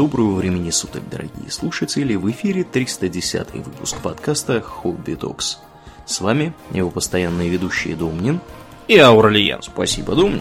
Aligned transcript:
Доброго 0.00 0.36
времени 0.36 0.70
суток, 0.70 1.02
дорогие 1.10 1.50
слушатели! 1.50 2.14
В 2.14 2.30
эфире 2.30 2.64
310 2.64 3.52
выпуск 3.52 3.98
подкаста 4.02 4.62
«Хобби 4.62 5.12
Токс». 5.12 5.58
С 6.06 6.22
вами 6.22 6.54
его 6.72 6.88
постоянные 6.88 7.50
ведущие 7.50 7.96
Домнин 7.96 8.40
и 8.88 8.96
Аурлиен. 8.96 9.60
Спасибо, 9.60 10.14
Домнин. 10.14 10.40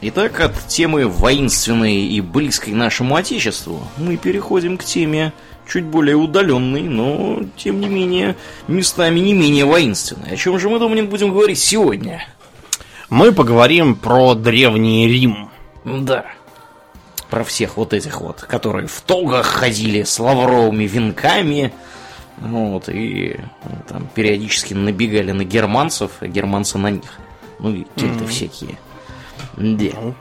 Итак, 0.00 0.38
от 0.38 0.68
темы 0.68 1.08
воинственной 1.08 2.02
и 2.06 2.20
близкой 2.20 2.72
нашему 2.72 3.16
отечеству 3.16 3.82
мы 3.96 4.16
переходим 4.16 4.78
к 4.78 4.84
теме 4.84 5.32
чуть 5.68 5.86
более 5.86 6.14
удаленной, 6.14 6.82
но, 6.82 7.40
тем 7.56 7.80
не 7.80 7.88
менее, 7.88 8.36
местами 8.68 9.18
не 9.18 9.32
менее 9.32 9.64
воинственной. 9.64 10.34
О 10.34 10.36
чем 10.36 10.56
же 10.60 10.68
мы, 10.68 10.78
Домнин, 10.78 11.08
будем 11.08 11.32
говорить 11.32 11.58
сегодня? 11.58 12.28
Мы 13.10 13.32
поговорим 13.32 13.96
про 13.96 14.36
Древний 14.36 15.08
Рим. 15.08 15.50
Да 15.84 16.33
про 17.34 17.42
всех 17.42 17.76
вот 17.76 17.92
этих 17.92 18.20
вот, 18.20 18.42
которые 18.42 18.86
в 18.86 19.00
тогах 19.00 19.44
ходили 19.44 20.04
с 20.04 20.20
лавровыми 20.20 20.84
венками, 20.84 21.72
вот, 22.36 22.88
и 22.88 23.40
ну, 23.64 23.76
там 23.88 24.08
периодически 24.14 24.72
набегали 24.72 25.32
на 25.32 25.42
германцев, 25.42 26.12
а 26.20 26.28
германцы 26.28 26.78
на 26.78 26.90
них. 26.92 27.18
Ну 27.58 27.74
и 27.74 27.86
те-то 27.96 28.06
mm-hmm. 28.06 28.26
всякие. 28.28 28.78
Да. 29.56 30.00
Ну. 30.00 30.14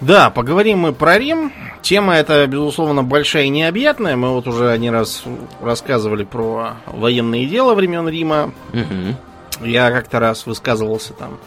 Да, 0.00 0.30
поговорим 0.30 0.80
мы 0.80 0.92
про 0.92 1.16
Рим. 1.16 1.52
Тема 1.80 2.14
эта, 2.14 2.44
безусловно, 2.48 3.04
большая 3.04 3.44
и 3.44 3.48
необъятная. 3.48 4.16
Мы 4.16 4.30
вот 4.30 4.48
уже 4.48 4.76
не 4.78 4.90
раз 4.90 5.22
рассказывали 5.60 6.24
про 6.24 6.74
военные 6.86 7.46
дела 7.46 7.74
времен 7.76 8.08
Рима. 8.08 8.52
Угу. 8.72 9.64
Я 9.68 9.92
как-то 9.92 10.18
раз 10.18 10.44
высказывался 10.44 11.12
там 11.12 11.38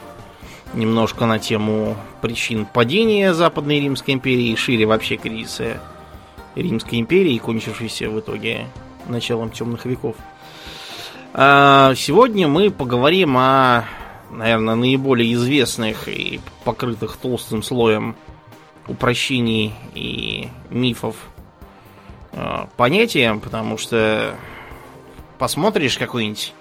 немножко 0.73 1.25
на 1.25 1.39
тему 1.39 1.95
причин 2.21 2.65
падения 2.65 3.33
Западной 3.33 3.79
Римской 3.79 4.13
империи 4.13 4.49
и 4.49 4.55
шире 4.55 4.85
вообще 4.85 5.17
кризиса 5.17 5.81
Римской 6.55 6.99
империи, 6.99 7.37
кончившейся 7.37 8.09
в 8.09 8.19
итоге 8.19 8.67
началом 9.07 9.51
темных 9.51 9.85
веков. 9.85 10.15
А 11.33 11.93
сегодня 11.95 12.47
мы 12.47 12.71
поговорим 12.71 13.35
о, 13.37 13.85
наверное, 14.31 14.75
наиболее 14.75 15.33
известных 15.33 16.07
и 16.07 16.39
покрытых 16.63 17.17
толстым 17.17 17.61
слоем 17.61 18.15
упрощений 18.87 19.73
и 19.93 20.47
мифов 20.69 21.15
а, 22.31 22.69
понятиям, 22.77 23.39
потому 23.39 23.77
что 23.77 24.35
посмотришь 25.37 25.97
какой-нибудь 25.97 26.53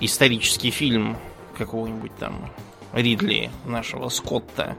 исторический 0.00 0.70
фильм 0.70 1.16
какого-нибудь 1.56 2.14
там 2.16 2.50
Ридли, 2.92 3.50
нашего 3.64 4.08
Скотта. 4.08 4.76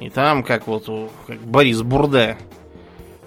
И 0.00 0.08
там, 0.08 0.42
как 0.42 0.66
вот 0.66 0.88
у, 0.88 1.10
как 1.26 1.40
Борис 1.40 1.82
Бурде 1.82 2.36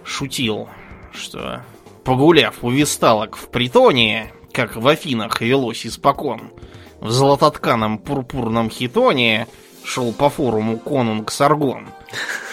шутил, 0.04 0.70
что 1.12 1.64
погуляв 2.04 2.64
у 2.64 2.70
висталок 2.70 3.36
в 3.36 3.50
притоне, 3.50 4.32
как 4.52 4.76
в 4.76 4.88
Афинах 4.88 5.42
велось 5.42 5.86
испокон, 5.86 6.52
в 7.00 7.12
золототканом 7.12 7.98
пурпурном 7.98 8.70
хитоне 8.70 9.48
шел 9.84 10.14
по 10.14 10.30
форуму 10.30 10.78
конунг 10.78 11.32
Саргон. 11.32 11.88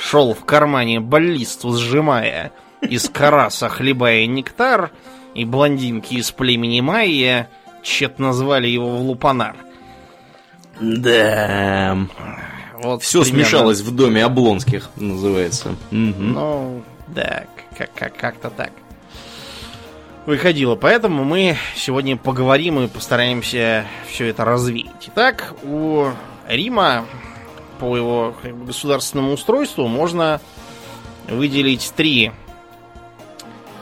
Шел 0.01 0.35
в 0.35 0.45
кармане 0.45 1.01
баллисту 1.01 1.73
сжимая, 1.73 2.53
из 2.81 3.09
караса 3.09 3.69
хлебая 3.69 4.27
нектар, 4.27 4.91
и 5.35 5.45
блондинки 5.45 6.15
из 6.15 6.33
племени 6.33 6.81
Майя 6.81 7.49
тщетно 7.83 8.33
звали 8.33 8.67
его 8.67 8.97
в 8.97 9.03
лупанар— 9.03 9.57
да. 10.81 11.99
Вот 12.83 13.03
все 13.03 13.23
примерно. 13.23 13.45
смешалось 13.45 13.81
в 13.81 13.95
доме 13.95 14.25
Облонских, 14.25 14.89
называется. 14.97 15.71
Угу. 15.91 15.97
Ну, 16.19 16.83
да, 17.09 17.45
как- 17.77 17.93
как- 17.95 18.17
как-то 18.17 18.51
так. 18.51 18.73
Выходило. 20.27 20.77
Поэтому 20.77 21.25
мы 21.25 21.57
сегодня 21.75 22.17
поговорим 22.17 22.79
и 22.81 22.89
постараемся 22.89 23.85
все 24.09 24.27
это 24.29 24.45
развеять. 24.45 25.09
Итак, 25.09 25.55
у 25.63 26.07
Рима 26.49 27.05
по 27.79 27.97
его 27.97 28.35
государственному 28.67 29.33
устройству 29.33 29.87
можно 29.89 30.41
выделить 31.29 31.93
три 31.97 32.33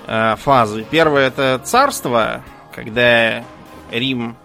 э, 0.07 0.37
фазы. 0.37 0.87
Первая 0.91 1.29
это 1.29 1.61
царство, 1.65 2.43
когда 2.75 3.45
Рим 3.91 4.37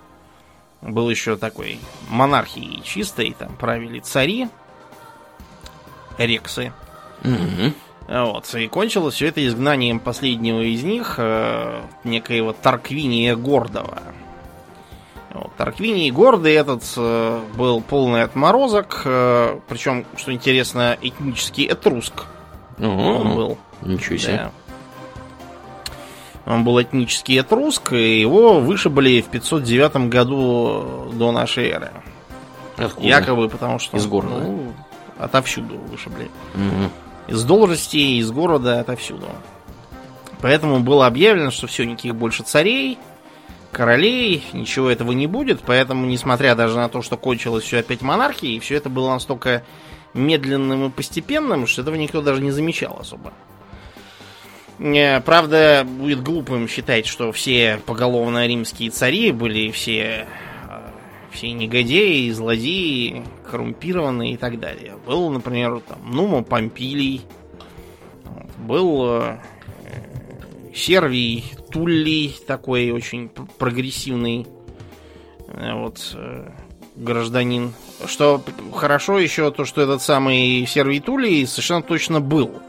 был 0.84 1.10
еще 1.10 1.38
такой 1.38 1.80
монархией 2.10 2.82
чистой, 2.84 3.36
там 3.38 3.56
правили 3.56 4.00
цари, 4.00 4.50
рексы. 6.18 6.74
Угу. 7.24 7.74
Вот. 8.08 8.54
И 8.56 8.68
кончилось 8.68 9.16
все 9.16 9.28
это 9.28 9.46
изгнанием 9.46 10.00
последнего 10.00 10.62
из 10.62 10.84
них, 10.84 11.16
э, 11.18 11.82
некоего 12.04 12.52
Тарквиния 12.52 13.36
Гордого. 13.36 14.00
Вот. 15.34 15.56
Тарквиний 15.56 16.12
Гордый 16.12 16.54
этот 16.54 16.84
э, 16.98 17.42
был 17.56 17.82
полный 17.82 18.24
отморозок, 18.24 19.02
э, 19.06 19.60
причем, 19.68 20.06
что 20.18 20.34
интересно, 20.34 20.98
этнический 21.02 21.68
этруск. 21.68 22.26
Угу. 22.78 22.88
Он 22.88 23.36
был. 23.36 23.58
Ничего 23.82 24.18
себе. 24.18 24.38
Да. 24.38 24.52
Он 26.46 26.64
был 26.64 26.82
этнический 26.82 27.40
этруск, 27.40 27.94
и 27.94 28.20
его 28.20 28.60
вышибали 28.60 29.22
в 29.22 29.28
509 29.28 30.10
году 30.10 31.12
до 31.14 31.32
нашей 31.32 31.70
эры. 31.70 31.92
Откуда? 32.78 33.08
Якобы 33.08 33.50
потому 33.50 33.80
что... 33.80 33.96
Из 33.96 34.06
города? 34.06 34.40
Ну, 34.40 34.74
отовсюду 35.18 35.78
вышибли. 35.78 36.30
Угу. 36.56 37.34
Из 37.34 37.44
должности, 37.46 37.98
из 38.20 38.30
города, 38.32 38.80
отовсюду. 38.80 39.28
Поэтому 40.42 40.82
было 40.82 41.08
объявлено, 41.08 41.52
что 41.52 41.68
все, 41.68 41.86
никаких 41.86 42.16
больше 42.16 42.44
царей, 42.44 42.98
королей, 43.72 44.44
ничего 44.52 44.90
этого 44.90 45.14
не 45.14 45.28
будет. 45.28 45.62
Поэтому, 45.66 46.06
несмотря 46.06 46.56
даже 46.56 46.76
на 46.76 46.90
то, 46.90 47.02
что 47.02 47.16
кончилось 47.16 47.64
все 47.64 47.80
опять 47.80 48.02
монархией, 48.02 48.60
все 48.60 48.76
это 48.76 48.90
было 48.90 49.10
настолько 49.12 49.64
медленным 50.14 50.88
и 50.88 50.90
постепенным, 50.90 51.68
что 51.68 51.82
этого 51.82 51.96
никто 51.96 52.22
даже 52.22 52.42
не 52.42 52.52
замечал 52.52 52.98
особо. 53.00 53.32
Правда, 55.26 55.86
будет 55.88 56.22
глупым 56.24 56.68
считать, 56.68 57.06
что 57.06 57.32
все 57.32 57.80
поголовно 57.86 58.46
римские 58.46 58.90
цари 58.90 59.32
были 59.32 59.72
все, 59.72 60.28
э, 60.70 60.90
все 61.32 61.54
негодяи, 61.54 62.30
злодеи, 62.32 63.24
коррумпированные 63.50 64.34
и 64.34 64.38
так 64.38 64.60
далее. 64.60 64.98
Был, 65.06 65.30
например, 65.30 65.82
там, 65.88 66.12
Нума 66.12 66.44
Помпилий, 66.44 67.22
был 68.58 69.22
э, 69.22 69.38
Сервий 70.76 71.46
Туллий, 71.72 72.36
такой 72.46 72.92
очень 72.92 73.30
прогрессивный 73.30 74.48
вот 75.48 76.18
гражданин. 76.96 77.74
Что 78.06 78.44
хорошо 78.74 79.20
еще 79.20 79.52
то, 79.52 79.66
что 79.66 79.82
этот 79.82 80.02
самый 80.02 80.66
Сервий 80.66 81.00
Туллий 81.00 81.46
совершенно 81.46 81.84
точно 81.84 82.20
был 82.20 82.60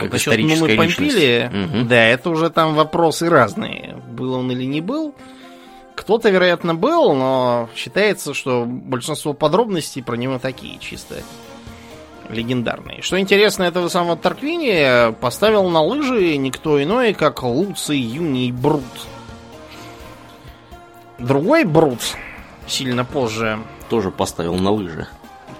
как 0.00 0.12
Насчет 0.12 0.32
историческая 0.32 0.60
Нумы 0.60 0.76
Помпилия, 0.76 1.48
угу. 1.48 1.84
да, 1.88 2.06
это 2.06 2.30
уже 2.30 2.48
там 2.50 2.74
вопросы 2.74 3.28
разные. 3.28 3.96
Был 4.08 4.34
он 4.34 4.50
или 4.50 4.64
не 4.64 4.80
был. 4.80 5.14
Кто-то, 5.94 6.30
вероятно, 6.30 6.74
был, 6.74 7.14
но 7.14 7.68
считается, 7.76 8.32
что 8.32 8.64
большинство 8.66 9.34
подробностей 9.34 10.02
про 10.02 10.16
него 10.16 10.38
такие, 10.38 10.78
чисто 10.78 11.16
легендарные. 12.30 13.02
Что 13.02 13.20
интересно, 13.20 13.64
этого 13.64 13.88
самого 13.88 14.16
Тарквиния 14.16 15.12
поставил 15.12 15.68
на 15.68 15.82
лыжи 15.82 16.36
никто 16.38 16.82
иной, 16.82 17.12
как 17.12 17.42
Луций 17.42 17.98
Юний 17.98 18.52
Брут. 18.52 18.82
Другой 21.18 21.64
Брут, 21.64 22.00
сильно 22.66 23.04
позже... 23.04 23.58
Тоже 23.90 24.12
поставил 24.12 24.54
на 24.54 24.70
лыжи. 24.70 25.08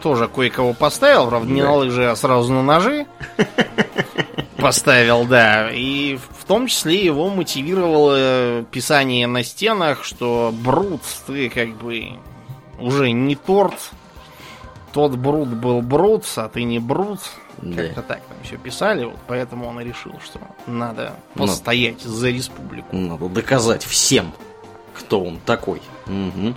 Тоже 0.02 0.28
кое-кого 0.28 0.72
поставил, 0.72 1.28
правда, 1.28 1.48
да. 1.48 1.54
не 1.54 1.62
на 1.62 1.74
лыжи, 1.74 2.04
а 2.04 2.16
сразу 2.16 2.52
на 2.52 2.62
ножи. 2.62 3.06
Поставил, 4.56 5.24
да. 5.24 5.70
И 5.70 6.18
в 6.38 6.44
том 6.44 6.66
числе 6.66 7.02
его 7.02 7.30
мотивировало 7.30 8.62
писание 8.64 9.26
на 9.26 9.42
стенах, 9.42 10.04
что 10.04 10.52
Брут, 10.52 11.00
ты 11.26 11.48
как 11.48 11.70
бы 11.76 12.18
уже 12.78 13.10
не 13.10 13.36
торт. 13.36 13.90
Тот 14.92 15.16
Брут 15.16 15.48
был 15.48 15.80
Брут, 15.80 16.26
а 16.36 16.48
ты 16.48 16.64
не 16.64 16.78
Брут. 16.78 17.20
Да. 17.58 17.82
Как-то 17.82 18.02
так 18.02 18.22
там 18.22 18.36
все 18.42 18.56
писали, 18.56 19.04
вот 19.04 19.18
поэтому 19.26 19.66
он 19.66 19.80
и 19.80 19.84
решил, 19.84 20.14
что 20.24 20.40
надо 20.66 21.14
ну, 21.34 21.46
постоять 21.46 22.04
Но, 22.04 22.10
за 22.10 22.30
республику. 22.30 22.96
Надо 22.96 23.28
доказать 23.28 23.84
всем, 23.84 24.32
кто 24.94 25.22
он 25.22 25.38
такой. 25.40 25.82
Угу. 26.06 26.54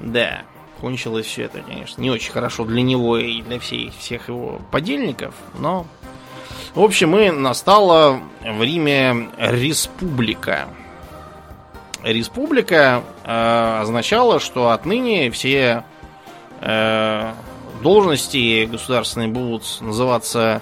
Да, 0.00 0.42
кончилось 0.82 1.26
все 1.26 1.44
это, 1.44 1.60
конечно, 1.60 2.02
не 2.02 2.10
очень 2.10 2.32
хорошо 2.32 2.64
для 2.64 2.82
него 2.82 3.16
и 3.16 3.40
для 3.40 3.60
всей, 3.60 3.92
всех 3.98 4.28
его 4.28 4.60
подельников, 4.72 5.34
но 5.58 5.86
в 6.74 6.80
общем, 6.80 7.16
и 7.16 7.30
настала 7.30 8.20
в 8.40 8.62
Риме 8.62 9.30
республика. 9.38 10.68
Республика 12.02 13.04
э, 13.24 13.78
означала, 13.82 14.40
что 14.40 14.70
отныне 14.70 15.30
все 15.30 15.84
э, 16.60 17.32
должности 17.80 18.64
государственные 18.64 19.28
будут 19.28 19.78
называться 19.80 20.60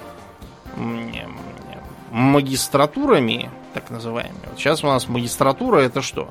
магистратурами, 2.11 3.49
так 3.73 3.89
называемыми. 3.89 4.37
Вот 4.49 4.59
сейчас 4.59 4.83
у 4.83 4.87
нас 4.87 5.07
магистратура 5.07 5.79
это 5.79 6.03
что? 6.03 6.27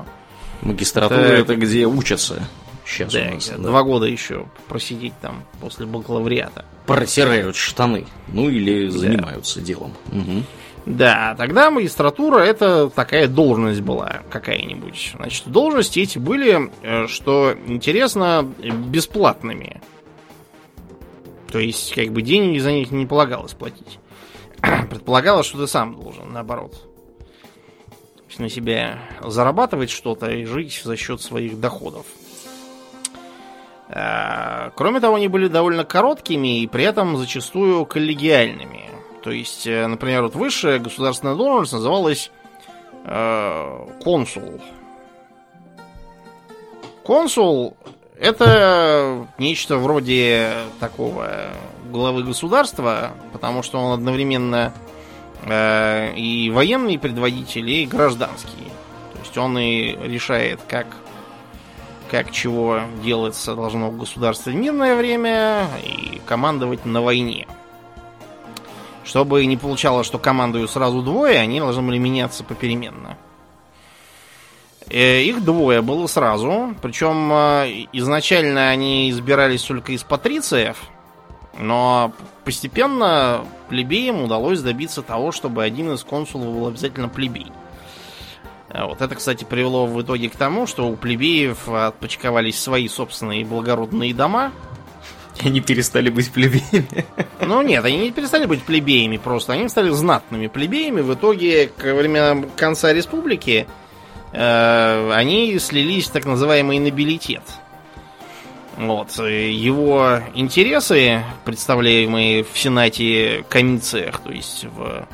Магистратура 0.62 1.20
это, 1.20 1.52
это 1.52 1.56
где 1.56 1.86
учатся. 1.86 2.46
Сейчас 2.90 3.12
да, 3.12 3.30
нас, 3.30 3.48
да. 3.48 3.56
два 3.56 3.82
года 3.82 4.06
еще 4.06 4.46
просидеть 4.68 5.14
там 5.20 5.44
после 5.60 5.86
бакалавриата. 5.86 6.64
Протирают 6.86 7.54
штаны. 7.54 8.06
Ну 8.28 8.48
или 8.48 8.88
занимаются 8.88 9.60
да. 9.60 9.66
делом. 9.66 9.92
Угу. 10.10 10.42
Да, 10.86 11.34
тогда 11.36 11.70
магистратура 11.70 12.38
это 12.38 12.90
такая 12.90 13.28
должность 13.28 13.80
была 13.80 14.22
какая-нибудь. 14.30 15.12
Значит, 15.16 15.46
должности 15.46 16.00
эти 16.00 16.18
были, 16.18 16.70
э, 16.82 17.06
что 17.06 17.54
интересно, 17.66 18.50
бесплатными. 18.88 19.80
То 21.52 21.58
есть, 21.58 21.94
как 21.94 22.08
бы 22.08 22.22
деньги 22.22 22.58
за 22.58 22.72
них 22.72 22.90
не 22.90 23.06
полагалось 23.06 23.52
платить. 23.52 23.98
Предполагалось, 24.90 25.46
что 25.46 25.58
ты 25.58 25.66
сам 25.66 26.00
должен, 26.00 26.32
наоборот. 26.32 26.86
На 28.38 28.48
себя 28.48 29.00
зарабатывать 29.22 29.90
что-то 29.90 30.30
и 30.30 30.46
жить 30.46 30.80
за 30.82 30.96
счет 30.96 31.20
своих 31.20 31.60
доходов. 31.60 32.06
Э, 33.92 34.70
кроме 34.74 35.00
того, 35.00 35.16
они 35.16 35.28
были 35.28 35.48
довольно 35.48 35.84
короткими 35.84 36.60
и 36.60 36.66
при 36.66 36.84
этом 36.84 37.16
зачастую 37.16 37.84
коллегиальными. 37.86 38.90
То 39.22 39.30
есть, 39.30 39.66
э, 39.66 39.86
например, 39.86 40.22
вот 40.22 40.34
высшая 40.34 40.78
государственная 40.78 41.34
должность 41.34 41.72
называлась 41.72 42.30
э, 43.04 43.86
консул. 44.02 44.60
Консул 47.04 47.76
это 48.20 49.26
нечто 49.38 49.78
вроде 49.78 50.52
такого 50.78 51.48
главы 51.90 52.22
государства, 52.22 53.12
потому 53.32 53.62
что 53.62 53.78
он 53.78 53.94
одновременно 53.94 54.72
э, 55.42 56.14
и 56.14 56.50
военный 56.50 56.98
предводитель, 56.98 57.68
и 57.68 57.86
гражданский. 57.86 58.70
То 59.14 59.18
есть 59.20 59.38
он 59.38 59.58
и 59.58 59.96
решает, 60.06 60.60
как, 60.68 60.86
как 62.10 62.32
чего 62.32 62.80
делаться 63.02 63.54
должно 63.54 63.90
в 63.90 63.96
государстве 63.96 64.52
в 64.52 64.56
мирное 64.56 64.96
время, 64.96 65.68
и 65.82 66.20
командовать 66.26 66.84
на 66.84 67.02
войне. 67.02 67.46
Чтобы 69.04 69.46
не 69.46 69.56
получалось, 69.56 70.06
что 70.06 70.18
командуют 70.18 70.70
сразу 70.70 71.02
двое, 71.02 71.38
они 71.38 71.60
должны 71.60 71.82
были 71.82 71.98
меняться 71.98 72.42
попеременно. 72.44 73.16
Э, 74.88 75.22
их 75.22 75.44
двое 75.44 75.82
было 75.82 76.06
сразу. 76.08 76.74
Причем 76.82 77.32
э, 77.32 77.86
изначально 77.92 78.70
они 78.70 79.10
избирались 79.10 79.62
только 79.62 79.92
из 79.92 80.02
патрициев. 80.02 80.76
Но 81.58 82.12
постепенно 82.44 83.44
плебеям 83.68 84.22
удалось 84.22 84.60
добиться 84.60 85.02
того, 85.02 85.30
чтобы 85.32 85.62
один 85.62 85.92
из 85.92 86.02
консулов 86.02 86.46
был 86.46 86.66
обязательно 86.68 87.08
плебей. 87.08 87.52
Э, 88.70 88.84
вот 88.84 89.02
это, 89.02 89.14
кстати, 89.14 89.44
привело 89.44 89.86
в 89.86 90.00
итоге 90.02 90.30
к 90.30 90.36
тому, 90.36 90.66
что 90.66 90.88
у 90.88 90.96
плебеев 90.96 91.68
отпочковались 91.68 92.60
свои 92.60 92.88
собственные 92.88 93.44
благородные 93.44 94.14
дома– 94.14 94.52
Они 95.42 95.60
перестали 95.60 96.10
быть 96.10 96.30
плебеями. 96.30 97.04
Ну 97.40 97.62
нет, 97.62 97.84
они 97.84 97.98
не 97.98 98.10
перестали 98.10 98.46
быть 98.46 98.62
плебеями 98.62 99.16
просто. 99.16 99.54
Они 99.54 99.68
стали 99.68 99.90
знатными 99.90 100.46
плебеями. 100.46 101.00
В 101.00 101.14
итоге, 101.14 101.68
к 101.68 101.94
временам 101.94 102.50
конца 102.56 102.92
республики, 102.92 103.66
э, 104.32 105.12
они 105.12 105.58
слились 105.58 106.08
в 106.08 106.12
так 106.12 106.26
называемый 106.26 106.78
нобилитет. 106.78 107.42
Вот. 108.76 109.10
Его 109.18 110.20
интересы, 110.34 111.22
представляемые 111.44 112.44
в 112.44 112.58
Сенате 112.58 113.44
комициях, 113.48 114.20
то 114.20 114.30
есть 114.30 114.64
в 114.64 115.06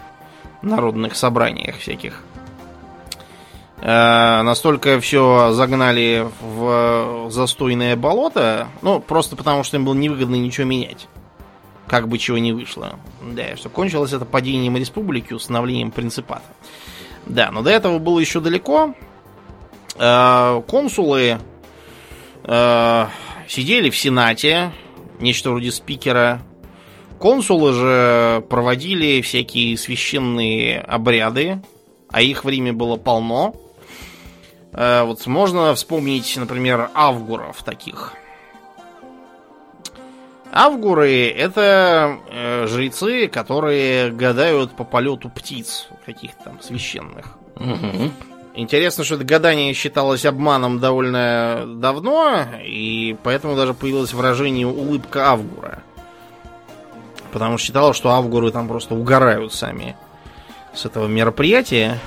народных 0.62 1.16
собраниях 1.16 1.78
всяких, 1.78 2.22
Э, 2.34 2.35
настолько 3.80 5.00
все 5.00 5.52
загнали 5.52 6.26
в 6.40 7.30
застойное 7.30 7.94
болото, 7.94 8.68
ну, 8.82 9.00
просто 9.00 9.36
потому 9.36 9.64
что 9.64 9.76
им 9.76 9.84
было 9.84 9.94
невыгодно 9.94 10.34
ничего 10.34 10.66
менять. 10.66 11.08
Как 11.86 12.08
бы 12.08 12.18
чего 12.18 12.38
не 12.38 12.52
вышло. 12.52 12.98
Да, 13.22 13.56
что 13.56 13.68
кончилось 13.68 14.12
это 14.12 14.24
падением 14.24 14.76
республики, 14.76 15.32
установлением 15.32 15.90
принципата. 15.90 16.42
Да, 17.26 17.50
но 17.50 17.62
до 17.62 17.70
этого 17.70 17.98
было 17.98 18.18
еще 18.18 18.40
далеко. 18.40 18.94
Э, 19.98 20.62
консулы 20.66 21.38
э, 22.44 23.06
сидели 23.48 23.90
в 23.90 23.96
Сенате, 23.96 24.72
нечто 25.20 25.50
вроде 25.50 25.72
спикера. 25.72 26.42
Консулы 27.18 27.72
же 27.72 28.44
проводили 28.50 29.20
всякие 29.22 29.76
священные 29.76 30.80
обряды, 30.80 31.62
а 32.10 32.20
их 32.20 32.44
в 32.44 32.48
Риме 32.48 32.72
было 32.72 32.96
полно. 32.96 33.54
Э, 34.76 35.02
вот 35.04 35.26
можно 35.26 35.74
вспомнить, 35.74 36.36
например, 36.36 36.90
авгуров 36.94 37.62
таких. 37.62 38.12
Авгуры 40.52 41.28
это 41.28 42.18
э, 42.30 42.66
жрецы, 42.68 43.28
которые 43.28 44.10
гадают 44.10 44.76
по 44.76 44.84
полету 44.84 45.28
птиц, 45.28 45.88
каких-то 46.04 46.44
там 46.44 46.62
священных. 46.62 47.36
Угу. 47.56 48.10
Интересно, 48.54 49.04
что 49.04 49.16
это 49.16 49.24
гадание 49.24 49.74
считалось 49.74 50.24
обманом 50.24 50.78
довольно 50.78 51.64
давно, 51.66 52.46
и 52.64 53.16
поэтому 53.22 53.54
даже 53.56 53.74
появилось 53.74 54.14
выражение 54.14 54.66
улыбка 54.66 55.30
Авгура. 55.30 55.82
Потому 57.32 57.58
что 57.58 57.66
считалось, 57.66 57.96
что 57.96 58.10
Авгуры 58.10 58.50
там 58.50 58.66
просто 58.66 58.94
угорают 58.94 59.52
сами 59.52 59.94
с 60.74 60.86
этого 60.86 61.06
мероприятия. 61.06 61.98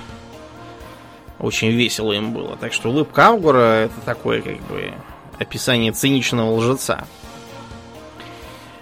Очень 1.40 1.70
весело 1.70 2.12
им 2.12 2.34
было. 2.34 2.58
Так 2.58 2.74
что 2.74 2.90
улыбка 2.90 3.28
Авгура 3.28 3.86
это 3.86 4.02
такое, 4.06 4.42
как 4.42 4.60
бы, 4.68 4.94
описание 5.38 5.94
циничного 5.94 6.54
лжеца. 6.56 7.08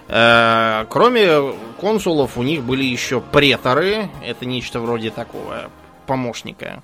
Э, 0.08 0.86
кроме 0.88 1.54
консулов, 1.80 2.36
у 2.36 2.42
них 2.42 2.64
были 2.64 2.84
еще 2.84 3.20
преторы. 3.20 4.08
Это 4.24 4.44
нечто 4.44 4.80
вроде 4.80 5.10
такого 5.10 5.70
помощника. 6.06 6.82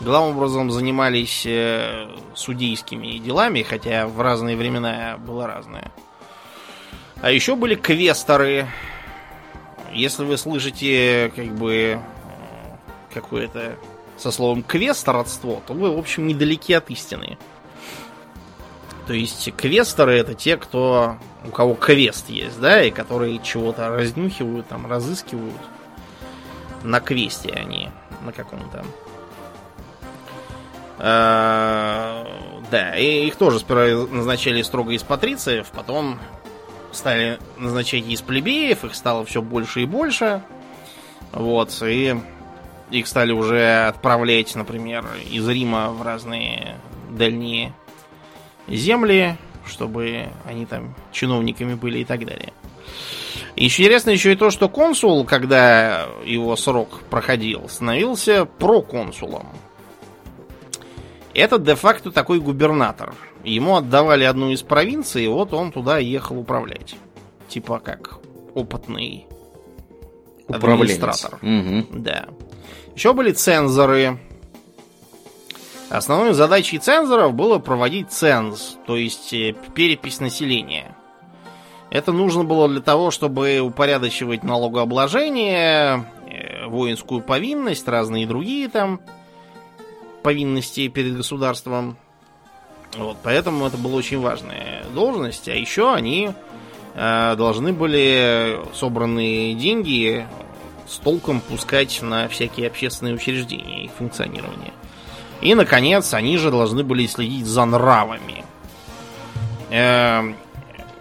Главным 0.00 0.36
образом 0.36 0.70
занимались 0.70 1.44
э, 1.44 2.08
судейскими 2.34 3.18
делами, 3.18 3.62
хотя 3.62 4.06
в 4.06 4.20
разные 4.20 4.56
времена 4.56 5.16
было 5.18 5.46
разное. 5.46 5.92
А 7.20 7.30
еще 7.30 7.54
были 7.56 7.74
квесторы. 7.74 8.66
Если 9.92 10.24
вы 10.24 10.38
слышите, 10.38 11.32
как 11.34 11.46
бы, 11.56 11.72
э, 11.72 11.98
какое-то 13.12 13.76
со 14.18 14.30
словом 14.30 14.62
квест 14.62 15.06
родство, 15.08 15.62
то 15.66 15.74
вы, 15.74 15.94
в 15.94 15.98
общем, 15.98 16.26
недалеки 16.26 16.72
от 16.72 16.90
истины. 16.90 17.38
То 19.06 19.14
есть 19.14 19.50
квесторы 19.56 20.18
это 20.18 20.34
те, 20.34 20.56
кто 20.56 21.16
у 21.46 21.50
кого 21.50 21.74
квест 21.74 22.28
есть, 22.28 22.60
да, 22.60 22.82
и 22.82 22.90
которые 22.90 23.38
чего-то 23.38 23.88
разнюхивают, 23.88 24.68
там, 24.68 24.86
разыскивают. 24.86 25.60
На 26.82 27.00
квесте 27.00 27.50
они, 27.50 27.88
на 28.24 28.32
каком-то. 28.32 28.84
А, 30.98 32.26
да, 32.70 32.96
и 32.96 33.26
их 33.26 33.36
тоже 33.36 33.60
сперва 33.60 34.06
назначали 34.12 34.62
строго 34.62 34.92
из 34.92 35.02
патрициев, 35.02 35.68
потом 35.72 36.18
стали 36.92 37.38
назначать 37.56 38.06
из 38.06 38.20
плебеев, 38.20 38.84
их 38.84 38.94
стало 38.94 39.24
все 39.24 39.40
больше 39.40 39.82
и 39.82 39.86
больше. 39.86 40.42
Вот, 41.32 41.82
и 41.82 42.20
их 42.90 43.06
стали 43.06 43.32
уже 43.32 43.86
отправлять, 43.86 44.54
например, 44.54 45.04
из 45.30 45.48
Рима 45.48 45.90
в 45.90 46.02
разные 46.02 46.76
дальние 47.10 47.72
земли, 48.66 49.36
чтобы 49.66 50.28
они 50.44 50.66
там 50.66 50.94
чиновниками 51.12 51.74
были 51.74 52.00
и 52.00 52.04
так 52.04 52.24
далее. 52.24 52.52
еще 53.56 53.82
интересно 53.82 54.10
еще 54.10 54.32
и 54.32 54.36
то, 54.36 54.50
что 54.50 54.68
консул, 54.68 55.24
когда 55.24 56.06
его 56.24 56.56
срок 56.56 57.00
проходил, 57.10 57.68
становился 57.68 58.44
проконсулом. 58.44 59.48
Это 61.34 61.58
де-факто 61.58 62.10
такой 62.10 62.40
губернатор. 62.40 63.14
Ему 63.44 63.76
отдавали 63.76 64.24
одну 64.24 64.50
из 64.50 64.62
провинций, 64.62 65.24
и 65.24 65.28
вот 65.28 65.52
он 65.52 65.70
туда 65.72 65.98
ехал 65.98 66.38
управлять. 66.38 66.96
Типа 67.48 67.78
как 67.78 68.18
опытный 68.54 69.26
администратор. 70.48 71.38
Угу. 71.42 72.00
Да. 72.00 72.26
Еще 72.98 73.12
были 73.12 73.30
цензоры. 73.30 74.18
Основной 75.88 76.32
задачей 76.32 76.80
цензоров 76.80 77.32
было 77.32 77.60
проводить 77.60 78.10
ценз, 78.10 78.76
то 78.88 78.96
есть 78.96 79.32
э, 79.32 79.54
перепись 79.72 80.18
населения. 80.18 80.96
Это 81.90 82.10
нужно 82.10 82.42
было 82.42 82.68
для 82.68 82.80
того, 82.80 83.12
чтобы 83.12 83.60
упорядочивать 83.60 84.42
налогообложение, 84.42 86.06
э, 86.28 86.66
воинскую 86.66 87.20
повинность, 87.20 87.86
разные 87.86 88.26
другие 88.26 88.68
там 88.68 89.00
повинности 90.24 90.88
перед 90.88 91.16
государством. 91.16 91.96
Вот, 92.96 93.18
поэтому 93.22 93.64
это 93.68 93.76
была 93.76 93.94
очень 93.94 94.18
важная 94.18 94.82
должность. 94.92 95.48
А 95.48 95.54
еще 95.54 95.94
они 95.94 96.32
э, 96.96 97.34
должны 97.36 97.72
были 97.72 98.58
собранные 98.74 99.54
деньги 99.54 100.26
с 100.88 100.96
толком 100.98 101.40
пускать 101.40 102.00
на 102.02 102.28
всякие 102.28 102.68
общественные 102.68 103.14
учреждения 103.14 103.84
их 103.84 103.92
функционирование. 103.92 104.72
И, 105.40 105.54
наконец, 105.54 106.14
они 106.14 106.36
же 106.38 106.50
должны 106.50 106.82
были 106.82 107.06
следить 107.06 107.46
за 107.46 107.64
нравами. 107.64 108.44
Э, 109.70 110.22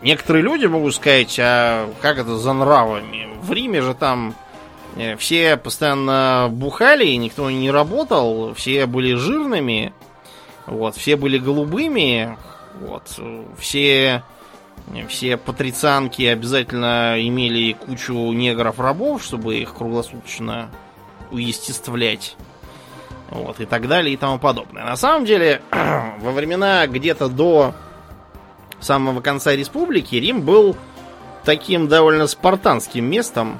некоторые 0.02 0.44
люди 0.44 0.66
могут 0.66 0.94
сказать, 0.94 1.38
а 1.40 1.90
как 2.02 2.18
это 2.18 2.38
за 2.38 2.54
нравами? 2.54 3.30
В 3.42 3.52
Риме 3.52 3.82
же 3.82 3.94
там 3.94 4.36
э, 4.98 5.16
все 5.16 5.58
постоянно 5.58 6.50
бухали, 6.52 7.08
никто 7.14 7.50
не 7.50 7.72
работал, 7.72 8.54
все 8.54 8.86
были 8.86 9.16
жирными, 9.16 9.94
вот, 10.66 10.96
все 10.98 11.16
были 11.16 11.38
голубыми, 11.38 12.38
вот, 12.80 13.20
все, 13.58 14.24
все 15.08 15.38
патрицианки 15.38 16.24
обязательно 16.24 17.16
имели 17.20 17.74
кучу 17.74 18.14
негров-рабов, 18.14 19.24
чтобы 19.24 19.58
их 19.58 19.74
круглосуточно 19.74 20.70
уестествлять. 21.32 22.36
Вот, 23.30 23.60
и 23.60 23.66
так 23.66 23.88
далее, 23.88 24.14
и 24.14 24.18
тому 24.18 24.40
подобное. 24.40 24.86
На 24.86 24.96
самом 24.96 25.26
деле, 25.26 25.62
во 25.72 26.32
времена 26.32 26.88
где-то 26.88 27.28
до 27.28 27.74
самого 28.80 29.22
конца 29.22 29.56
республики 29.56 30.16
Рим 30.16 30.42
был 30.42 30.78
таким 31.44 31.88
довольно 31.88 32.28
спартанским 32.28 33.04
местом. 33.06 33.60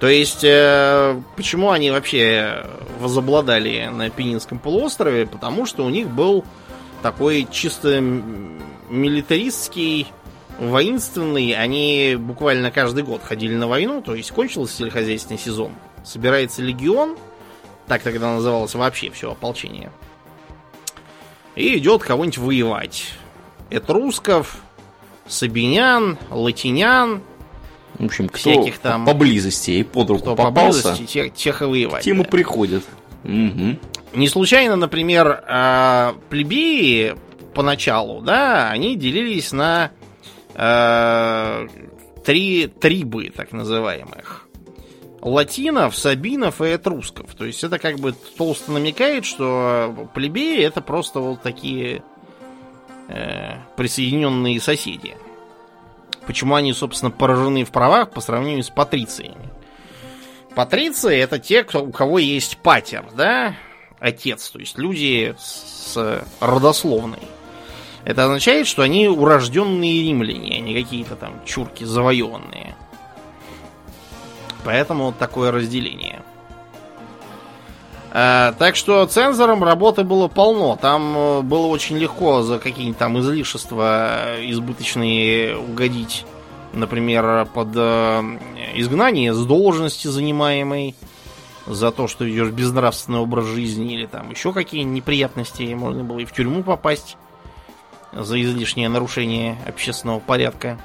То 0.00 0.08
есть, 0.08 0.44
э, 0.44 1.20
почему 1.36 1.70
они 1.70 1.90
вообще 1.90 2.66
возобладали 3.00 3.88
на 3.92 4.10
Пенинском 4.10 4.58
полуострове? 4.58 5.26
Потому 5.26 5.66
что 5.66 5.84
у 5.84 5.88
них 5.88 6.08
был 6.08 6.44
такой 7.02 7.48
чисто 7.50 8.00
милитаристский, 8.90 10.06
воинственный. 10.58 11.54
Они 11.54 12.16
буквально 12.18 12.70
каждый 12.70 13.04
год 13.04 13.22
ходили 13.22 13.54
на 13.54 13.68
войну, 13.68 14.02
то 14.02 14.14
есть 14.14 14.30
кончился 14.30 14.76
сельскохозяйственный 14.76 15.38
сезон. 15.38 15.72
Собирается 16.04 16.62
легион, 16.62 17.16
так 17.86 18.02
тогда 18.02 18.34
называлось 18.34 18.74
вообще 18.74 19.10
все 19.10 19.32
ополчение. 19.32 19.90
И 21.56 21.76
идет 21.78 22.02
кого-нибудь 22.02 22.38
воевать. 22.38 23.12
Этрусков, 23.70 24.58
сабинян, 25.26 26.16
латинян, 26.30 27.20
В 27.98 28.04
общем, 28.04 28.28
кто 28.28 28.38
всяких 28.38 28.78
там- 28.78 29.04
поблизости 29.04 29.72
и 29.72 29.82
под 29.82 30.10
руку 30.10 30.22
кто 30.22 30.36
попался, 30.36 30.82
поблизости, 30.82 31.12
тех, 31.12 31.34
тех 31.34 31.62
и 31.62 31.64
воевать. 31.64 32.04
тем 32.04 32.20
и 32.20 32.24
да. 32.24 32.30
приходят. 32.30 32.84
Мгм. 33.24 33.78
Не 34.14 34.28
случайно, 34.28 34.76
например, 34.76 35.42
а, 35.46 36.14
плебеи 36.30 37.14
поначалу, 37.58 38.20
да, 38.20 38.70
они 38.70 38.94
делились 38.94 39.50
на 39.50 39.90
а, 40.54 41.66
три 42.24 42.68
трибы, 42.68 43.32
так 43.34 43.50
называемых. 43.50 44.46
Латинов, 45.22 45.96
сабинов 45.96 46.60
и 46.60 46.66
этрусков. 46.66 47.34
То 47.34 47.44
есть 47.44 47.64
это 47.64 47.80
как 47.80 47.98
бы 47.98 48.12
толсто 48.12 48.70
намекает, 48.70 49.24
что 49.24 50.08
плебеи 50.14 50.62
это 50.62 50.80
просто 50.80 51.18
вот 51.18 51.42
такие 51.42 52.04
э, 53.08 53.56
присоединенные 53.76 54.60
соседи. 54.60 55.16
Почему 56.28 56.54
они, 56.54 56.72
собственно, 56.72 57.10
поражены 57.10 57.64
в 57.64 57.72
правах 57.72 58.12
по 58.12 58.20
сравнению 58.20 58.62
с 58.62 58.70
патрициями? 58.70 59.50
Патриции 60.54 61.18
это 61.18 61.40
те, 61.40 61.64
кто, 61.64 61.82
у 61.82 61.90
кого 61.90 62.20
есть 62.20 62.58
патер, 62.58 63.04
да, 63.16 63.56
отец, 63.98 64.48
то 64.48 64.60
есть 64.60 64.78
люди 64.78 65.34
с 65.40 66.22
родословной. 66.38 67.18
Это 68.08 68.24
означает, 68.24 68.66
что 68.66 68.80
они 68.80 69.06
урожденные 69.06 70.02
римляне, 70.02 70.56
а 70.56 70.60
не 70.60 70.72
какие-то 70.72 71.14
там 71.14 71.44
чурки 71.44 71.84
завоеванные. 71.84 72.74
Поэтому 74.64 75.04
вот 75.04 75.18
такое 75.18 75.52
разделение. 75.52 76.22
А, 78.10 78.54
так 78.58 78.76
что 78.76 79.04
цензором 79.04 79.62
работы 79.62 80.04
было 80.04 80.26
полно. 80.26 80.78
Там 80.80 81.14
э, 81.18 81.40
было 81.42 81.66
очень 81.66 81.98
легко 81.98 82.40
за 82.40 82.58
какие-нибудь 82.58 82.96
там 82.96 83.20
излишества 83.20 84.38
э, 84.38 84.50
избыточные 84.52 85.58
угодить. 85.58 86.24
Например, 86.72 87.44
под 87.44 87.68
э, 87.74 88.22
изгнание 88.74 89.34
с 89.34 89.44
должности 89.44 90.08
занимаемой 90.08 90.94
за 91.66 91.90
то, 91.90 92.08
что 92.08 92.24
ведешь 92.24 92.52
безнравственный 92.52 93.18
образ 93.18 93.44
жизни 93.44 93.92
или 93.92 94.06
там 94.06 94.30
еще 94.30 94.54
какие 94.54 94.84
неприятности. 94.84 95.74
Можно 95.74 96.04
было 96.04 96.20
и 96.20 96.24
в 96.24 96.32
тюрьму 96.32 96.62
попасть 96.62 97.18
за 98.12 98.40
излишнее 98.42 98.88
нарушение 98.88 99.56
общественного 99.66 100.20
порядка. 100.20 100.78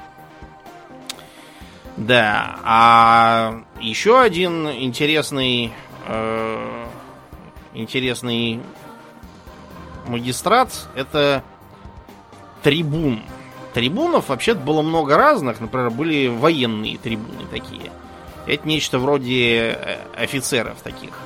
Да, 1.96 2.58
а 2.64 3.62
еще 3.80 4.20
один 4.20 4.68
интересный 4.68 5.72
э, 6.06 6.86
интересный 7.72 8.60
магистрат 10.06 10.70
это 10.94 11.42
трибун. 12.62 13.22
Трибунов 13.74 14.28
вообще 14.28 14.54
было 14.54 14.82
много 14.82 15.16
разных, 15.16 15.60
например, 15.60 15.90
были 15.90 16.28
военные 16.28 16.96
трибуны 16.96 17.44
такие. 17.50 17.90
Это 18.46 18.68
нечто 18.68 18.98
вроде 18.98 19.76
э, 19.78 19.98
офицеров 20.16 20.80
таких, 20.82 21.18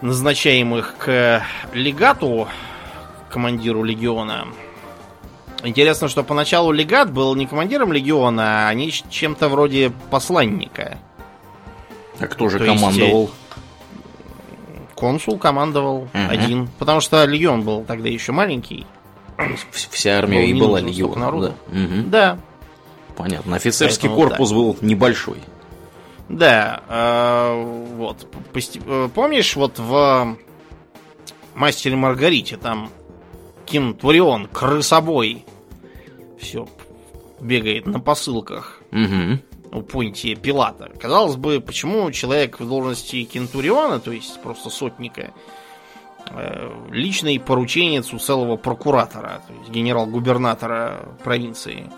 назначаемых 0.00 0.96
к 0.98 1.42
легату, 1.72 2.48
командиру 3.30 3.82
легиона. 3.82 4.48
Интересно, 5.62 6.08
что 6.08 6.22
поначалу 6.22 6.72
легат 6.72 7.12
был 7.12 7.34
не 7.34 7.46
командиром 7.46 7.92
легиона, 7.92 8.68
а 8.68 8.74
не 8.74 8.90
чем-то 8.90 9.48
вроде 9.48 9.90
посланника. 10.10 10.98
А 12.18 12.26
кто 12.26 12.48
же 12.48 12.58
То 12.58 12.64
есть, 12.64 12.80
командовал? 12.80 13.30
Консул 14.94 15.38
командовал 15.38 16.08
Мгм. 16.12 16.30
один. 16.30 16.68
Потому 16.78 17.00
что 17.00 17.24
легион 17.24 17.62
был 17.62 17.84
тогда 17.84 18.08
еще 18.08 18.32
маленький. 18.32 18.86
Вся 19.70 20.18
армия 20.18 20.46
и 20.46 20.52
была 20.52 20.80
легион. 20.80 21.18
Да. 21.40 21.52
Мгм. 21.68 22.10
Да, 22.10 22.38
Понятно. 23.16 23.56
Офицерский 23.56 24.08
Поэтому 24.08 24.28
корпус 24.30 24.52
был 24.52 24.76
небольшой. 24.80 25.38
да. 26.28 26.80
э, 26.88 27.84
вот. 27.96 28.26
Э, 28.86 29.08
Помнишь, 29.14 29.56
вот 29.56 29.78
в 29.78 30.36
Мастере 31.54 31.96
Маргарите 31.96 32.56
там 32.56 32.90
Кентурион, 33.70 34.46
крысобой, 34.48 35.44
все 36.38 36.66
бегает 37.40 37.86
на 37.86 38.00
посылках 38.00 38.80
Мгм. 38.90 39.40
у 39.72 39.82
Понтия 39.82 40.34
Пилата. 40.34 40.90
Казалось 41.00 41.36
бы, 41.36 41.60
почему 41.60 42.10
человек 42.10 42.58
в 42.58 42.68
должности 42.68 43.22
Кентуриона, 43.24 44.00
то 44.00 44.10
есть 44.10 44.42
просто 44.42 44.70
сотника, 44.70 45.32
э, 46.30 46.70
личный 46.90 47.38
порученец 47.38 48.12
у 48.12 48.18
целого 48.18 48.56
прокуратора, 48.56 49.42
то 49.46 49.54
есть 49.54 49.70
генерал-губернатора 49.70 51.08
провинции. 51.22 51.90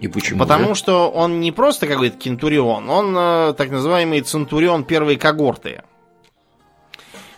И 0.00 0.08
почему? 0.08 0.38
Потому 0.38 0.70
же? 0.70 0.74
что 0.76 1.10
он 1.10 1.40
не 1.40 1.52
просто 1.52 1.86
какой-то 1.86 2.16
кентурион, 2.16 2.88
он 2.88 3.14
э, 3.16 3.54
так 3.58 3.70
называемый 3.70 4.22
центурион 4.22 4.84
первой 4.84 5.16
когорты. 5.16 5.82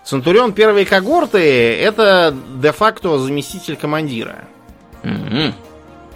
Центурион 0.04 0.52
первой 0.52 0.84
когорты 0.84 1.38
это 1.76 2.34
де-факто 2.56 3.18
заместитель 3.18 3.76
командира. 3.76 4.44
Мгм. 5.02 5.54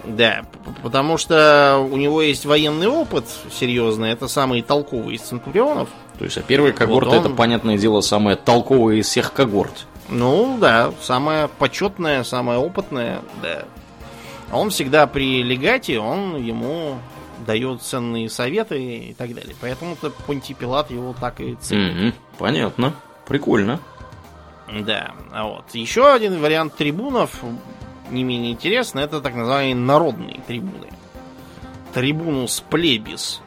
Да, 0.04 0.42
потому 0.82 1.18
что 1.18 1.86
у 1.90 1.96
него 1.96 2.22
есть 2.22 2.46
военный 2.46 2.86
опыт 2.86 3.24
серьезный, 3.50 4.10
это 4.10 4.28
самый 4.28 4.62
толковый 4.62 5.16
из 5.16 5.22
центурионов. 5.22 5.88
То 6.18 6.24
есть, 6.24 6.38
а 6.38 6.42
первая 6.42 6.72
когорта 6.72 7.10
Вот 7.10 7.18
он- 7.18 7.26
это, 7.26 7.34
понятное 7.34 7.76
дело, 7.78 8.00
самая 8.00 8.36
толковая 8.36 8.96
из 8.96 9.06
всех 9.06 9.32
когорт. 9.32 9.86
Ну, 10.08 10.56
да, 10.60 10.92
самая 11.02 11.48
почетная, 11.48 12.24
самая 12.24 12.58
опытная, 12.58 13.20
да. 13.42 13.64
Он 14.52 14.70
всегда 14.70 15.06
при 15.06 15.42
легате, 15.42 15.98
он 15.98 16.36
ему 16.42 16.98
дает 17.46 17.82
ценные 17.82 18.30
советы 18.30 18.82
и 18.82 19.14
так 19.14 19.34
далее. 19.34 19.54
Поэтому-то 19.60 20.10
Понтий 20.26 20.54
Пилат 20.54 20.90
его 20.90 21.14
так 21.20 21.40
и 21.40 21.54
ценит. 21.60 21.94
Мгм. 21.94 22.14
Понятно. 22.38 22.94
Прикольно. 23.28 23.80
Да, 24.72 25.12
а 25.32 25.44
вот. 25.44 25.64
Еще 25.72 26.12
один 26.12 26.40
вариант 26.40 26.74
трибунов, 26.74 27.42
не 28.10 28.24
менее 28.24 28.52
интересный, 28.52 29.04
это 29.04 29.20
так 29.20 29.34
называемые 29.34 29.74
народные 29.74 30.40
трибуны. 30.46 30.88
Трибунус 31.94 32.62
плебис. 32.68 33.40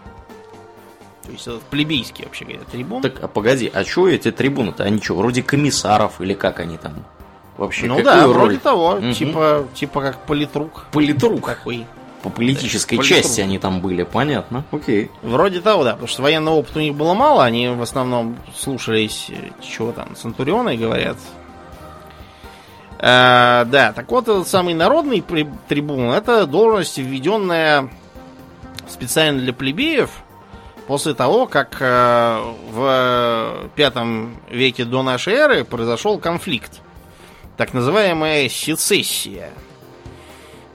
То 1.23 1.31
есть 1.31 1.47
это 1.47 1.59
плебейский, 1.69 2.25
вообще 2.25 2.45
говоря, 2.45 2.63
трибун. 2.71 3.01
Так, 3.01 3.21
а 3.21 3.27
погоди, 3.27 3.71
а 3.73 3.83
что 3.83 4.07
эти 4.07 4.31
трибуны-то? 4.31 4.83
Они 4.83 5.00
что, 5.01 5.15
вроде 5.15 5.43
комиссаров 5.43 6.19
или 6.21 6.33
как 6.33 6.59
они 6.59 6.77
там? 6.77 7.05
Вообще, 7.57 7.85
ну 7.85 8.01
да, 8.01 8.23
роль? 8.25 8.33
вроде 8.33 8.57
того. 8.57 8.95
Мгм. 8.95 9.13
Типа, 9.13 9.67
типа 9.73 10.01
как 10.01 10.25
политрук 10.25 10.85
Политрук. 10.91 11.45
такой. 11.45 11.85
По 12.23 12.29
политической 12.29 12.97
Да, 12.97 13.03
части 13.03 13.41
они 13.41 13.57
там 13.57 13.81
были, 13.81 14.03
понятно. 14.03 14.63
Окей. 14.71 15.09
Вроде 15.23 15.61
того, 15.61 15.83
да, 15.83 15.91
потому 15.91 16.07
что 16.07 16.21
военного 16.21 16.55
опыта 16.55 16.79
у 16.79 16.81
них 16.81 16.93
было 16.93 17.13
мало, 17.13 17.43
они 17.43 17.69
в 17.69 17.81
основном 17.81 18.37
слушались, 18.55 19.27
э, 19.29 19.49
чего 19.61 19.91
там, 19.91 20.15
Центурионы 20.15 20.77
говорят. 20.77 21.17
А, 22.99 23.65
да, 23.65 23.93
так 23.93 24.11
вот, 24.11 24.27
этот 24.27 24.47
самый 24.47 24.75
народный 24.75 25.21
трибун, 25.67 26.11
это 26.11 26.45
должность, 26.45 26.99
введенная 26.99 27.89
специально 28.87 29.39
для 29.39 29.53
плебеев 29.53 30.11
после 30.85 31.15
того, 31.15 31.47
как 31.47 31.77
э, 31.79 32.53
в 32.71 33.69
пятом 33.75 34.35
веке 34.49 34.85
до 34.85 35.01
нашей 35.01 35.33
эры 35.33 35.63
произошел 35.63 36.19
конфликт. 36.19 36.81
Так 37.57 37.73
называемая 37.73 38.47
сецессия. 38.49 39.49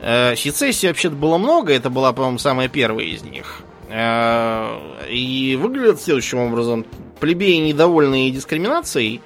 Э, 0.01 0.35
сецессий 0.37 0.89
вообще-то 0.89 1.15
было 1.17 1.39
много, 1.39 1.73
это 1.73 1.91
была, 1.91 2.13
по-моему, 2.13 2.39
самая 2.39 2.69
первая 2.69 3.07
из 3.07 3.23
них. 3.23 3.63
Э, 3.89 5.07
и 5.09 5.57
выглядит 5.61 6.01
следующим 6.01 6.39
образом. 6.39 6.85
Плебеи, 7.21 7.57
недовольные 7.57 8.31
дискриминацией, 8.31 9.23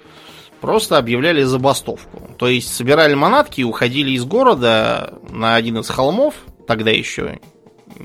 просто 0.60 0.98
объявляли 0.98 1.42
забастовку. 1.42 2.30
То 2.38 2.48
есть 2.48 2.74
собирали 2.74 3.14
манатки 3.14 3.62
и 3.62 3.64
уходили 3.64 4.10
из 4.10 4.24
города 4.24 5.18
на 5.28 5.56
один 5.56 5.78
из 5.78 5.88
холмов, 5.88 6.34
тогда 6.66 6.90
еще 6.90 7.40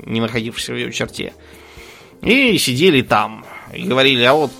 не 0.04 0.20
находившийся 0.20 0.72
в 0.72 0.76
ее 0.76 0.92
черте, 0.92 1.32
и 2.22 2.58
сидели 2.58 3.02
там. 3.02 3.44
И 3.72 3.82
говорили, 3.82 4.22
а 4.24 4.34
вот 4.34 4.50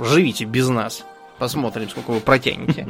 живите 0.00 0.44
без 0.44 0.68
нас. 0.68 1.04
Посмотрим, 1.38 1.88
сколько 1.90 2.12
вы 2.12 2.20
протянете. 2.20 2.86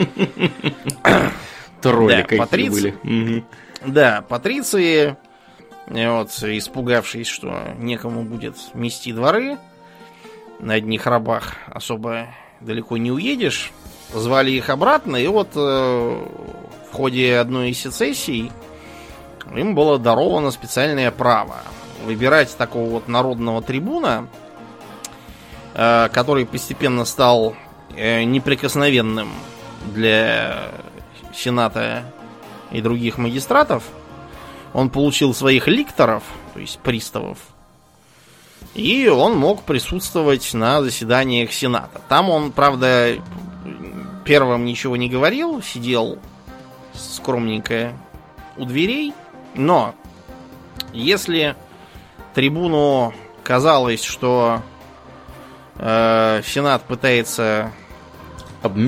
Тролли 1.83 2.13
Да, 2.13 2.23
какие 2.23 2.69
были. 2.69 3.45
Да, 3.87 4.25
патриции, 4.29 5.17
э, 5.87 6.11
вот, 6.11 6.31
испугавшись, 6.43 7.29
что 7.29 7.61
некому 7.79 8.25
будет 8.25 8.57
мести 8.75 9.13
дворы, 9.13 9.59
на 10.59 10.75
одних 10.75 11.07
рабах 11.07 11.55
особо 11.69 12.27
далеко 12.61 12.97
не 12.97 13.13
уедешь, 13.13 13.73
звали 14.13 14.51
их 14.51 14.71
обратно, 14.71 15.17
и 15.17 15.27
вот 15.29 15.51
э, 15.55 15.59
в 15.61 16.93
ходе 16.93 17.37
одной 17.39 17.71
из 17.71 17.81
сессий 17.81 18.51
им 19.55 19.77
было 19.77 19.99
даровано 19.99 20.51
специальное 20.51 21.13
право 21.13 21.57
выбирать 22.05 22.57
такого 22.57 22.89
вот 22.91 23.09
народного 23.09 23.63
трибуна, 23.63 24.29
э, 25.75 26.09
который 26.13 26.45
постепенно 26.45 27.05
стал 27.05 27.55
э, 27.95 28.25
неприкосновенным 28.25 29.31
для 29.95 30.71
Сената 31.33 32.03
и 32.71 32.81
других 32.81 33.19
магистратов. 33.19 33.85
Он 34.73 34.91
получил 34.91 35.35
своих 35.35 35.69
ликторов, 35.69 36.23
то 36.55 36.61
есть 36.61 36.79
приставов, 36.81 37.39
и 38.75 39.09
он 39.09 39.37
мог 39.39 39.63
присутствовать 39.63 40.53
на 40.53 40.83
заседаниях 40.83 41.53
Сената. 41.53 42.01
Там 42.09 42.29
он, 42.29 42.53
правда, 42.53 43.17
первым 44.25 44.67
ничего 44.67 44.97
не 44.97 45.09
говорил, 45.09 45.63
сидел 45.63 46.19
скромненько 46.93 47.93
у 48.59 48.67
дверей, 48.67 49.15
но 49.55 49.95
если 50.93 51.57
трибуну 52.35 53.15
казалось, 53.43 54.03
что 54.03 54.61
э, 55.77 56.43
Сенат 56.45 56.83
пытается 56.83 57.73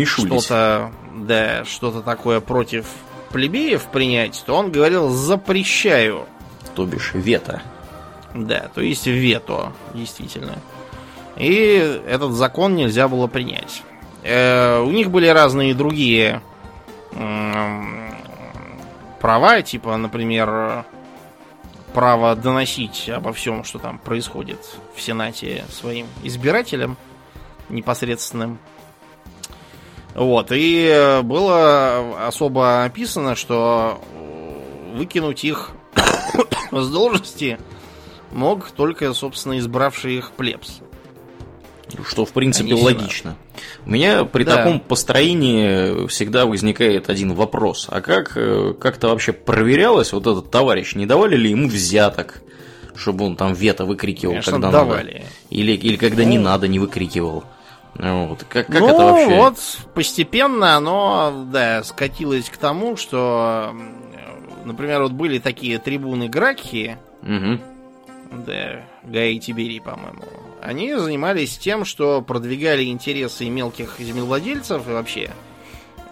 что-то, 0.04 0.92
да, 1.14 1.64
что-то 1.64 2.02
такое 2.02 2.40
против 2.40 2.86
плебеев 3.30 3.86
принять, 3.86 4.42
то 4.46 4.54
он 4.54 4.70
говорил 4.70 5.08
запрещаю. 5.10 6.26
То 6.74 6.84
бишь 6.84 7.12
вето. 7.14 7.62
Да, 8.34 8.70
то 8.74 8.80
есть 8.80 9.06
вето, 9.06 9.72
действительно. 9.94 10.58
И 11.36 12.02
этот 12.06 12.32
закон 12.32 12.74
нельзя 12.74 13.08
было 13.08 13.26
принять. 13.26 13.82
Э, 14.22 14.80
у 14.80 14.90
них 14.90 15.10
были 15.10 15.28
разные 15.28 15.74
другие 15.74 16.42
м, 17.12 18.14
права, 19.20 19.62
типа, 19.62 19.96
например, 19.96 20.84
право 21.94 22.36
доносить 22.36 23.08
обо 23.08 23.32
всем, 23.32 23.64
что 23.64 23.78
там 23.78 23.98
происходит 23.98 24.58
в 24.94 25.00
Сенате 25.00 25.64
своим 25.70 26.06
избирателям 26.22 26.96
непосредственным. 27.68 28.58
Вот, 30.18 30.50
и 30.52 30.88
э, 30.90 31.22
было 31.22 32.26
особо 32.26 32.84
описано, 32.84 33.36
что 33.36 34.00
э, 34.14 34.96
выкинуть 34.96 35.44
их 35.44 35.70
с 36.72 36.88
должности 36.88 37.58
мог 38.32 38.70
только, 38.72 39.12
собственно, 39.14 39.58
избравший 39.58 40.16
их 40.18 40.32
плебс. 40.32 40.80
Что, 42.06 42.26
в 42.26 42.32
принципе, 42.32 42.72
Они 42.74 42.82
логично. 42.82 43.36
У 43.86 43.90
меня 43.90 44.24
при 44.24 44.44
Да. 44.44 44.56
таком 44.56 44.80
построении 44.80 46.06
всегда 46.08 46.44
возникает 46.46 47.08
один 47.08 47.32
вопрос. 47.34 47.86
А 47.88 48.00
как 48.02 48.32
э, 48.36 48.74
как-то 48.78 49.08
вообще 49.08 49.32
проверялось 49.32 50.12
вот 50.12 50.26
этот 50.26 50.50
товарищ? 50.50 50.94
Не 50.96 51.06
давали 51.06 51.36
ли 51.36 51.50
ему 51.50 51.68
взяток, 51.68 52.42
чтобы 52.94 53.24
он 53.24 53.36
там 53.36 53.54
вето 53.54 53.84
выкрикивал, 53.86 54.32
Конечно, 54.34 54.52
когда 54.52 54.70
давали. 54.70 55.12
надо? 55.12 55.24
Или, 55.50 55.72
или 55.72 55.96
когда 55.96 56.24
не 56.24 56.36
Ну. 56.38 56.44
надо, 56.44 56.68
не 56.68 56.78
выкрикивал? 56.78 57.44
Вот. 57.94 58.44
Как, 58.48 58.66
как 58.66 58.80
ну, 58.80 58.88
это 58.88 59.04
вообще? 59.04 59.36
вот 59.36 59.58
постепенно 59.94 60.76
оно, 60.76 61.46
да, 61.50 61.82
скатилось 61.82 62.48
к 62.48 62.56
тому, 62.56 62.96
что, 62.96 63.74
например, 64.64 65.02
вот 65.02 65.12
были 65.12 65.38
такие 65.38 65.78
трибуны 65.78 66.28
Гракхи, 66.28 66.98
Мгм. 67.22 67.60
да, 68.46 68.82
Гай 69.02 69.32
и 69.32 69.40
Тиберий, 69.40 69.80
по-моему. 69.80 70.22
Они 70.62 70.94
занимались 70.94 71.58
тем, 71.58 71.84
что 71.84 72.22
продвигали 72.22 72.84
интересы 72.84 73.48
мелких 73.48 73.96
землевладельцев 73.98 74.86
и 74.88 74.92
вообще 74.92 75.30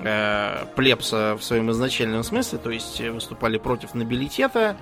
э, 0.01 0.65
плебса 0.75 1.37
в 1.37 1.43
своем 1.43 1.71
изначальном 1.71 2.23
смысле, 2.25 2.59
то 2.59 2.71
есть 2.71 3.01
выступали 3.01 3.59
против 3.59 3.95
нобилитета, 3.95 4.77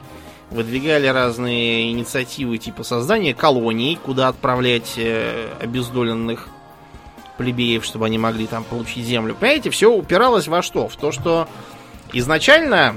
выдвигали 0.50 1.07
разные 1.07 1.90
инициативы 1.92 2.59
типа 2.59 2.83
создания 2.83 3.35
колоний, 3.35 3.98
куда 4.02 4.28
отправлять 4.28 4.94
э, 4.96 5.48
обездоленных 5.61 6.48
плебеев, 7.36 7.84
чтобы 7.84 8.06
они 8.06 8.18
могли 8.18 8.46
там 8.46 8.64
получить 8.64 9.04
землю. 9.04 9.34
Понимаете, 9.34 9.70
все 9.70 9.90
упиралось 9.92 10.48
во 10.48 10.62
что? 10.62 10.88
В 10.88 10.96
то, 10.96 11.12
что 11.12 11.48
изначально 12.12 12.96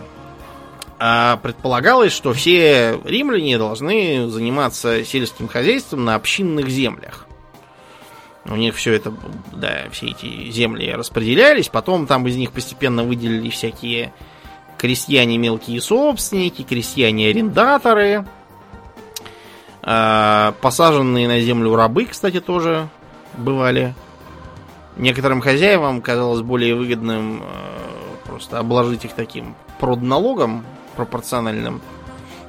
а, 1.00 1.38
предполагалось, 1.38 2.12
что 2.12 2.34
все 2.34 3.00
римляне 3.04 3.58
должны 3.58 4.28
заниматься 4.30 5.04
сельским 5.04 5.47
хозяйством 5.47 6.06
на 6.06 6.15
общинных 6.15 6.69
землях. 6.69 7.26
У 8.45 8.56
них 8.56 8.76
все 8.76 8.93
это, 8.93 9.13
да, 9.52 9.89
все 9.91 10.08
эти 10.08 10.50
земли 10.50 10.91
распределялись, 10.93 11.67
потом 11.67 12.08
там 12.08 12.26
из 12.28 12.38
них 12.38 12.52
постепенно 12.52 13.04
выделили 13.04 13.50
всякие 13.50 14.13
крестьяне 14.78 15.38
мелкие 15.38 15.82
собственники, 15.82 16.62
крестьяне-арендаторы, 16.62 18.26
а, 19.84 20.54
посаженные 20.62 21.28
на 21.28 21.39
землю 21.41 21.76
рабы, 21.76 22.06
кстати, 22.06 22.39
тоже 22.39 22.89
бывали. 23.38 23.93
Некоторым 24.98 25.42
хозяевам 25.42 26.02
казалось 26.02 26.42
более 26.42 26.76
выгодным 26.76 27.44
э, 27.44 27.46
просто 28.26 28.60
обложить 28.60 29.06
их 29.06 29.14
таким 29.14 29.56
продналогом 29.80 30.66
пропорциональным, 30.96 31.82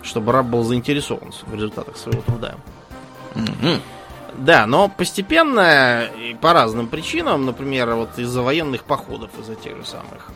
чтобы 0.02 0.32
раб 0.32 0.46
был 0.46 0.62
заинтересован 0.62 1.32
в 1.46 1.54
результатах 1.54 1.96
своего 1.98 2.22
труда. 2.22 2.54
Мгм. 3.34 3.80
Да, 4.38 4.66
но 4.66 4.88
постепенно 4.88 6.04
и 6.04 6.34
по 6.34 6.52
разным 6.52 6.86
причинам, 6.86 7.44
например, 7.44 7.94
вот 7.94 8.18
из-за 8.18 8.40
военных 8.40 8.84
походов, 8.84 9.30
из-за 9.38 9.54
тех 9.54 9.76
же 9.76 9.84
самых, 9.84 10.30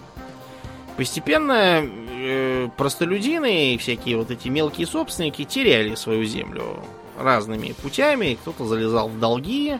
постепенно 0.96 1.82
э, 1.82 2.68
простолюдины 2.76 3.74
и 3.74 3.78
всякие 3.78 4.18
вот 4.18 4.30
эти 4.30 4.48
мелкие 4.48 4.86
собственники 4.86 5.44
теряли 5.44 5.94
свою 5.94 6.24
землю 6.24 6.82
разными 7.18 7.72
путями. 7.72 8.38
Кто-то 8.42 8.66
залезал 8.66 9.08
в 9.08 9.18
долги, 9.18 9.78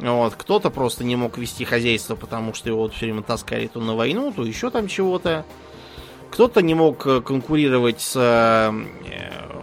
вот, 0.00 0.34
кто-то 0.34 0.70
просто 0.70 1.04
не 1.04 1.16
мог 1.16 1.36
вести 1.38 1.64
хозяйство, 1.64 2.16
потому 2.16 2.54
что 2.54 2.68
его 2.68 2.82
вот 2.82 2.94
все 2.94 3.06
время 3.06 3.22
таскали 3.22 3.66
то 3.66 3.80
на 3.80 3.94
войну, 3.94 4.32
то 4.32 4.44
еще 4.44 4.70
там 4.70 4.88
чего-то. 4.88 5.44
Кто-то 6.30 6.62
не 6.62 6.74
мог 6.74 7.06
э, 7.06 7.20
конкурировать 7.20 8.00
с 8.00 8.14
э, 8.16 8.72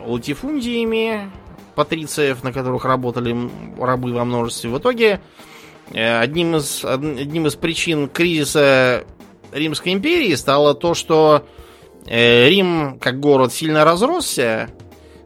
латифундиями 0.06 1.32
патрициев, 1.76 2.43
на 2.43 2.52
которых 2.52 2.86
работали 2.86 3.36
рабы 3.80 4.13
во 4.13 4.26
множестве. 4.26 4.69
В 4.69 4.78
итоге 4.78 5.21
э, 5.91 6.19
одним 6.19 6.58
из, 6.58 6.84
од- 6.84 7.04
одним 7.04 7.47
из 7.47 7.56
причин 7.56 8.10
кризиса 8.10 9.06
Римской 9.52 9.93
империи 9.93 10.36
стало 10.36 10.73
то, 10.73 10.93
что 10.93 11.45
э, 12.06 12.50
Рим 12.50 13.00
как 13.00 13.19
город 13.19 13.54
сильно 13.54 13.86
разросся, 13.86 14.69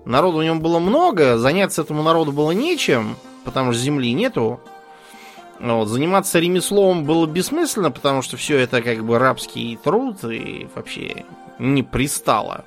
народу 0.06 0.40
в 0.40 0.44
нем 0.44 0.62
было 0.62 0.80
много, 0.80 1.38
заняться 1.38 1.82
этому 1.82 2.04
народу 2.04 2.32
было 2.32 2.52
нечем, 2.52 3.16
потому 3.46 3.74
что 3.74 3.82
земли 3.82 4.14
нету. 4.14 4.60
Вот, 5.62 5.88
заниматься 5.90 6.40
ремеслом 6.40 7.06
было 7.06 7.28
бессмысленно, 7.28 7.92
потому 7.92 8.24
что 8.24 8.36
все 8.36 8.58
это 8.58 8.82
как 8.82 9.06
бы 9.06 9.20
рабский 9.20 9.78
труд 9.82 10.24
и 10.24 10.68
вообще 10.74 11.24
не 11.60 11.84
пристало. 11.84 12.66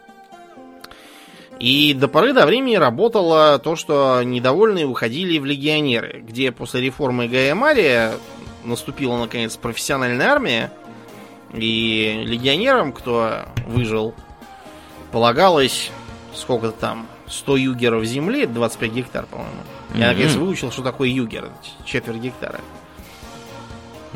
И 1.59 1.93
до 1.93 2.07
поры 2.07 2.33
до 2.33 2.47
времени 2.47 2.77
работало 2.77 3.59
то, 3.59 3.75
что 3.75 4.23
недовольные 4.23 4.87
уходили 4.87 5.39
в 5.39 5.45
легионеры, 5.45 6.21
где 6.21 6.53
после 6.53 6.83
реформы 6.83 7.27
Гая 7.27 7.55
Мария 7.57 8.13
наступила 8.63 9.19
наконец 9.19 9.57
профессиональная 9.57 10.29
армия, 10.29 10.73
и 11.53 12.23
легионерам, 12.25 12.93
кто 12.93 13.45
выжил, 13.67 14.15
полагалось 15.11 15.91
сколько 16.33 16.71
там, 16.71 17.09
100 17.27 17.57
югеров 17.57 18.05
земли, 18.05 18.47
25 18.47 18.93
гектар, 18.93 19.27
по-моему. 19.27 19.63
Я, 19.95 20.09
наконец, 20.09 20.35
выучил, 20.35 20.71
что 20.71 20.83
такое 20.83 21.09
югер, 21.09 21.51
четверть 21.85 22.21
гектара. 22.21 22.61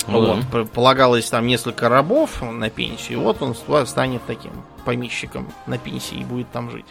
Ну 0.09 0.21
вот, 0.27 0.40
да. 0.51 0.64
полагалось 0.64 1.29
там 1.29 1.47
несколько 1.47 1.88
рабов 1.88 2.42
на 2.42 2.71
пенсию, 2.71 3.21
вот 3.21 3.42
он 3.42 3.55
ст- 3.55 3.87
станет 3.88 4.23
таким 4.27 4.53
помещиком 4.85 5.53
на 5.66 5.77
пенсии 5.77 6.18
и 6.18 6.25
будет 6.25 6.51
там 6.51 6.71
жить. 6.71 6.87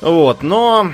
Вот, 0.00 0.42
но 0.42 0.92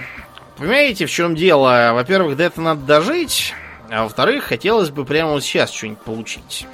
понимаете, 0.56 1.06
в 1.06 1.11
чем 1.11 1.34
дело? 1.34 1.90
Во-первых, 1.94 2.37
до 2.37 2.44
этого 2.44 2.64
надо 2.64 2.80
дожить, 2.82 3.54
а 3.90 4.04
во-вторых, 4.04 4.44
хотелось 4.44 4.90
бы 4.90 5.04
прямо 5.04 5.32
вот 5.32 5.44
сейчас 5.44 5.70
что-нибудь 5.70 6.00
получить. 6.00 6.66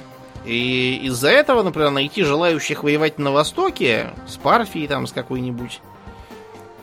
И 0.45 1.01
из-за 1.03 1.29
этого, 1.29 1.63
например, 1.63 1.91
найти 1.91 2.23
желающих 2.23 2.83
воевать 2.83 3.17
на 3.19 3.31
Востоке 3.31 4.11
с 4.27 4.37
Парфией 4.37 4.87
там 4.87 5.07
с 5.07 5.11
какой-нибудь, 5.11 5.81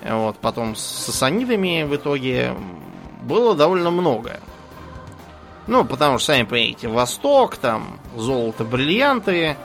вот, 0.08 0.36
потом 0.38 0.74
с 0.74 0.80
сасанидами 0.82 1.84
в 1.84 1.94
итоге 1.94 2.54
было 3.22 3.54
довольно 3.54 3.90
много. 3.90 4.40
Ну, 5.66 5.84
потому 5.84 6.18
что, 6.18 6.32
сами 6.32 6.42
понимаете, 6.44 6.88
Восток, 6.88 7.56
там 7.56 8.00
золото, 8.16 8.64
бриллианты, 8.64 9.56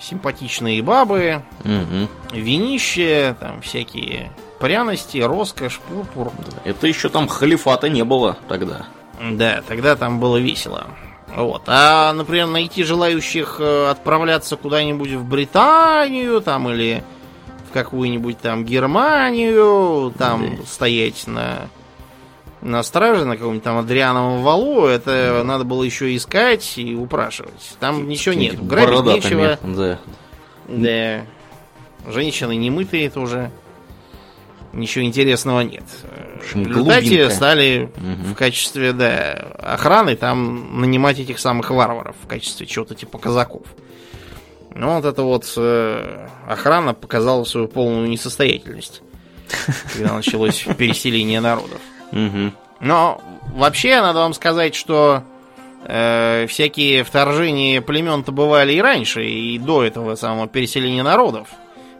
симпатичные 0.00 0.82
бабы, 0.82 1.42
Мгм. 1.64 2.08
винище, 2.32 3.36
там 3.38 3.60
всякие 3.60 4.32
пряности, 4.60 5.18
роскошь, 5.18 5.80
пурпур. 5.88 6.32
Это 6.64 6.86
еще 6.86 7.08
там 7.08 7.28
халифата 7.28 7.88
не 7.88 8.04
было 8.04 8.36
тогда. 8.48 8.86
Да, 9.20 9.62
тогда 9.66 9.96
там 9.96 10.20
было 10.20 10.36
весело. 10.38 10.86
Вот. 11.34 11.62
А, 11.66 12.12
например, 12.14 12.46
найти 12.46 12.84
желающих 12.84 13.56
э, 13.60 13.88
отправляться 13.90 14.56
куда-нибудь 14.56 15.10
в 15.12 15.24
Британию, 15.24 16.40
там, 16.40 16.70
или 16.70 17.04
в 17.68 17.72
какую-нибудь 17.72 18.38
там 18.38 18.64
Германию, 18.64 20.12
там 20.16 20.56
Да. 20.56 20.62
стоять 20.66 21.26
на, 21.26 21.68
на 22.60 22.82
страже, 22.82 23.24
на 23.24 23.36
каком-нибудь 23.36 23.62
там 23.64 23.78
Адриановом 23.78 24.42
валу, 24.42 24.86
это 24.86 25.42
надо 25.44 25.64
было 25.64 25.82
еще 25.82 26.14
искать 26.16 26.78
и 26.78 26.94
упрашивать. 26.94 27.76
Там 27.80 28.08
ничего 28.08 28.34
нет. 28.34 28.60
Грабить 28.64 29.24
нечего. 29.24 29.58
Да. 29.62 29.98
Да. 30.68 31.22
Женщины 32.12 32.56
не 32.56 32.70
мытые 32.70 33.10
тоже. 33.10 33.50
Ничего 34.72 35.04
интересного 35.04 35.60
нет. 35.62 35.84
В 36.52 36.56
результате 36.56 37.30
стали 37.30 37.90
Мгм. 37.96 38.32
в 38.32 38.34
качестве, 38.34 38.92
да, 38.92 39.32
охраны 39.58 40.14
там 40.14 40.80
нанимать 40.80 41.18
этих 41.18 41.38
самых 41.38 41.70
варваров 41.70 42.16
в 42.22 42.26
качестве 42.26 42.66
чего-то 42.66 42.94
типа 42.94 43.18
казаков. 43.18 43.62
Ну, 44.74 44.94
вот 44.94 45.04
эта 45.06 45.22
вот 45.22 45.50
э, 45.56 46.28
охрана 46.46 46.92
показала 46.94 47.44
свою 47.44 47.66
полную 47.66 48.08
несостоятельность, 48.08 49.02
когда 49.94 50.14
началось 50.14 50.64
переселение 50.78 51.40
народов. 51.40 51.80
Мгм. 52.12 52.54
Но 52.80 53.20
вообще, 53.54 54.00
надо 54.00 54.20
вам 54.20 54.34
сказать, 54.34 54.74
что 54.74 55.22
э, 55.84 56.46
всякие 56.48 57.04
вторжения 57.04 57.80
племен-то 57.80 58.32
бывали 58.32 58.74
и 58.74 58.80
раньше, 58.80 59.24
и 59.24 59.58
до 59.58 59.82
этого 59.82 60.14
самого 60.14 60.48
переселения 60.48 61.02
народов. 61.02 61.48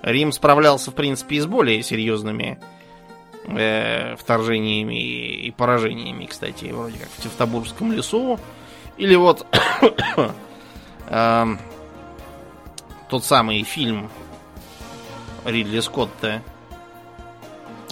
Рим 0.03 0.33
справлялся, 0.33 0.91
в 0.91 0.95
принципе, 0.95 1.37
и 1.37 1.41
с 1.41 1.47
более 1.47 1.83
серьезными 1.83 2.59
э, 3.47 4.15
вторжениями 4.17 5.01
и, 5.01 5.51
поражениями, 5.51 6.27
кстати, 6.27 6.67
вроде 6.67 6.99
как 6.99 7.09
в 7.09 7.23
Тевтобургском 7.23 7.93
лесу. 7.93 8.39
Или 8.97 9.15
вот 9.15 9.47
эм, 11.09 11.59
тот 13.09 13.25
самый 13.25 13.63
фильм 13.63 14.11
Ридли 15.45 15.81
Скотта. 15.81 16.43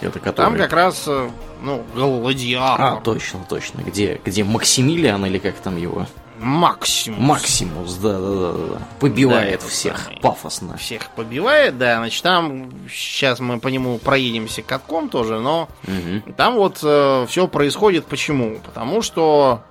Это 0.01 0.19
Там 0.21 0.23
который... 0.23 0.59
как 0.59 0.73
раз, 0.73 1.05
э, 1.07 1.31
ну, 1.63 1.85
гладиатор. 1.95 2.85
А, 2.85 3.01
точно, 3.01 3.41
точно. 3.49 3.81
Где, 3.81 4.21
где 4.25 4.45
Максимилиан 4.45 5.25
или 5.27 5.39
как 5.39 5.55
там 5.57 5.77
его? 5.77 6.07
Максимум. 6.39 7.23
Максимус, 7.23 7.95
да, 7.95 8.13
да, 8.19 8.31
да, 8.53 8.53
да. 8.75 8.79
Побивает 9.01 9.61
Да, 9.63 9.69
всех 9.69 9.99
самый. 9.99 10.21
пафосно. 10.21 10.77
Всех 10.77 11.09
побивает, 11.13 11.79
да. 11.79 11.97
Значит, 11.97 12.23
там 12.23 12.71
сейчас 12.93 13.41
мы 13.41 13.59
по 13.59 13.69
нему 13.69 13.97
проедемся 13.99 14.61
катком 14.61 15.09
тоже, 15.09 15.41
но 15.41 15.69
Мгм. 15.87 16.35
там 16.37 16.57
вот 16.57 16.77
все 16.77 17.49
происходит 17.51 18.05
почему? 18.05 18.59
Потому 18.59 19.01
что 19.01 19.63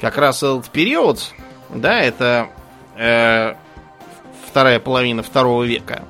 как 0.00 0.18
раз 0.18 0.42
этот 0.42 0.68
период, 0.70 1.32
да, 1.68 2.00
это 2.00 2.48
э, 2.96 3.54
вторая 4.48 4.80
половина 4.80 5.22
второго 5.22 5.62
века. 5.62 6.02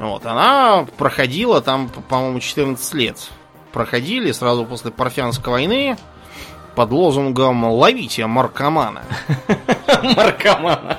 Вот, 0.00 0.24
она 0.24 0.86
проходила 0.96 1.60
там, 1.60 1.90
по- 1.90 2.00
по-моему, 2.00 2.40
14 2.40 2.94
лет. 2.94 3.28
Проходили 3.70 4.32
сразу 4.32 4.64
после 4.64 4.90
Парфянской 4.90 5.52
войны 5.52 5.98
под 6.74 6.90
лозунгом 6.90 7.64
«Ловите 7.64 8.26
маркомана». 8.26 9.02
Маркомана. 10.16 10.98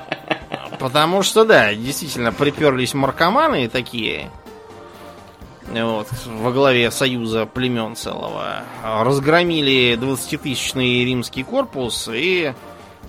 Потому 0.77 1.23
что, 1.23 1.45
да, 1.45 1.73
действительно, 1.73 2.31
приперлись 2.31 2.93
маркоманы 2.93 3.67
такие. 3.69 4.29
Вот, 5.67 6.07
во 6.27 6.51
главе 6.51 6.91
союза 6.91 7.47
племен 7.47 7.95
целого. 7.95 8.63
Разгромили 8.83 9.97
20-тысячный 9.99 11.05
римский 11.05 11.43
корпус 11.43 12.07
и 12.13 12.53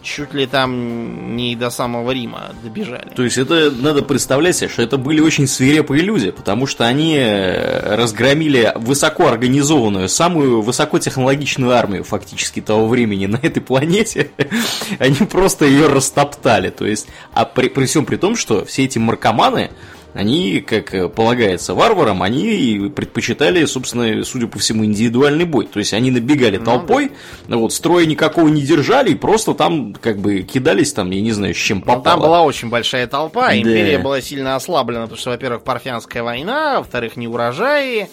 чуть 0.02 0.34
ли 0.34 0.46
там 0.46 1.36
не 1.36 1.56
до 1.56 1.70
самого 1.70 2.10
Рима 2.10 2.50
добежали. 2.62 3.08
То 3.14 3.22
есть 3.22 3.38
это 3.38 3.70
надо 3.70 4.02
представлять 4.02 4.56
себе, 4.56 4.68
что 4.68 4.82
это 4.82 4.98
были 4.98 5.20
очень 5.20 5.46
свирепые 5.46 6.02
люди, 6.02 6.30
потому 6.30 6.66
что 6.66 6.86
они 6.86 7.16
э, 7.16 7.96
разгромили 7.96 8.72
высоко 8.76 9.28
организованную, 9.28 10.08
самую 10.08 10.62
высокотехнологичную 10.62 11.72
армию 11.72 12.04
фактически 12.04 12.60
того 12.60 12.88
времени 12.88 13.26
на 13.26 13.36
этой 13.36 13.60
планете. 13.60 14.30
Они 14.98 15.16
просто 15.16 15.64
ее 15.64 15.88
растоптали. 15.88 16.70
То 16.70 16.86
есть, 16.86 17.06
а 17.32 17.44
при, 17.44 17.68
при 17.68 17.86
всем 17.86 18.04
при 18.04 18.16
том, 18.16 18.36
что 18.36 18.64
все 18.64 18.84
эти 18.84 18.98
маркоманы, 18.98 19.70
они, 20.14 20.60
как 20.60 20.94
э, 20.94 21.08
полагается 21.08 21.74
варварам, 21.74 22.22
они 22.22 22.90
предпочитали, 22.94 23.64
собственно, 23.64 24.24
судя 24.24 24.46
по 24.46 24.58
всему, 24.58 24.84
индивидуальный 24.84 25.44
бой. 25.44 25.66
То 25.66 25.78
есть 25.78 25.94
они 25.94 26.10
набегали 26.10 26.58
Ну 26.58 26.64
толпой, 26.64 27.12
вот, 27.48 27.72
строя 27.72 28.04
никакого 28.06 28.48
не 28.48 28.62
держали, 28.62 29.10
и 29.10 29.14
просто 29.14 29.54
там, 29.54 29.94
как 29.94 30.18
бы, 30.18 30.42
кидались 30.42 30.92
там, 30.92 31.10
я 31.10 31.20
не 31.20 31.32
знаю, 31.32 31.54
с 31.54 31.58
чем 31.58 31.78
Но 31.78 31.84
попало. 31.84 32.02
там 32.04 32.20
была 32.20 32.42
очень 32.42 32.68
большая 32.68 33.06
толпа, 33.06 33.48
Да. 33.48 33.56
империя 33.56 33.98
была 33.98 34.20
сильно 34.20 34.56
ослаблена, 34.56 35.02
потому 35.02 35.18
что, 35.18 35.30
во-первых, 35.30 35.62
Парфянская 35.62 36.22
война, 36.22 36.78
во-вторых, 36.78 37.16
не 37.16 37.26
урожаи, 37.28 38.08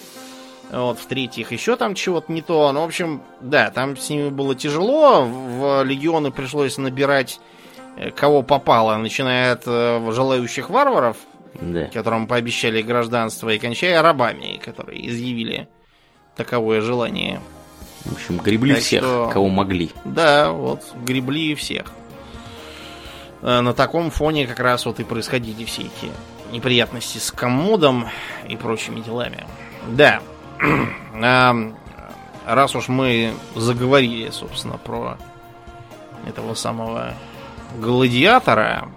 вот, 0.71 0.99
в-третьих, 0.99 1.51
еще 1.51 1.75
там 1.75 1.95
чего-то 1.95 2.31
не 2.31 2.41
то. 2.41 2.71
Ну, 2.71 2.81
в 2.81 2.85
общем, 2.85 3.21
да, 3.41 3.71
там 3.71 3.97
с 3.97 4.09
ними 4.09 4.29
было 4.29 4.53
тяжело, 4.55 5.23
в 5.25 5.83
легионы 5.83 6.31
пришлось 6.31 6.77
набирать 6.77 7.39
э, 7.97 8.11
кого 8.11 8.43
попало, 8.43 8.95
начиная 8.97 9.53
от 9.53 9.63
э, 9.65 10.11
желающих 10.13 10.69
варваров, 10.69 11.17
Да. 11.55 11.85
которым 11.85 12.27
пообещали 12.27 12.81
гражданство, 12.81 13.49
и 13.49 13.57
кончая 13.59 14.01
рабами, 14.01 14.59
которые 14.63 15.07
изъявили 15.09 15.67
таковое 16.35 16.81
желание. 16.81 17.41
В 18.05 18.13
общем, 18.13 18.37
гребли 18.37 18.75
Так 18.75 18.83
всех, 18.83 19.03
что- 19.03 19.29
кого 19.33 19.49
могли. 19.49 19.89
Да, 20.05 20.51
вот, 20.51 20.83
гребли 21.03 21.55
всех. 21.55 21.85
Э, 23.41 23.61
На 23.61 23.73
таком 23.73 24.09
фоне 24.11 24.47
как 24.47 24.59
раз 24.59 24.85
вот 24.85 24.99
и 24.99 25.03
происходили 25.03 25.63
все 25.65 25.83
эти 25.83 26.11
неприятности 26.51 27.17
с 27.17 27.31
коммодом 27.31 28.07
и 28.47 28.55
прочими 28.55 29.01
делами. 29.01 29.45
Да. 29.89 30.21
А, 31.21 31.55
Раз 32.45 32.73
уж 32.75 32.87
мы 32.87 33.33
заговорили, 33.55 34.29
собственно, 34.31 34.77
про 34.77 35.17
этого 36.27 36.55
самого 36.55 37.13
гладиатора, 37.77 38.89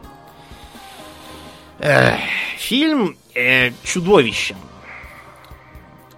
э, 1.80 2.14
фильм 2.62 3.16
э, 3.34 3.70
чудовищен. 3.82 4.56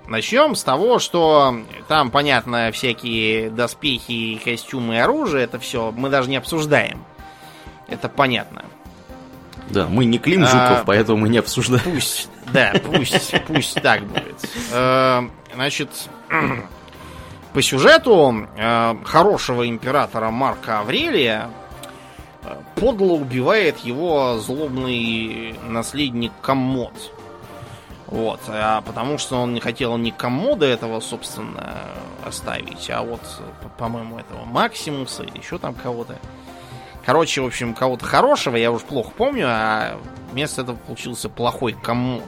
Начнем 0.07 0.55
с 0.55 0.63
того, 0.63 0.99
что 0.99 1.57
там, 1.89 2.11
понятно, 2.11 2.71
всякие 2.73 3.49
доспехи, 3.51 4.39
костюмы 4.45 4.97
и 4.97 4.99
оружие, 4.99 5.45
это 5.45 5.59
все 5.59 5.93
мы 5.93 6.11
даже 6.11 6.29
не 6.29 6.37
обсуждаем. 6.37 7.03
Это 7.89 8.09
понятно. 8.09 8.65
Да, 9.71 9.87
мы 9.87 10.05
не 10.05 10.19
Клим 10.19 10.45
А, 10.45 10.47
Жуков, 10.47 10.85
поэтому 10.85 11.19
мы 11.19 11.31
не 11.31 11.39
обсуждаем. 11.39 11.83
Пусть, 11.85 12.29
да, 12.53 12.75
пусть, 12.85 13.35
пусть 13.47 13.81
так 13.81 14.03
будет. 14.05 14.37
Э, 14.73 15.23
Значит, 15.55 15.89
по 17.53 17.63
сюжету 17.63 18.47
э, 18.57 18.95
хорошего 19.05 19.69
императора 19.69 20.31
Марка 20.31 20.81
Аврелия 20.81 21.49
подло 22.77 23.13
убивает 23.13 23.79
его 23.79 24.39
злобный 24.39 25.59
наследник 25.67 26.33
Коммод. 26.43 26.93
Вот, 28.07 28.41
а 28.49 28.83
потому 28.83 29.19
что 29.19 29.37
он 29.41 29.55
не 29.55 29.61
хотел 29.61 29.97
ни 29.97 30.11
Коммода 30.11 30.67
этого, 30.67 31.01
собственно, 31.01 31.81
оставить, 32.25 32.89
а 32.91 33.03
вот, 33.03 33.21
по- 33.63 33.69
по-моему, 33.71 34.19
этого 34.19 34.45
Максимуса 34.45 35.25
или 35.25 35.39
еще 35.39 35.59
там 35.59 35.75
кого-то. 35.75 36.19
Короче, 37.05 37.41
в 37.41 37.47
общем, 37.47 37.75
кого-то 37.75 38.05
хорошего, 38.05 38.57
я 38.57 38.71
уж 38.71 38.83
плохо 38.83 39.11
помню, 39.17 39.47
а 39.49 39.99
вместо 40.33 40.63
этого 40.63 40.77
получился 40.77 41.29
плохой 41.29 41.73
коммод. 41.73 42.25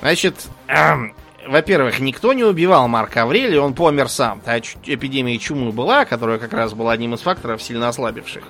Значит, 0.00 0.48
эм, 0.68 1.14
во-первых, 1.46 2.00
никто 2.00 2.32
не 2.32 2.44
убивал 2.44 2.88
Марка 2.88 3.22
Аврелия, 3.22 3.60
он 3.60 3.74
помер 3.74 4.08
сам. 4.08 4.40
Та 4.40 4.58
эпидемия 4.58 5.38
чумы 5.38 5.72
была, 5.72 6.04
которая 6.04 6.38
как 6.38 6.52
раз 6.52 6.74
была 6.74 6.92
одним 6.92 7.14
из 7.14 7.20
факторов, 7.20 7.62
сильно 7.62 7.88
ослабивших 7.88 8.44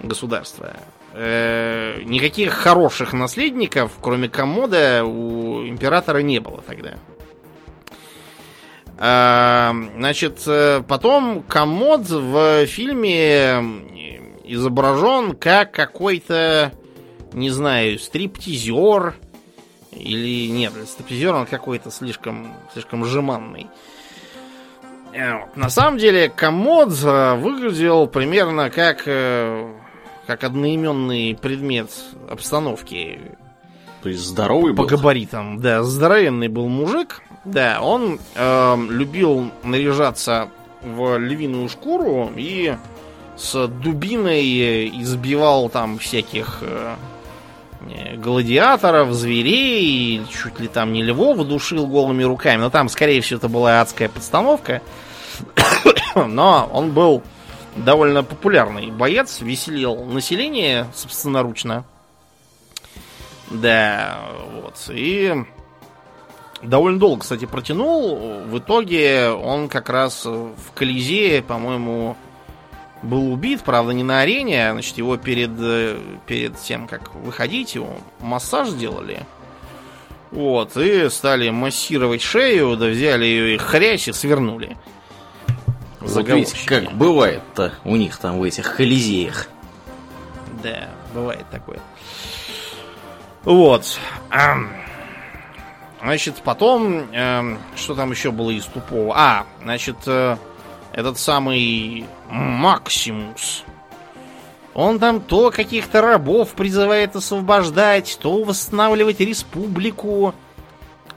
государство. 0.00 0.76
Э, 1.14 2.00
никаких 2.04 2.52
хороших 2.52 3.12
наследников, 3.12 3.92
кроме 4.00 4.28
комода, 4.28 5.04
у 5.04 5.66
императора 5.66 6.18
не 6.18 6.38
было 6.38 6.62
тогда. 6.66 6.94
Э, 8.98 9.72
значит, 9.96 10.42
э, 10.46 10.82
потом 10.86 11.42
комод 11.42 12.08
в 12.08 12.66
фильме 12.66 13.62
изображен 14.44 15.36
как 15.36 15.72
какой-то, 15.72 16.72
не 17.32 17.50
знаю, 17.50 17.98
стриптизер, 17.98 19.14
или 19.92 20.48
нет, 20.48 20.72
стриптизер 20.86 21.34
он 21.34 21.46
какой-то 21.46 21.90
слишком, 21.90 22.54
слишком 22.72 23.04
жеманный. 23.04 23.68
Э, 25.12 25.46
на 25.54 25.68
самом 25.68 25.98
деле, 25.98 26.28
комод 26.28 26.92
э, 27.02 27.34
выглядел 27.36 28.06
примерно 28.06 28.70
как, 28.70 29.02
э, 29.06 29.70
как 30.26 30.44
одноименный 30.44 31.36
предмет 31.40 31.90
обстановки. 32.28 33.20
То 34.02 34.08
есть 34.08 34.22
здоровый 34.22 34.72
был? 34.72 34.84
По 34.84 34.96
габаритам, 34.96 35.60
да. 35.60 35.82
Здоровенный 35.82 36.48
был 36.48 36.68
мужик. 36.68 37.22
Да, 37.44 37.80
он 37.82 38.18
э, 38.34 38.76
любил 38.88 39.50
наряжаться 39.62 40.48
в 40.80 41.18
львиную 41.18 41.68
шкуру 41.68 42.32
и 42.34 42.76
с 43.36 43.68
дубиной 43.68 44.88
избивал 45.02 45.68
там 45.68 45.98
всяких 45.98 46.58
э, 46.62 46.96
Э, 47.02 47.11
гладиаторов, 48.16 49.12
зверей, 49.12 50.22
чуть 50.30 50.60
ли 50.60 50.68
там 50.68 50.92
не 50.92 51.02
львов 51.02 51.38
душил 51.46 51.86
голыми 51.86 52.22
руками. 52.22 52.60
Но 52.60 52.70
там, 52.70 52.88
скорее 52.88 53.20
всего, 53.20 53.38
это 53.38 53.48
была 53.48 53.80
адская 53.80 54.08
подстановка. 54.08 54.82
Но 56.14 56.68
он 56.72 56.92
был 56.92 57.22
довольно 57.76 58.22
популярный 58.22 58.90
боец, 58.90 59.40
веселил 59.40 60.04
население 60.04 60.86
собственноручно. 60.94 61.84
Да, 63.50 64.18
вот. 64.54 64.76
И 64.88 65.44
довольно 66.62 66.98
долго, 66.98 67.22
кстати, 67.22 67.44
протянул. 67.44 68.40
В 68.46 68.58
итоге 68.58 69.30
он 69.30 69.68
как 69.68 69.88
раз 69.88 70.24
в 70.24 70.72
Колизее, 70.74 71.42
по-моему, 71.42 72.16
был 73.02 73.32
убит, 73.32 73.62
правда, 73.62 73.92
не 73.92 74.02
на 74.02 74.20
арене, 74.20 74.70
а, 74.70 74.72
значит, 74.72 74.98
его 74.98 75.16
перед, 75.16 75.50
э, 75.58 75.98
перед 76.26 76.58
тем, 76.60 76.86
как 76.86 77.14
выходить, 77.14 77.74
его 77.74 77.96
массаж 78.20 78.68
сделали. 78.68 79.26
Вот, 80.30 80.76
и 80.76 81.10
стали 81.10 81.50
массировать 81.50 82.22
шею, 82.22 82.76
да 82.76 82.86
взяли 82.86 83.24
ее 83.24 83.54
и 83.54 83.58
хрясь 83.58 84.08
и 84.08 84.12
свернули. 84.12 84.76
Вот 86.00 86.26
видите, 86.26 86.56
как 86.66 86.92
бывает-то 86.92 87.74
у 87.84 87.96
них 87.96 88.16
там 88.16 88.38
в 88.38 88.42
этих 88.42 88.76
колизеях. 88.76 89.48
Да, 90.62 90.88
бывает 91.14 91.44
такое. 91.50 91.80
Вот. 93.44 93.98
Значит, 96.00 96.36
потом, 96.42 97.12
эм, 97.12 97.58
что 97.76 97.94
там 97.94 98.10
еще 98.10 98.32
было 98.32 98.50
из 98.50 98.64
тупого? 98.64 99.14
А, 99.16 99.46
значит, 99.62 99.96
э, 100.06 100.36
этот 100.92 101.18
самый 101.18 102.06
Максимус. 102.28 103.64
Он 104.74 104.98
там 104.98 105.20
то 105.20 105.50
каких-то 105.50 106.00
рабов 106.00 106.50
призывает 106.50 107.14
освобождать, 107.14 108.18
то 108.20 108.42
восстанавливать 108.42 109.20
республику. 109.20 110.34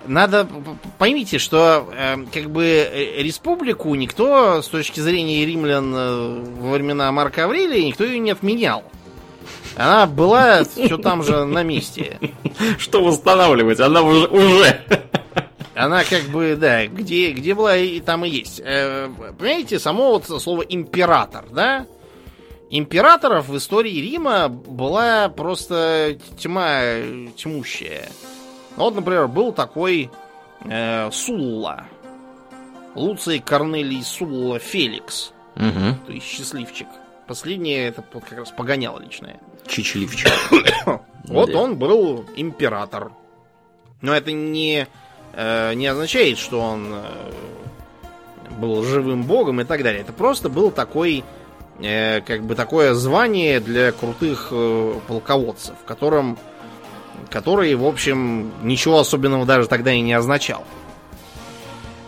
Надо 0.08 0.48
поймите, 0.98 1.40
что 1.40 1.90
э, 1.96 2.18
как 2.32 2.52
бы 2.52 2.64
э, 2.64 3.24
республику 3.24 3.96
никто 3.96 4.62
с 4.62 4.68
точки 4.68 5.00
зрения 5.00 5.46
римлян 5.46 5.94
э, 5.96 6.44
во 6.60 6.72
времена 6.74 7.12
Марка 7.12 7.46
Аврелия 7.46 7.84
никто 7.84 8.04
ее 8.04 8.20
не 8.20 8.32
отменял. 8.32 8.84
Она 9.76 10.06
была 10.06 10.64
все 10.64 10.98
там 10.98 11.24
же 11.24 11.46
на 11.46 11.64
месте. 11.64 12.20
Что 12.78 13.04
восстанавливать? 13.04 13.80
Она 13.80 14.02
уже. 14.02 14.84
Она 15.76 16.06
как 16.06 16.24
бы, 16.24 16.56
да, 16.56 16.88
где, 16.88 17.32
где 17.32 17.54
была, 17.54 17.76
и 17.76 18.00
там 18.00 18.24
и 18.24 18.30
есть. 18.30 18.62
Э, 18.64 19.10
понимаете, 19.38 19.78
само 19.78 20.12
вот 20.12 20.42
слово 20.42 20.62
император, 20.62 21.46
да? 21.52 21.86
Императоров 22.70 23.50
в 23.50 23.58
истории 23.58 24.00
Рима 24.00 24.48
была 24.48 25.30
просто 25.30 26.18
тьма 26.38 26.82
тьмущая. 27.36 28.10
Вот, 28.78 28.96
например, 28.96 29.28
был 29.28 29.52
такой 29.52 30.10
э, 30.64 31.12
Сулла. 31.12 31.86
Луций 32.96 33.40
Корнелий 33.40 34.04
Сулла 34.04 34.60
Феликс. 34.60 35.34
Угу. 35.58 36.06
То 36.08 36.12
есть 36.14 36.26
счастливчик. 36.26 36.88
Последнее 37.28 37.88
это 37.88 38.04
вот 38.14 38.24
как 38.24 38.40
раз 38.40 38.52
погоняло 38.52 39.00
личное. 39.00 39.40
Чичливчик. 39.68 40.32
вот 41.26 41.54
он 41.54 41.78
был 41.78 42.26
император. 42.36 43.12
Но 44.02 44.14
это 44.14 44.32
не 44.32 44.88
не 45.36 45.88
означает, 45.88 46.38
что 46.38 46.62
он 46.62 46.94
э, 46.94 48.52
был 48.58 48.84
живым 48.84 49.24
богом 49.24 49.60
и 49.62 49.64
так 49.66 49.84
далее. 49.84 50.02
Это 50.02 50.14
просто 50.14 50.48
был 50.48 50.72
такой, 50.72 51.26
э, 51.80 52.22
как 52.22 52.44
бы 52.44 52.56
такое 52.56 52.94
звание 52.94 53.60
для 53.60 53.92
крутых 53.92 54.54
полководцев, 55.08 55.76
которым, 55.86 56.38
который, 57.30 57.76
в 57.76 57.86
общем, 57.86 58.52
ничего 58.64 59.00
особенного 59.00 59.46
даже 59.46 59.68
тогда 59.68 59.92
и 59.92 60.02
не 60.02 60.14
означал. 60.14 60.64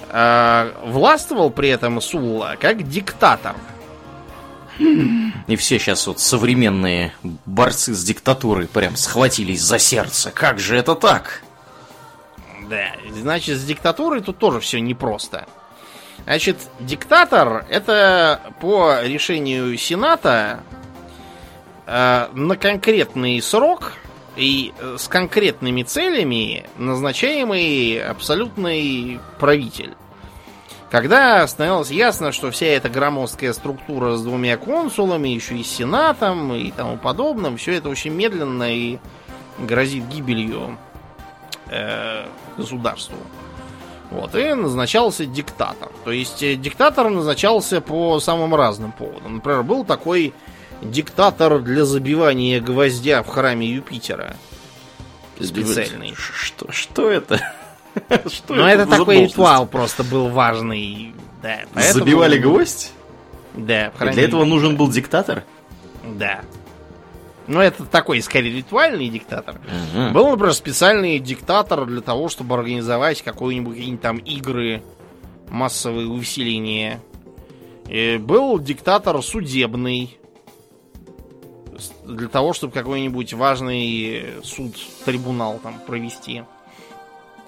Властвовал 0.10 1.50
при 1.50 1.68
этом 1.68 2.00
Сулла 2.00 2.56
как 2.60 2.88
диктатор. 2.88 3.56
И 4.80 5.56
все 5.58 5.80
сейчас 5.80 6.08
вот 6.08 6.20
современные 6.20 7.14
борцы 7.46 7.94
с 7.94 8.04
диктатурой 8.04 8.68
прям 8.68 8.96
схватились 8.96 9.62
за 9.62 9.80
сердце. 9.80 10.32
Как 10.32 10.60
же 10.60 10.78
это 10.78 10.96
так? 10.96 11.44
Да, 12.70 12.92
значит, 13.12 13.58
с 13.58 13.64
диктатурой 13.64 14.22
тут 14.22 14.38
тоже 14.38 14.60
все 14.60 14.80
непросто. 14.80 15.48
Значит, 16.24 16.58
диктатор 16.80 17.66
это 17.70 18.42
по 18.60 19.02
решению 19.04 19.78
Сената 19.78 20.60
э, 21.86 22.28
на 22.34 22.58
конкретный 22.58 23.42
срок 23.42 23.94
и 24.36 24.74
с 24.98 25.08
конкретными 25.08 25.84
целями 25.84 26.66
назначаемый 26.78 28.02
абсолютный 28.02 29.20
правитель. 29.40 29.96
Когда 30.90 31.46
становилось 31.48 31.92
ясно, 31.92 32.32
что 32.32 32.50
вся 32.52 32.68
эта 32.68 32.88
громоздкая 32.90 33.52
структура 33.52 34.16
с 34.16 34.24
двумя 34.24 34.58
консулами, 34.58 35.30
еще 35.30 35.56
и 35.56 35.64
сенатом 35.64 36.54
и 36.54 36.72
тому 36.72 36.98
подобным, 36.98 37.58
все 37.58 37.74
это 37.74 37.90
очень 37.90 38.14
медленно 38.14 38.74
и 38.74 38.98
грозит 39.60 40.08
гибелью 40.08 40.78
э, 41.70 42.26
государству. 42.58 43.18
Вот, 44.10 44.36
и 44.36 44.54
назначался 44.54 45.26
диктатор. 45.26 45.90
То 46.06 46.12
есть 46.12 46.42
э, 46.42 46.56
диктатор 46.56 47.10
назначался 47.10 47.82
по 47.82 48.20
самым 48.20 48.56
разным 48.56 48.92
поводам. 48.92 49.36
Например, 49.36 49.64
был 49.64 49.84
такой 49.84 50.34
диктатор 50.82 51.60
для 51.60 51.84
забивания 51.84 52.62
гвоздя 52.62 53.22
в 53.24 53.28
храме 53.28 53.68
Юпитера. 53.68 54.36
Специальный. 55.42 56.16
Что, 56.16 56.72
что 56.72 57.10
это? 57.10 57.40
Что 58.28 58.56
ну, 58.56 58.64
это, 58.64 58.84
это 58.84 58.98
такой 58.98 59.24
ритуал 59.24 59.68
просто 59.68 60.04
был 60.04 60.30
важный. 60.30 61.14
Да, 61.42 61.60
поэтому... 61.74 62.06
Забивали 62.06 62.38
гвоздь? 62.38 62.92
Да. 63.54 63.92
Для 64.00 64.24
этого 64.24 64.46
нужен 64.46 64.78
был 64.78 64.90
диктатор? 64.90 65.44
Да. 66.06 66.42
Ну, 67.48 67.62
это 67.62 67.86
такой, 67.86 68.22
скорее, 68.22 68.58
ритуальный 68.58 69.08
диктатор. 69.10 69.56
Угу. 69.56 70.12
Был, 70.14 70.30
например, 70.32 70.54
специальный 70.54 71.20
диктатор 71.20 71.86
для 71.86 72.02
того, 72.02 72.28
чтобы 72.28 72.56
организовать 72.56 73.22
какие-нибудь 73.22 74.02
там 74.02 74.18
игры, 74.18 74.84
массовые 75.50 76.08
увеселения. 76.08 77.00
И 77.88 78.18
был 78.18 78.60
диктатор 78.60 79.22
судебный. 79.24 80.18
Для 82.06 82.28
того, 82.28 82.54
чтобы 82.54 82.74
какой-нибудь 82.74 83.34
важный 83.34 84.26
суд, 84.44 84.76
трибунал 85.06 85.60
там 85.62 85.80
провести. 85.86 86.44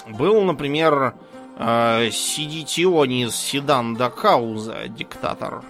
Был, 0.07 0.41
например, 0.43 1.15
э, 1.57 2.09
Сидитионис 2.12 3.35
Седан 3.35 3.95
Дакауза 3.95 4.88
диктатор. 4.88 5.63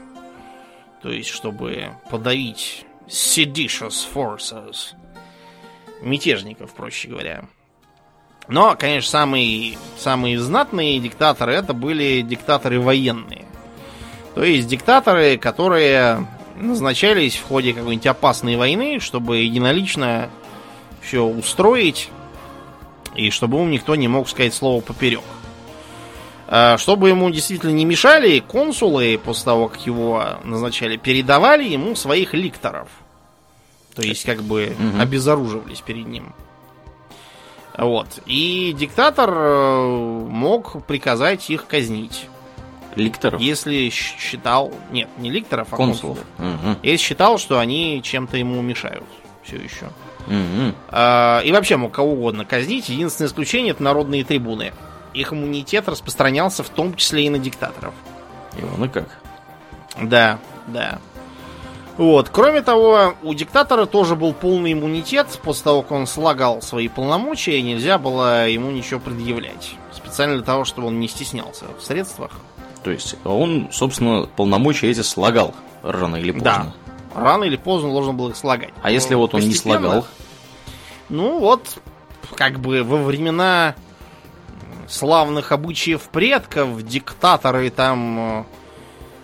То 1.01 1.09
есть, 1.09 1.29
чтобы 1.29 1.89
подавить 2.11 2.85
seditious 3.09 4.07
forces. 4.13 4.93
Мятежников, 6.01 6.73
проще 6.73 7.09
говоря. 7.09 7.43
Но, 8.47 8.75
конечно, 8.75 9.09
самые, 9.09 9.77
самые 9.97 10.39
знатные 10.39 10.99
диктаторы 10.99 11.53
это 11.53 11.73
были 11.73 12.21
диктаторы 12.21 12.79
военные. 12.79 13.45
То 14.33 14.43
есть 14.43 14.67
диктаторы, 14.67 15.37
которые 15.37 16.25
назначались 16.55 17.35
в 17.35 17.47
ходе 17.47 17.73
какой-нибудь 17.73 18.07
опасной 18.07 18.57
войны, 18.57 18.99
чтобы 18.99 19.37
единолично 19.37 20.29
все 21.01 21.23
устроить 21.23 22.09
И 23.15 23.29
чтобы 23.31 23.57
ему 23.57 23.67
никто 23.67 23.95
не 23.95 24.07
мог 24.07 24.29
сказать 24.29 24.53
слово 24.53 24.81
поперек. 24.81 25.23
А, 26.47 26.77
чтобы 26.77 27.09
ему 27.09 27.29
действительно 27.29 27.71
не 27.71 27.85
мешали, 27.85 28.39
консулы, 28.39 29.19
после 29.23 29.45
того, 29.45 29.67
как 29.67 29.85
его 29.85 30.23
назначали, 30.43 30.97
передавали 30.97 31.63
ему 31.63 31.95
своих 31.95 32.33
ликторов. 32.33 32.89
То 33.95 34.01
есть, 34.01 34.25
как 34.25 34.41
бы, 34.43 34.75
угу. 34.77 35.01
обезоруживались 35.01 35.81
перед 35.81 36.07
ним. 36.07 36.33
Вот. 37.77 38.19
И 38.25 38.75
диктатор 38.77 39.29
э, 39.33 39.87
мог 40.29 40.85
приказать 40.85 41.49
их 41.49 41.65
казнить. 41.65 42.27
Ликторов? 42.95 43.39
Если 43.39 43.89
считал... 43.89 44.73
Нет, 44.91 45.07
не 45.17 45.29
ликторов, 45.29 45.69
а 45.71 45.75
консулов. 45.77 46.19
консулов. 46.37 46.63
Угу. 46.63 46.79
Если 46.83 47.05
считал, 47.05 47.37
что 47.37 47.59
они 47.59 48.01
чем-то 48.03 48.37
ему 48.37 48.61
мешают. 48.61 49.05
Все 49.43 49.57
еще. 49.57 49.85
Угу. 50.27 50.75
А, 50.89 51.41
и 51.41 51.51
вообще 51.51 51.77
мог 51.77 51.93
кого 51.93 52.13
угодно 52.13 52.45
казнить. 52.45 52.89
Единственное 52.89 53.29
исключение 53.29 53.71
это 53.71 53.81
народные 53.81 54.23
трибуны. 54.23 54.73
Их 55.13 55.31
иммунитет 55.33 55.87
распространялся 55.87 56.63
в 56.63 56.69
том 56.69 56.95
числе 56.95 57.25
и 57.25 57.29
на 57.29 57.39
диктаторов. 57.39 57.93
И 58.57 58.63
он 58.63 58.85
и 58.85 58.89
как. 58.89 59.07
Да, 60.01 60.39
да. 60.67 60.99
Вот. 61.99 62.29
Кроме 62.29 62.61
того, 62.61 63.13
у 63.23 63.33
диктатора 63.33 63.85
тоже 63.85 64.15
был 64.15 64.33
полный 64.33 64.71
иммунитет. 64.71 65.27
После 65.43 65.65
того, 65.65 65.81
как 65.81 65.91
он 65.91 66.07
слагал 66.07 66.61
свои 66.61 66.87
полномочия, 66.87 67.61
нельзя 67.61 67.97
было 67.97 68.47
ему 68.47 68.71
ничего 68.71 69.01
предъявлять. 69.01 69.75
Специально 69.91 70.37
для 70.37 70.45
того, 70.45 70.63
чтобы 70.63 70.87
он 70.87 71.01
не 71.01 71.09
стеснялся 71.09 71.65
в 71.77 71.83
средствах. 71.83 72.31
То 72.85 72.91
есть 72.91 73.17
он, 73.25 73.67
собственно, 73.73 74.29
полномочия 74.33 74.89
эти 74.89 75.01
слагал 75.01 75.53
рано 75.83 76.15
или 76.15 76.31
поздно. 76.31 76.73
Да. 77.13 77.21
Рано 77.21 77.43
или 77.43 77.57
поздно 77.57 77.91
должен 77.91 78.15
был 78.15 78.29
их 78.29 78.37
слагать. 78.37 78.73
А 78.81 78.87
Но 78.87 78.93
если 78.93 79.15
вот 79.15 79.33
он 79.33 79.41
не 79.41 79.53
слагал? 79.53 80.05
Ну 81.09 81.39
вот, 81.39 81.79
как 82.33 82.61
бы 82.61 82.81
во 82.81 82.95
времена 83.03 83.75
славных 84.87 85.51
обычаев 85.51 86.03
предков 86.03 86.81
диктаторы 86.81 87.69
там 87.71 88.45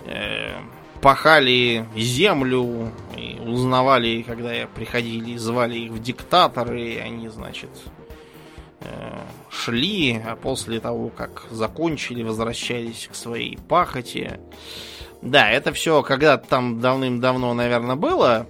э, 0.08 0.56
пахали 1.06 1.86
землю, 1.96 2.92
и 3.16 3.40
узнавали, 3.40 4.24
когда 4.24 4.50
приходили, 4.74 5.38
звали 5.38 5.78
их 5.78 5.92
в 5.92 6.02
диктаторы, 6.02 6.82
и 6.82 6.98
они, 6.98 7.30
значит, 7.30 7.70
э, 8.80 9.20
шли, 9.52 10.20
а 10.26 10.36
после 10.36 10.80
того, 10.80 11.10
как 11.10 11.44
закончили, 11.52 12.24
возвращались 12.24 13.08
к 13.12 13.14
своей 13.14 13.56
пахоте. 13.56 14.40
Да, 15.22 15.48
это 15.52 15.74
все 15.74 16.02
когда-то 16.02 16.48
там 16.48 16.82
давным-давно, 16.82 17.54
наверное, 17.54 17.96
было. 17.96 18.48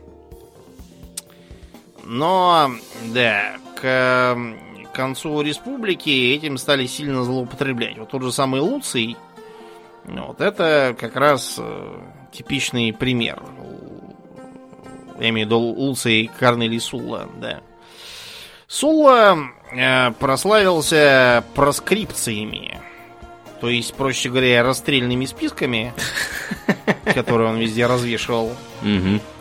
Но, 2.05 2.71
да, 3.13 3.57
к 3.81 4.37
концу 4.93 5.41
республики 5.41 6.33
этим 6.33 6.57
стали 6.57 6.85
сильно 6.85 7.25
злоупотреблять. 7.25 7.97
Вот 7.97 8.11
тот 8.11 8.23
же 8.23 8.31
самый 8.31 8.61
Луций, 8.61 9.17
вот 10.05 10.39
это 10.39 10.95
как 10.97 11.17
раз 11.17 11.55
э, 11.57 11.99
типичный 12.36 12.93
пример. 12.93 13.41
Я 15.19 15.30
имею 15.30 15.48
в 15.48 15.50
виду 15.50 15.60
Луций 15.60 16.30
Корнелий 16.39 16.80
Сулла, 16.80 17.30
да. 17.39 17.62
Сулла 18.67 19.38
э, 19.71 20.12
прославился 20.12 21.43
проскрипциями. 21.54 22.80
То 23.62 23.69
есть, 23.69 23.93
проще 23.93 24.30
говоря, 24.30 24.63
расстрельными 24.63 25.26
списками, 25.26 25.93
которые 27.13 27.50
он 27.50 27.58
везде 27.58 27.86
развешивал. 27.86 28.52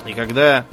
И 0.07 0.13
когда, 0.13 0.65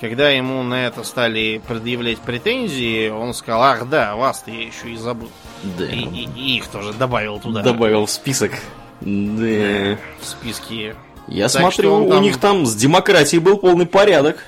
когда 0.00 0.28
ему 0.28 0.62
на 0.62 0.86
это 0.86 1.02
стали 1.02 1.60
предъявлять 1.66 2.18
претензии, 2.18 3.08
он 3.08 3.32
сказал, 3.32 3.62
ах 3.62 3.88
да, 3.88 4.14
вас-то 4.14 4.50
я 4.50 4.66
еще 4.66 4.90
и 4.90 4.96
забыл. 4.96 5.30
Да. 5.78 5.86
И, 5.86 6.04
и, 6.04 6.28
и 6.36 6.56
их 6.58 6.66
тоже 6.68 6.92
добавил 6.92 7.40
туда. 7.40 7.62
Добавил 7.62 8.04
в 8.04 8.10
список. 8.10 8.52
Да. 9.00 9.96
В 10.20 10.24
списке 10.24 10.94
я 11.28 11.48
так 11.48 11.60
смотрю, 11.60 12.08
там... 12.08 12.18
у 12.18 12.20
них 12.20 12.38
там 12.38 12.66
с 12.66 12.74
демократией 12.74 13.40
был 13.40 13.58
полный 13.58 13.86
порядок. 13.86 14.38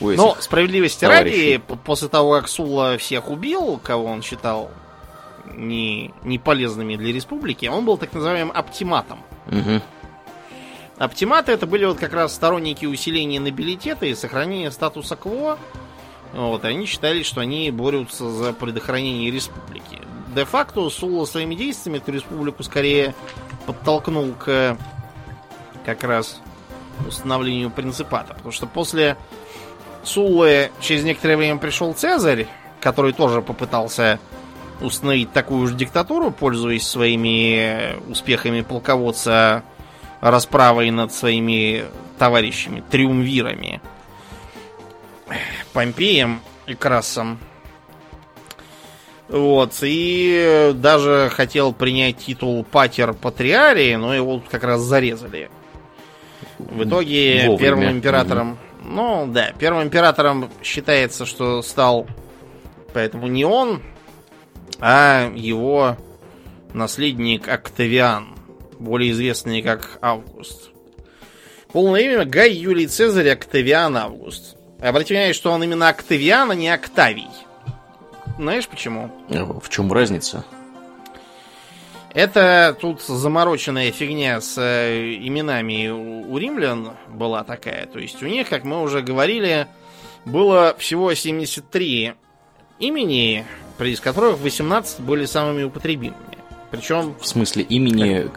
Но 0.00 0.36
справедливости 0.38 1.00
товарищей. 1.00 1.54
ради, 1.54 1.76
после 1.84 2.08
того, 2.08 2.32
как 2.32 2.48
Сула 2.48 2.98
всех 2.98 3.28
убил, 3.30 3.80
кого 3.82 4.04
он 4.04 4.22
считал 4.22 4.70
не, 5.52 6.12
не 6.22 6.38
полезными 6.38 6.96
для 6.96 7.12
республики, 7.12 7.66
он 7.66 7.84
был 7.84 7.96
так 7.96 8.12
называемым 8.12 8.52
оптиматом. 8.54 9.20
Угу. 9.46 9.82
Оптиматы 10.98 11.52
это 11.52 11.66
были 11.66 11.84
вот 11.84 11.98
как 11.98 12.12
раз 12.12 12.34
сторонники 12.34 12.84
усиления 12.84 13.40
нобилитета 13.40 14.06
и 14.06 14.14
сохранения 14.14 14.70
статуса 14.70 15.16
кво. 15.16 15.58
Вот, 16.32 16.64
они 16.64 16.86
считали, 16.86 17.22
что 17.22 17.40
они 17.40 17.70
борются 17.70 18.30
за 18.30 18.52
предохранение 18.52 19.30
республики. 19.30 20.00
Де-факто 20.34 20.88
Сула 20.90 21.24
своими 21.24 21.54
действиями 21.54 21.98
эту 21.98 22.12
республику 22.12 22.62
скорее 22.62 23.14
подтолкнул 23.66 24.34
к 24.38 24.76
как 25.94 26.04
раз 26.04 26.38
установлению 27.06 27.70
принципата. 27.70 28.34
Потому 28.34 28.52
что 28.52 28.66
после 28.66 29.16
Суллы 30.04 30.70
через 30.80 31.02
некоторое 31.02 31.38
время 31.38 31.58
пришел 31.58 31.94
Цезарь, 31.94 32.46
который 32.80 33.14
тоже 33.14 33.40
попытался 33.40 34.20
установить 34.82 35.32
такую 35.32 35.66
же 35.66 35.74
диктатуру, 35.74 36.30
пользуясь 36.30 36.86
своими 36.86 37.96
успехами 38.10 38.60
полководца 38.60 39.62
расправой 40.20 40.90
над 40.90 41.12
своими 41.12 41.84
товарищами, 42.18 42.84
триумвирами. 42.90 43.80
Помпеем 45.72 46.40
и 46.66 46.74
Красом. 46.74 47.38
Вот, 49.28 49.78
и 49.82 50.72
даже 50.74 51.30
хотел 51.34 51.72
принять 51.72 52.18
титул 52.18 52.64
Патер 52.64 53.14
Патриарии, 53.14 53.94
но 53.94 54.14
его 54.14 54.42
как 54.50 54.64
раз 54.64 54.82
зарезали. 54.82 55.50
В 56.58 56.84
итоге 56.84 57.44
Вовремя. 57.46 57.58
первым 57.58 57.90
императором... 57.92 58.52
Угу. 58.52 58.58
Ну, 58.90 59.26
да, 59.26 59.52
первым 59.58 59.82
императором 59.82 60.50
считается, 60.62 61.26
что 61.26 61.62
стал 61.62 62.06
поэтому 62.92 63.26
не 63.26 63.44
он, 63.44 63.82
а 64.80 65.30
его 65.34 65.96
наследник 66.72 67.48
Октавиан, 67.48 68.36
более 68.78 69.12
известный 69.12 69.62
как 69.62 69.98
Август. 70.00 70.70
Полное 71.72 72.00
имя 72.00 72.24
Гай 72.24 72.52
Юлий 72.52 72.86
Цезарь 72.86 73.28
Октавиан 73.28 73.96
Август. 73.96 74.56
Обратите 74.80 75.14
внимание, 75.14 75.34
что 75.34 75.50
он 75.52 75.62
именно 75.62 75.88
Октавиан, 75.88 76.50
а 76.50 76.54
не 76.54 76.68
Октавий. 76.70 77.28
Знаешь 78.38 78.68
почему? 78.68 79.10
В 79.28 79.68
чем 79.68 79.92
разница? 79.92 80.44
Это 82.18 82.76
тут 82.80 83.00
замороченная 83.00 83.92
фигня 83.92 84.40
с 84.40 84.58
э, 84.58 85.14
именами 85.20 85.86
у, 85.86 86.36
римлян 86.36 86.94
была 87.06 87.44
такая. 87.44 87.86
То 87.86 88.00
есть 88.00 88.20
у 88.24 88.26
них, 88.26 88.48
как 88.48 88.64
мы 88.64 88.82
уже 88.82 89.02
говорили, 89.02 89.68
было 90.24 90.74
всего 90.80 91.14
73 91.14 92.14
имени, 92.80 93.46
из 93.78 94.00
которых 94.00 94.40
18 94.40 94.98
были 94.98 95.26
самыми 95.26 95.62
употребимыми. 95.62 96.38
Причем... 96.72 97.14
В 97.20 97.24
смысле 97.24 97.62
имени 97.62 98.28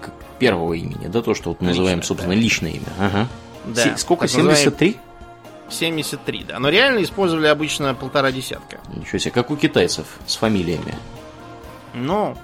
как... 0.00 0.12
первого 0.38 0.74
имени, 0.74 1.08
да, 1.08 1.20
то, 1.20 1.34
что 1.34 1.48
вот 1.48 1.60
мы 1.60 1.70
называем, 1.70 2.04
собственно, 2.04 2.36
да. 2.36 2.40
личное 2.40 2.70
имя. 2.70 2.86
Ага. 2.96 3.28
Да. 3.64 3.96
С- 3.96 4.02
сколько? 4.02 4.28
73? 4.28 4.98
73, 5.68 6.44
да. 6.44 6.60
Но 6.60 6.68
реально 6.68 7.02
использовали 7.02 7.48
обычно 7.48 7.92
полтора 7.96 8.30
десятка. 8.30 8.78
Ничего 8.94 9.18
себе, 9.18 9.32
как 9.32 9.50
у 9.50 9.56
китайцев 9.56 10.06
с 10.28 10.36
фамилиями. 10.36 10.94
Ну, 11.92 12.36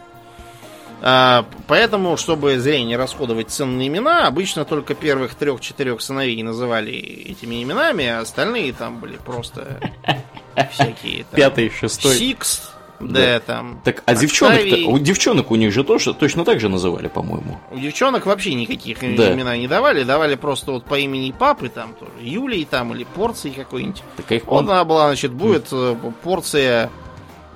поэтому, 1.66 2.16
чтобы 2.16 2.58
зря 2.58 2.82
не 2.84 2.96
расходовать 2.96 3.50
ценные 3.50 3.88
имена, 3.88 4.26
обычно 4.26 4.64
только 4.64 4.94
первых 4.94 5.34
трех-четырех 5.34 6.00
сыновей 6.00 6.42
называли 6.42 6.92
этими 6.92 7.62
именами, 7.62 8.06
а 8.06 8.20
остальные 8.20 8.72
там 8.72 8.98
были 9.00 9.16
просто 9.16 9.80
всякие. 10.72 11.24
Там, 11.24 11.36
Пятый, 11.36 11.70
шестой. 11.70 12.14
Сикс, 12.14 12.72
да, 13.00 13.40
там. 13.40 13.80
Так, 13.84 14.02
а 14.06 14.14
девчонок 14.14 14.60
у 14.86 14.98
девчонок 14.98 15.50
у 15.50 15.56
них 15.56 15.72
же 15.72 15.84
тоже 15.84 16.14
точно 16.14 16.44
так 16.44 16.60
же 16.60 16.68
называли, 16.68 17.08
по-моему. 17.08 17.58
У 17.70 17.78
девчонок 17.78 18.26
вообще 18.26 18.54
никаких 18.54 19.00
да. 19.00 19.32
имена 19.32 19.56
не 19.56 19.68
давали, 19.68 20.04
давали 20.04 20.36
просто 20.36 20.72
вот 20.72 20.84
по 20.84 20.98
имени 20.98 21.32
папы, 21.32 21.68
там 21.68 21.94
тоже, 21.94 22.12
Юлии 22.20 22.64
там 22.64 22.94
или 22.94 23.04
порции 23.04 23.50
какой-нибудь. 23.50 24.02
Так 24.16 24.32
их 24.32 24.46
вот 24.46 24.64
он... 24.64 24.70
она 24.70 24.84
была, 24.84 25.06
значит, 25.08 25.32
будет 25.32 25.68
э, 25.72 25.96
порция 26.22 26.90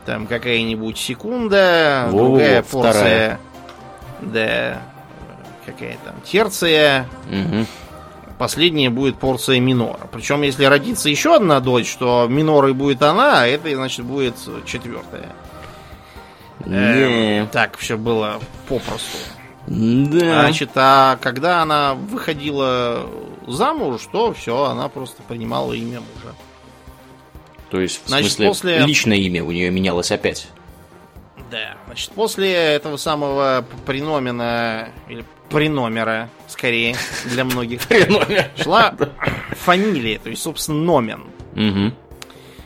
там 0.07 0.27
какая-нибудь 0.27 0.97
секунда, 0.97 2.07
Во, 2.11 2.19
другая 2.19 2.63
порция, 2.63 2.93
вторая. 2.93 3.41
да, 4.21 4.83
какая 5.67 5.99
там 6.05 6.15
терция. 6.25 7.07
Угу. 7.31 7.67
Последняя 8.39 8.91
будет 8.91 9.17
порция 9.19 9.61
минора. 9.61 10.09
Причем, 10.13 10.43
если 10.43 10.65
родится 10.65 11.09
еще 11.09 11.37
одна 11.37 11.61
дочь, 11.61 11.95
то 11.97 12.27
минорой 12.29 12.75
будет 12.75 13.03
она, 13.03 13.43
а 13.43 13.47
это, 13.47 13.75
значит, 13.75 14.05
будет 14.05 14.37
четвертая. 14.67 15.31
Не. 16.65 17.43
Э, 17.43 17.47
так 17.51 17.77
все 17.77 17.97
было 17.97 18.41
попросту. 18.69 19.19
Да. 19.67 20.41
Значит, 20.43 20.71
а 20.77 21.19
когда 21.21 21.63
она 21.63 21.95
выходила 21.95 23.07
замуж, 23.47 24.03
то 24.13 24.33
все, 24.33 24.65
она 24.65 24.89
просто 24.89 25.23
принимала 25.23 25.73
имя 25.73 26.01
мужа. 26.01 26.35
То 27.71 27.81
есть, 27.81 28.05
в 28.05 28.09
Значит, 28.09 28.33
смысле, 28.33 28.49
после... 28.49 28.79
личное 28.87 29.17
имя 29.17 29.45
у 29.45 29.51
нее 29.51 29.71
менялось 29.71 30.13
опять. 30.13 30.49
Да, 31.51 31.77
значит, 31.87 32.11
после 32.13 32.53
этого 32.53 32.97
самого 32.97 33.65
приномена, 33.85 34.89
или 35.09 35.25
приномера, 35.49 36.29
скорее, 36.49 36.97
для 37.27 37.45
многих, 37.45 37.81
шла 38.63 38.95
фамилия, 39.53 40.19
то 40.19 40.31
есть, 40.31 40.43
собственно, 40.43 40.79
номен. 40.83 41.25
Угу. 41.55 41.95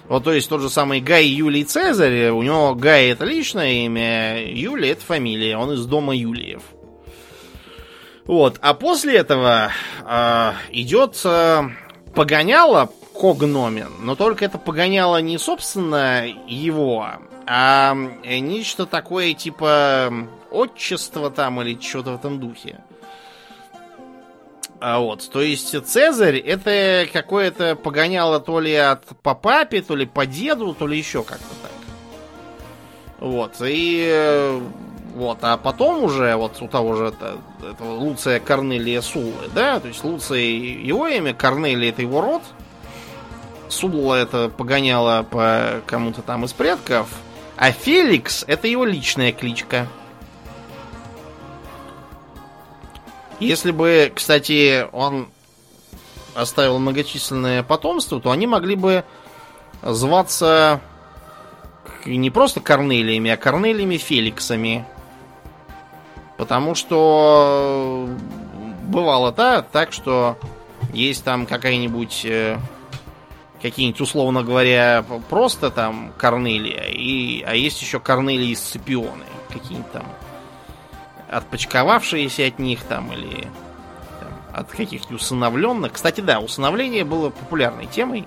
Вот, 0.08 0.24
то 0.24 0.32
есть, 0.32 0.48
тот 0.48 0.60
же 0.60 0.70
самый 0.70 1.00
Гай 1.00 1.24
Юлий 1.26 1.64
Цезарь, 1.64 2.30
у 2.30 2.42
него 2.42 2.74
Гай 2.74 3.08
это 3.08 3.24
личное 3.24 3.84
имя, 3.84 4.44
Юлий 4.44 4.90
это 4.90 5.02
фамилия, 5.04 5.56
он 5.56 5.72
из 5.72 5.86
дома 5.86 6.16
Юлиев. 6.16 6.62
Вот, 8.24 8.58
а 8.60 8.74
после 8.74 9.16
этого 9.16 9.72
э, 10.04 10.52
идет 10.72 11.20
э, 11.24 11.62
погоняло 12.14 12.90
когномен, 13.20 13.92
но 14.00 14.14
только 14.16 14.46
это 14.46 14.56
погоняло 14.56 15.20
не 15.20 15.36
собственно 15.36 16.26
его, 16.46 17.06
а 17.46 17.94
нечто 18.24 18.86
такое 18.86 19.34
типа 19.34 20.10
отчество 20.50 21.30
там 21.30 21.60
или 21.60 21.78
что-то 21.78 22.12
в 22.12 22.14
этом 22.14 22.40
духе. 22.40 22.80
А 24.80 24.98
вот, 25.00 25.28
то 25.30 25.42
есть 25.42 25.76
Цезарь 25.86 26.38
это 26.38 27.06
какое-то 27.12 27.76
погоняло 27.76 28.40
то 28.40 28.60
ли 28.60 28.74
от 28.74 29.04
по 29.22 29.34
папе, 29.34 29.82
то 29.82 29.94
ли 29.94 30.06
по 30.06 30.24
деду, 30.24 30.74
то 30.74 30.86
ли 30.86 30.96
еще 30.96 31.22
как-то 31.22 31.54
так. 31.62 31.72
Вот, 33.18 33.56
и 33.60 34.58
вот, 35.14 35.38
а 35.42 35.58
потом 35.58 36.04
уже 36.04 36.34
вот 36.36 36.62
у 36.62 36.68
того 36.68 36.94
же 36.94 37.04
это, 37.08 37.36
этого 37.70 37.96
Луция 37.96 38.40
Корнелия 38.40 39.02
Суллы, 39.02 39.50
да, 39.54 39.78
то 39.78 39.88
есть 39.88 40.02
Луция 40.02 40.40
его 40.40 41.06
имя, 41.06 41.34
Корнелия 41.34 41.90
это 41.90 42.00
его 42.00 42.22
род, 42.22 42.42
Сулла 43.70 44.16
это 44.16 44.48
погоняло 44.48 45.22
по 45.22 45.80
кому-то 45.86 46.22
там 46.22 46.44
из 46.44 46.52
предков, 46.52 47.08
а 47.56 47.72
Феликс 47.72 48.44
это 48.46 48.66
его 48.66 48.84
личная 48.84 49.32
кличка. 49.32 49.86
Если 53.38 53.70
бы, 53.70 54.12
кстати, 54.14 54.86
он 54.92 55.28
оставил 56.34 56.78
многочисленное 56.78 57.62
потомство, 57.62 58.20
то 58.20 58.30
они 58.30 58.46
могли 58.46 58.74
бы 58.74 59.04
зваться 59.82 60.80
не 62.04 62.30
просто 62.30 62.60
Корнелиями, 62.60 63.30
а 63.30 63.36
Корнелиями 63.36 63.96
Феликсами. 63.96 64.84
Потому 66.36 66.74
что 66.74 68.08
бывало 68.84 69.32
да, 69.32 69.62
так, 69.62 69.92
что 69.92 70.38
есть 70.92 71.24
там 71.24 71.46
какая-нибудь 71.46 72.22
э, 72.24 72.58
какие-нибудь, 73.60 74.00
условно 74.00 74.42
говоря, 74.42 75.04
просто 75.28 75.70
там 75.70 76.12
Корнелия, 76.16 76.84
и, 76.88 77.42
а 77.42 77.54
есть 77.54 77.80
еще 77.82 78.00
Корнелии 78.00 78.54
Сципионы, 78.54 79.24
какие-нибудь 79.48 79.92
там 79.92 80.06
отпочковавшиеся 81.30 82.46
от 82.46 82.58
них 82.58 82.82
там, 82.82 83.12
или 83.12 83.46
там, 84.20 84.32
от 84.52 84.68
каких-то 84.70 85.14
усыновленных. 85.14 85.92
Кстати, 85.92 86.20
да, 86.20 86.40
усыновление 86.40 87.04
было 87.04 87.30
популярной 87.30 87.86
темой. 87.86 88.26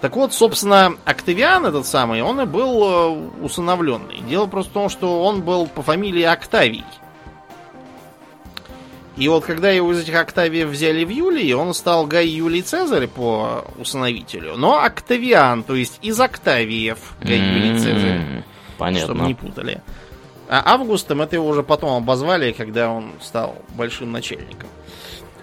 Так 0.00 0.16
вот, 0.16 0.32
собственно, 0.32 0.96
Октавиан 1.04 1.64
этот 1.64 1.86
самый, 1.86 2.22
он 2.22 2.40
и 2.40 2.44
был 2.44 2.82
э, 2.82 3.30
усыновленный. 3.42 4.18
Дело 4.28 4.46
просто 4.46 4.70
в 4.70 4.74
том, 4.74 4.88
что 4.88 5.22
он 5.22 5.42
был 5.42 5.66
по 5.68 5.82
фамилии 5.82 6.24
Октавий. 6.24 6.84
И 9.16 9.28
вот 9.28 9.44
когда 9.44 9.70
его 9.70 9.92
из 9.92 10.00
этих 10.00 10.14
Октавиев 10.14 10.68
взяли 10.68 11.04
в 11.04 11.10
Юлии, 11.10 11.52
он 11.52 11.74
стал 11.74 12.06
Гай 12.06 12.26
Юлий 12.26 12.62
Цезарь 12.62 13.06
по 13.06 13.64
усыновителю. 13.78 14.56
Но 14.56 14.82
Октавиан, 14.82 15.64
то 15.64 15.74
есть 15.74 15.98
из 16.00 16.18
Октавиев 16.18 16.98
Гай 17.20 17.38
Юлий 17.38 17.78
Цезарь. 17.78 18.44
Понятно. 18.78 19.14
Чтобы 19.14 19.26
не 19.26 19.34
путали. 19.34 19.82
А 20.48 20.74
Августом 20.74 21.22
это 21.22 21.36
его 21.36 21.46
уже 21.46 21.62
потом 21.62 22.02
обозвали, 22.02 22.52
когда 22.52 22.90
он 22.90 23.12
стал 23.20 23.56
большим 23.74 24.12
начальником. 24.12 24.68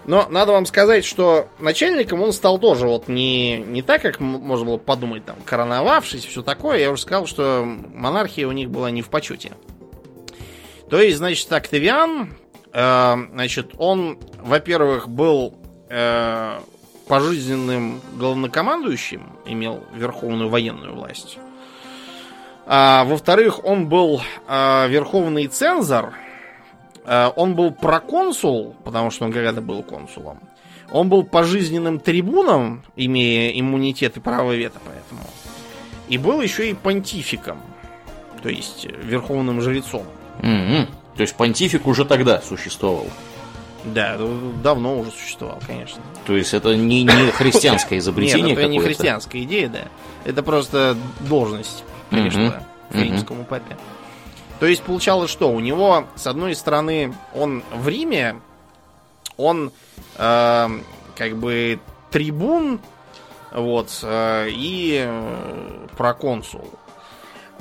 Но 0.05 0.27
надо 0.29 0.53
вам 0.53 0.65
сказать, 0.65 1.05
что 1.05 1.47
начальником 1.59 2.21
он 2.21 2.33
стал 2.33 2.57
тоже 2.57 2.87
вот 2.87 3.07
не, 3.07 3.57
не 3.57 3.83
так, 3.83 4.01
как 4.01 4.19
можно 4.19 4.65
было 4.65 4.77
подумать, 4.77 5.23
там, 5.23 5.35
короновавшись, 5.45 6.25
все 6.25 6.41
такое. 6.41 6.79
Я 6.79 6.91
уже 6.91 7.03
сказал, 7.03 7.27
что 7.27 7.63
монархия 7.93 8.47
у 8.47 8.51
них 8.51 8.71
была 8.71 8.89
не 8.89 9.03
в 9.03 9.09
почете. 9.09 9.51
То 10.89 10.99
есть, 10.99 11.17
значит, 11.17 11.51
Октавиан 11.53 12.33
значит, 12.71 13.71
он, 13.77 14.19
во-первых, 14.41 15.09
был 15.09 15.55
э, 15.89 16.59
пожизненным 17.07 18.01
главнокомандующим, 18.13 19.23
имел 19.45 19.83
верховную 19.93 20.49
военную 20.49 20.93
власть. 20.93 21.39
А, 22.65 23.03
во-вторых, 23.05 23.65
он 23.65 23.89
был 23.89 24.21
э, 24.47 24.87
верховный 24.89 25.47
цензор, 25.47 26.13
он 27.35 27.55
был 27.55 27.71
проконсул, 27.71 28.75
потому 28.83 29.09
что 29.09 29.25
он 29.25 29.31
когда-то 29.31 29.61
был 29.61 29.81
консулом. 29.81 30.39
Он 30.91 31.09
был 31.09 31.23
пожизненным 31.23 31.99
трибуном, 31.99 32.83
имея 32.95 33.59
иммунитет 33.59 34.17
и 34.17 34.19
право 34.19 34.51
вето 34.53 34.79
поэтому. 34.85 35.27
И 36.07 36.17
был 36.17 36.41
еще 36.41 36.69
и 36.69 36.73
понтификом, 36.73 37.61
то 38.41 38.49
есть 38.49 38.85
верховным 38.85 39.61
жрецом. 39.61 40.03
Mm-hmm. 40.39 40.87
То 41.19 41.23
есть 41.23 41.35
понтифик 41.35 41.85
уже 41.85 42.05
тогда 42.05 42.39
существовал. 42.39 43.05
Да, 43.83 44.17
давно 44.63 44.97
уже 44.97 45.11
существовал, 45.11 45.59
конечно. 45.67 46.01
То 46.25 46.37
есть 46.37 46.53
это 46.53 46.77
не, 46.77 47.03
не 47.03 47.31
христианское 47.33 47.97
изобретение 47.97 48.51
Нет, 48.51 48.57
это 48.57 48.69
не 48.69 48.79
христианская 48.79 49.43
идея, 49.43 49.67
да. 49.67 49.81
Это 50.23 50.43
просто 50.43 50.95
должность 51.27 51.83
конечно, 52.09 52.63
римскому 52.91 53.43
папе. 53.43 53.75
То 54.61 54.65
есть 54.65 54.81
получалось, 54.81 55.29
что 55.29 55.51
у 55.51 55.59
него, 55.59 56.05
с 56.15 56.25
одной 56.25 56.55
стороны, 56.55 57.13
он 57.35 57.63
в 57.75 57.89
Риме, 57.89 58.37
он 59.35 59.73
э, 60.15 60.69
как 61.17 61.35
бы 61.35 61.81
трибун, 62.11 62.79
вот, 63.51 63.89
э, 64.03 64.47
и 64.51 65.03
э, 65.05 65.87
проконсул. 65.97 66.69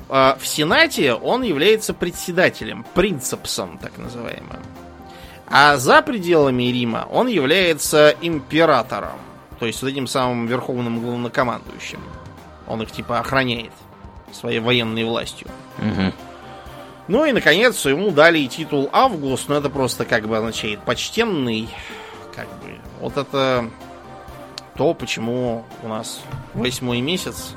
А, 0.09 0.37
в 0.39 0.47
Сенате 0.47 1.13
он 1.13 1.43
является 1.43 1.93
председателем, 1.93 2.85
принцепсом, 2.93 3.77
так 3.77 3.97
называемым. 3.97 4.59
А 5.47 5.77
за 5.77 6.01
пределами 6.01 6.63
Рима 6.63 7.07
он 7.11 7.27
является 7.27 8.15
императором, 8.21 9.19
то 9.59 9.65
есть 9.65 9.81
вот 9.81 9.89
этим 9.89 10.07
самым 10.07 10.47
верховным 10.47 10.99
главнокомандующим. 10.99 12.01
Он 12.67 12.81
их 12.81 12.91
типа 12.91 13.19
охраняет 13.19 13.71
своей 14.31 14.59
военной 14.59 15.03
властью. 15.05 15.47
Угу. 15.77 16.13
Ну 17.07 17.25
и, 17.25 17.31
наконец, 17.31 17.83
ему 17.85 18.11
дали 18.11 18.45
титул 18.45 18.89
Август, 18.91 19.49
но 19.49 19.55
это 19.55 19.69
просто 19.71 20.05
как 20.05 20.27
бы 20.27 20.37
означает 20.37 20.79
почтенный. 20.83 21.67
Как 22.35 22.47
бы. 22.61 22.77
Вот 22.99 23.17
это 23.17 23.67
то, 24.75 24.93
почему 24.93 25.65
у 25.81 25.87
нас 25.87 26.21
восьмой 26.53 27.01
месяц 27.01 27.55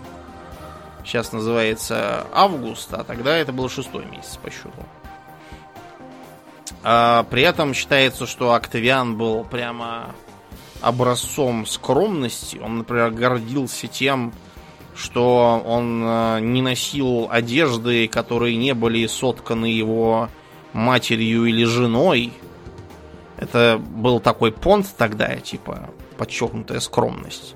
сейчас 1.05 1.32
называется 1.32 2.26
август, 2.32 2.92
а 2.94 3.05
тогда 3.05 3.36
это 3.36 3.53
был 3.53 3.68
шестой 3.68 4.05
месяц 4.07 4.36
по 4.36 4.50
счету. 4.50 4.70
А 6.82 7.24
при 7.24 7.42
этом 7.42 7.74
считается, 7.74 8.26
что 8.26 8.55
Октавиан 8.55 9.16
был 9.16 9.44
прямо 9.44 10.14
образцом 10.80 11.64
скромности. 11.64 12.59
Он, 12.59 12.78
например, 12.78 13.11
гордился 13.11 13.86
тем, 13.86 14.32
что 14.94 15.62
он 15.64 16.03
э, 16.05 16.40
не 16.40 16.61
носил 16.61 17.28
одежды, 17.30 18.09
которые 18.09 18.57
не 18.57 18.74
были 18.74 19.07
сотканы 19.07 19.66
его 19.66 20.28
матерью 20.72 21.44
или 21.44 21.64
женой. 21.64 22.32
Это 23.36 23.80
был 23.80 24.20
такой 24.20 24.53
понт 24.53 24.86
тогда, 24.96 25.36
типа 25.36 25.90
подчеркнутая 26.18 26.80
скромность. 26.80 27.55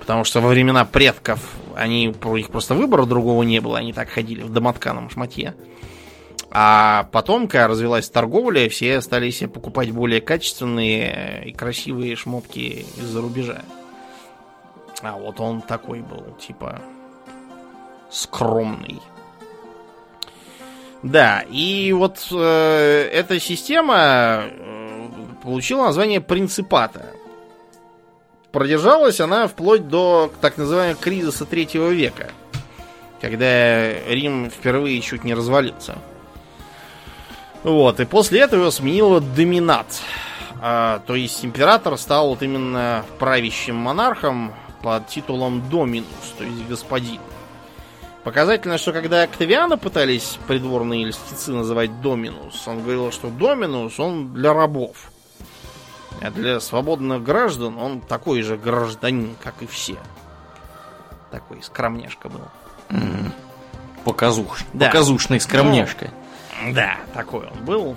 Потому 0.00 0.24
что 0.24 0.40
во 0.40 0.48
времена 0.48 0.84
предков 0.84 1.40
они, 1.74 2.06
их 2.06 2.50
просто 2.50 2.74
выбора 2.74 3.04
другого 3.04 3.42
не 3.42 3.60
было, 3.60 3.78
они 3.78 3.92
так 3.92 4.08
ходили 4.08 4.42
в 4.42 4.50
домотканом 4.50 5.10
шматье. 5.10 5.54
А 6.50 7.08
потом, 7.12 7.48
когда 7.48 7.68
развилась 7.68 8.08
торговля, 8.08 8.68
все 8.68 9.00
стали 9.02 9.30
себе 9.30 9.48
покупать 9.48 9.90
более 9.90 10.20
качественные 10.20 11.44
и 11.46 11.52
красивые 11.52 12.16
шмотки 12.16 12.86
из-за 12.96 13.20
рубежа. 13.20 13.62
А 15.02 15.12
вот 15.16 15.40
он 15.40 15.60
такой 15.60 16.00
был, 16.00 16.24
типа, 16.40 16.80
скромный. 18.10 19.00
Да, 21.02 21.44
и 21.50 21.92
вот 21.92 22.26
э, 22.32 23.10
эта 23.12 23.38
система 23.38 24.44
э, 24.44 25.08
получила 25.42 25.84
название 25.84 26.20
принципата. 26.20 27.15
Продержалась 28.56 29.20
она 29.20 29.48
вплоть 29.48 29.86
до 29.86 30.32
так 30.40 30.56
называемого 30.56 30.98
кризиса 30.98 31.44
третьего 31.44 31.90
века, 31.90 32.30
когда 33.20 33.92
Рим 34.08 34.48
впервые 34.48 35.02
чуть 35.02 35.24
не 35.24 35.34
развалился. 35.34 35.98
Вот, 37.64 38.00
и 38.00 38.06
после 38.06 38.40
этого 38.40 38.70
сменила 38.70 39.20
доминат. 39.20 40.00
А, 40.62 41.02
то 41.06 41.14
есть 41.14 41.44
император 41.44 41.98
стал 41.98 42.30
вот 42.30 42.42
именно 42.42 43.04
правящим 43.18 43.76
монархом 43.76 44.54
под 44.82 45.06
титулом 45.06 45.68
Доминус, 45.68 46.06
то 46.38 46.44
есть 46.44 46.66
господин. 46.66 47.20
Показательно, 48.24 48.78
что 48.78 48.94
когда 48.94 49.24
Октавиана 49.24 49.76
пытались 49.76 50.38
придворные 50.48 51.04
льстецы 51.04 51.52
называть 51.52 52.00
Доминус, 52.00 52.66
он 52.66 52.80
говорил, 52.80 53.12
что 53.12 53.28
Доминус, 53.28 54.00
он 54.00 54.32
для 54.32 54.54
рабов. 54.54 55.10
А 56.20 56.30
для 56.30 56.60
свободных 56.60 57.22
граждан 57.22 57.78
он 57.78 58.00
такой 58.00 58.42
же 58.42 58.56
гражданин, 58.56 59.36
как 59.42 59.54
и 59.60 59.66
все. 59.66 59.96
Такой 61.30 61.62
скромняшка 61.62 62.28
был. 62.28 62.40
Показуш... 64.04 64.64
Да. 64.72 64.86
Показушный 64.86 65.40
скромняшка. 65.40 66.10
Да, 66.72 66.96
такой 67.12 67.46
он 67.46 67.64
был. 67.64 67.96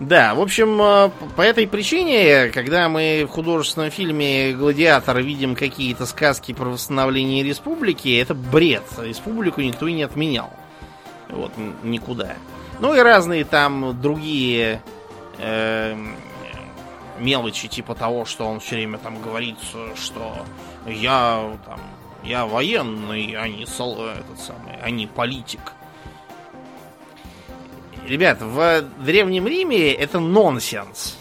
Да, 0.00 0.34
в 0.34 0.40
общем, 0.40 0.80
э, 0.80 1.10
по 1.36 1.42
этой 1.42 1.68
причине, 1.68 2.48
когда 2.48 2.88
мы 2.88 3.26
в 3.28 3.30
художественном 3.30 3.90
фильме 3.90 4.54
«Гладиатор» 4.54 5.18
видим 5.18 5.54
какие-то 5.54 6.06
сказки 6.06 6.54
про 6.54 6.70
восстановление 6.70 7.42
республики, 7.42 8.18
это 8.18 8.34
бред. 8.34 8.82
Республику 8.98 9.60
никто 9.60 9.86
и 9.86 9.92
не 9.92 10.02
отменял. 10.02 10.50
Вот, 11.28 11.52
никуда. 11.82 12.36
Ну 12.80 12.94
и 12.94 12.98
разные 13.00 13.44
там 13.44 14.00
другие 14.00 14.80
э, 15.40 15.96
мелочи, 17.18 17.68
типа 17.68 17.94
того, 17.94 18.24
что 18.24 18.46
он 18.46 18.60
все 18.60 18.76
время 18.76 18.98
там 18.98 19.20
говорит, 19.20 19.56
что 19.96 20.46
я 20.86 21.58
там, 21.66 21.80
я 22.24 22.46
военный, 22.46 23.34
а 23.36 23.48
не 23.48 23.66
сол, 23.66 24.04
этот 24.04 24.38
самый, 24.40 24.74
а 24.82 24.90
не 24.90 25.06
политик. 25.06 25.60
Ребят, 28.06 28.38
в 28.40 28.82
Древнем 29.04 29.46
Риме 29.46 29.92
это 29.92 30.18
нонсенс. 30.18 31.16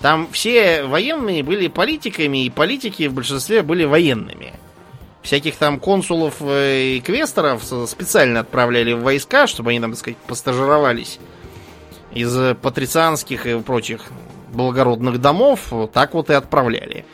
Там 0.00 0.28
все 0.32 0.84
военные 0.84 1.42
были 1.42 1.68
политиками, 1.68 2.44
и 2.44 2.50
политики 2.50 3.06
в 3.06 3.14
большинстве 3.14 3.62
были 3.62 3.84
военными. 3.84 4.52
Всяких 5.22 5.56
там 5.56 5.80
консулов 5.80 6.36
э, 6.40 6.96
и 6.96 7.00
квесторов 7.00 7.64
с- 7.64 7.86
специально 7.86 8.40
отправляли 8.40 8.92
в 8.92 9.02
войска, 9.02 9.46
чтобы 9.46 9.70
они 9.70 9.80
там, 9.80 9.92
так 9.92 9.98
сказать, 10.00 10.18
постажировались 10.18 11.18
из 12.14 12.56
патрицианских 12.56 13.46
и 13.46 13.60
прочих 13.60 14.02
благородных 14.52 15.20
домов. 15.20 15.72
Так 15.92 16.14
вот 16.14 16.30
и 16.30 16.34
отправляли. 16.34 17.04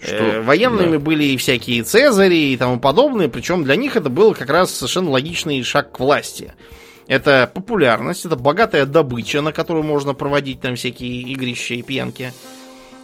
Что- 0.00 0.14
Э, 0.14 0.40
военными 0.42 0.92
да. 0.92 0.98
были 0.98 1.24
и 1.24 1.36
всякие 1.36 1.82
цезари 1.82 2.52
и 2.52 2.56
тому 2.56 2.78
подобное, 2.78 3.28
причем 3.28 3.64
для 3.64 3.76
них 3.76 3.96
это 3.96 4.08
был 4.10 4.34
как 4.34 4.50
раз 4.50 4.72
совершенно 4.74 5.10
логичный 5.10 5.62
шаг 5.62 5.92
к 5.92 6.00
власти. 6.00 6.52
Это 7.08 7.50
популярность, 7.52 8.24
это 8.26 8.36
богатая 8.36 8.84
добыча, 8.84 9.40
на 9.40 9.52
которую 9.52 9.84
можно 9.84 10.12
проводить 10.12 10.60
там 10.60 10.74
всякие 10.76 11.22
игрища 11.22 11.74
и 11.74 11.82
пьянки, 11.82 12.32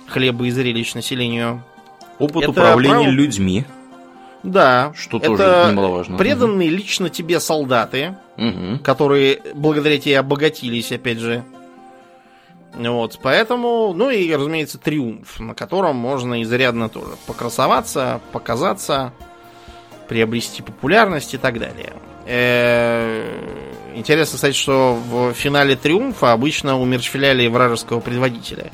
хлеба 0.09 0.45
и 0.47 0.51
зрелищ 0.51 0.95
населению. 0.95 1.65
Опыт 2.19 2.43
Это 2.43 2.51
управления 2.51 3.05
право- 3.05 3.11
людьми. 3.11 3.65
Да, 4.43 4.93
Что 4.97 5.19
это 5.19 5.27
тоже 5.29 5.67
немаловажно. 5.71 6.17
преданные 6.19 6.69
лично 6.69 7.09
тебе 7.11 7.39
солдаты, 7.39 8.17
Мгм. 8.37 8.81
которые 8.81 9.41
благодаря 9.55 9.99
тебе 9.99 10.19
обогатились, 10.19 10.91
опять 10.91 11.19
же. 11.19 11.45
Вот, 12.75 13.19
поэтому, 13.23 13.93
ну 13.95 14.11
и, 14.11 14.35
разумеется, 14.35 14.79
триумф, 14.79 15.39
на 15.41 15.55
котором 15.55 15.95
можно 15.97 16.43
изрядно 16.43 16.89
тоже 16.89 17.13
покрасоваться, 17.27 18.21
показаться, 18.33 19.13
приобрести 20.09 20.63
популярность 20.63 21.35
и 21.35 21.39
так 21.39 21.59
далее. 21.59 21.93
Э, 22.27 23.25
Интересно, 23.95 24.37
кстати, 24.37 24.57
что 24.57 24.95
в 24.95 25.35
финале 25.35 25.77
триумфа 25.77 26.33
обычно 26.33 26.81
умерщвляли 26.81 27.47
вражеского 27.47 28.01
предводителя. 28.01 28.71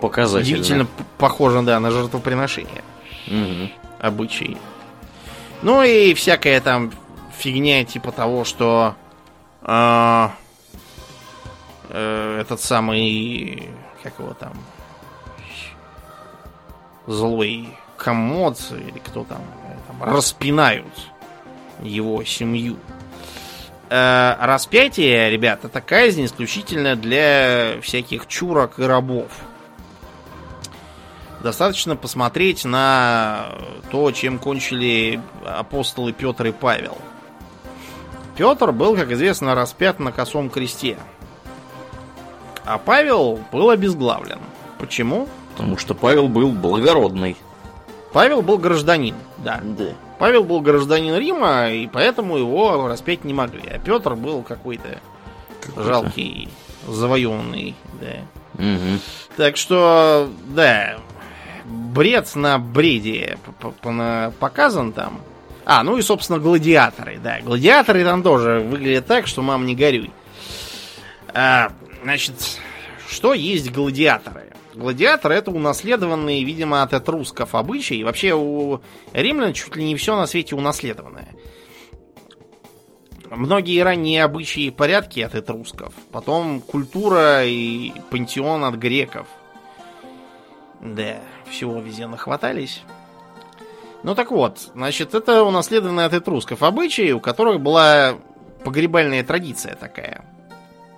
Показательно. 0.00 0.42
Удивительно 0.58 0.86
похоже, 1.16 1.62
да, 1.62 1.80
на 1.80 1.90
жертвоприношение 1.90 2.82
Мгм. 3.26 3.70
обычай. 3.98 4.56
Ну 5.62 5.82
и 5.82 6.14
всякая 6.14 6.60
там 6.60 6.92
фигня 7.36 7.84
типа 7.84 8.12
того, 8.12 8.44
что 8.44 8.94
а, 9.62 10.34
э, 11.88 12.38
этот 12.40 12.60
самый, 12.60 13.70
как 14.02 14.18
его 14.18 14.34
там, 14.34 14.52
злой 17.06 17.68
комод 17.96 18.58
или 18.72 18.98
кто 18.98 19.24
там, 19.24 19.42
э, 19.68 19.76
там, 19.88 20.02
распинают 20.02 20.86
его 21.82 22.22
семью. 22.24 22.76
Э, 23.88 24.36
распятие, 24.40 25.30
ребята, 25.30 25.68
это 25.68 25.80
казнь 25.80 26.24
исключительно 26.24 26.96
для 26.96 27.80
всяких 27.82 28.26
чурок 28.26 28.78
и 28.78 28.82
рабов. 28.82 29.30
Достаточно 31.44 31.94
посмотреть 31.94 32.64
на 32.64 33.48
то, 33.90 34.10
чем 34.12 34.38
кончили 34.38 35.20
апостолы 35.44 36.14
Петр 36.14 36.46
и 36.46 36.52
Павел. 36.52 36.96
Петр 38.38 38.72
был, 38.72 38.96
как 38.96 39.12
известно, 39.12 39.54
распят 39.54 40.00
на 40.00 40.10
косом 40.10 40.48
кресте. 40.48 40.96
А 42.64 42.78
Павел 42.78 43.38
был 43.52 43.68
обезглавлен. 43.68 44.38
Почему? 44.78 45.28
Потому 45.52 45.76
что 45.76 45.94
Павел 45.94 46.28
был 46.28 46.50
благородный. 46.50 47.36
Павел 48.14 48.40
был 48.40 48.56
гражданин, 48.56 49.14
да. 49.36 49.60
Да. 49.62 49.92
Павел 50.18 50.44
был 50.44 50.62
гражданин 50.62 51.14
Рима, 51.14 51.68
и 51.68 51.86
поэтому 51.88 52.38
его 52.38 52.88
распять 52.88 53.22
не 53.22 53.34
могли. 53.34 53.68
А 53.68 53.78
Петр 53.78 54.14
был 54.14 54.40
какой-то 54.40 54.98
жалкий, 55.76 56.48
завоеванный, 56.88 57.74
да. 58.00 58.22
Мгм. 58.54 58.98
Так 59.36 59.58
что, 59.58 60.30
да, 60.46 60.96
бред 61.64 62.34
на 62.34 62.58
бреде 62.58 63.38
показан 64.38 64.92
там. 64.92 65.20
А, 65.64 65.82
ну 65.82 65.96
и, 65.96 66.02
собственно, 66.02 66.38
гладиаторы, 66.38 67.18
да. 67.18 67.40
Гладиаторы 67.40 68.04
там 68.04 68.22
тоже 68.22 68.60
выглядят 68.60 69.06
так, 69.06 69.26
что 69.26 69.42
мам 69.42 69.64
не 69.64 69.74
горюй. 69.74 70.10
А, 71.32 71.72
значит, 72.02 72.34
что 73.08 73.32
есть 73.32 73.72
гладиаторы? 73.72 74.52
Гладиаторы 74.74 75.36
это 75.36 75.50
унаследованные, 75.50 76.44
видимо, 76.44 76.82
от 76.82 76.92
этрусков 76.92 77.54
обычаи. 77.54 78.02
Вообще 78.02 78.34
у 78.34 78.80
римлян 79.12 79.52
чуть 79.52 79.74
ли 79.76 79.84
не 79.84 79.96
все 79.96 80.16
на 80.16 80.26
свете 80.26 80.54
унаследованное. 80.54 81.28
Многие 83.30 83.80
ранние 83.82 84.22
обычаи 84.22 84.64
и 84.64 84.70
порядки 84.70 85.20
от 85.20 85.34
этрусков. 85.34 85.94
Потом 86.12 86.60
культура 86.60 87.44
и 87.44 87.92
пантеон 88.10 88.64
от 88.64 88.74
греков. 88.74 89.26
Да, 90.80 91.20
всего 91.54 91.80
везде 91.80 92.06
нахватались. 92.06 92.82
Ну 94.02 94.14
так 94.14 94.30
вот, 94.30 94.70
значит, 94.74 95.14
это 95.14 95.44
унаследованные 95.44 96.06
от 96.06 96.12
этрусков 96.12 96.62
обычаи, 96.62 97.12
у 97.12 97.20
которых 97.20 97.60
была 97.60 98.16
погребальная 98.62 99.24
традиция 99.24 99.76
такая. 99.76 100.24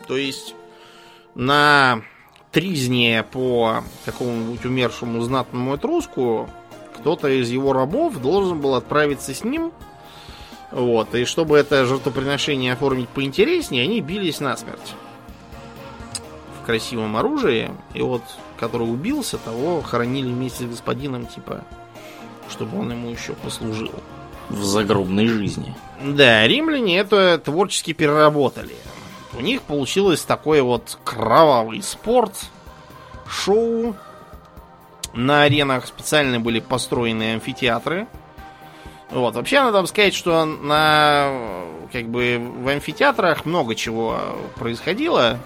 То 0.08 0.16
есть 0.16 0.54
на 1.34 2.02
тризне 2.50 3.24
по 3.30 3.84
какому-нибудь 4.04 4.64
умершему 4.64 5.20
знатному 5.20 5.76
этруску 5.76 6.48
кто-то 6.96 7.28
из 7.28 7.50
его 7.50 7.72
рабов 7.72 8.20
должен 8.20 8.60
был 8.60 8.74
отправиться 8.74 9.34
с 9.34 9.44
ним. 9.44 9.72
Вот, 10.72 11.14
и 11.14 11.24
чтобы 11.24 11.58
это 11.58 11.84
жертвоприношение 11.84 12.72
оформить 12.72 13.08
поинтереснее, 13.08 13.84
они 13.84 14.00
бились 14.00 14.40
насмерть. 14.40 14.94
Красивом 16.66 17.16
оружии. 17.16 17.70
И 17.94 18.02
вот, 18.02 18.22
который 18.58 18.82
убился, 18.82 19.38
того 19.38 19.80
хоронили 19.82 20.28
вместе 20.28 20.64
с 20.64 20.68
господином, 20.68 21.26
типа, 21.26 21.62
чтобы 22.50 22.80
он 22.80 22.90
ему 22.90 23.08
еще 23.10 23.34
послужил. 23.34 23.92
В 24.48 24.62
загробной 24.64 25.28
жизни. 25.28 25.74
Да, 26.02 26.46
римляне 26.46 26.98
это 26.98 27.38
творчески 27.38 27.92
переработали. 27.92 28.74
У 29.32 29.40
них 29.40 29.62
получилось 29.62 30.22
такой 30.22 30.60
вот 30.60 30.98
кровавый 31.04 31.82
спорт, 31.82 32.32
шоу. 33.28 33.94
На 35.14 35.42
аренах 35.42 35.86
специально 35.86 36.40
были 36.40 36.60
построены 36.60 37.34
амфитеатры. 37.34 38.06
Вот, 39.10 39.34
вообще 39.34 39.62
надо 39.62 39.86
сказать, 39.86 40.14
что 40.14 40.44
на 40.44 41.30
как 41.92 42.08
бы 42.08 42.38
в 42.40 42.68
амфитеатрах 42.68 43.46
много 43.46 43.74
чего 43.74 44.18
происходило 44.56 45.38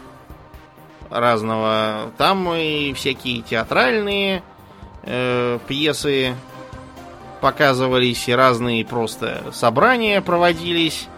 разного. 1.10 2.12
Там 2.16 2.52
и 2.54 2.92
всякие 2.94 3.42
театральные 3.42 4.42
э, 5.02 5.58
пьесы 5.66 6.34
показывались, 7.40 8.28
и 8.28 8.32
разные 8.32 8.84
просто 8.84 9.44
собрания 9.52 10.20
проводились. 10.20 11.08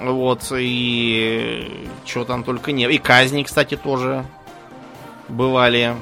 Вот, 0.00 0.52
и 0.52 1.88
что 2.04 2.24
там 2.24 2.44
только 2.44 2.70
не... 2.70 2.84
И 2.84 2.98
казни, 2.98 3.42
кстати, 3.42 3.76
тоже 3.76 4.24
бывали. 5.28 5.96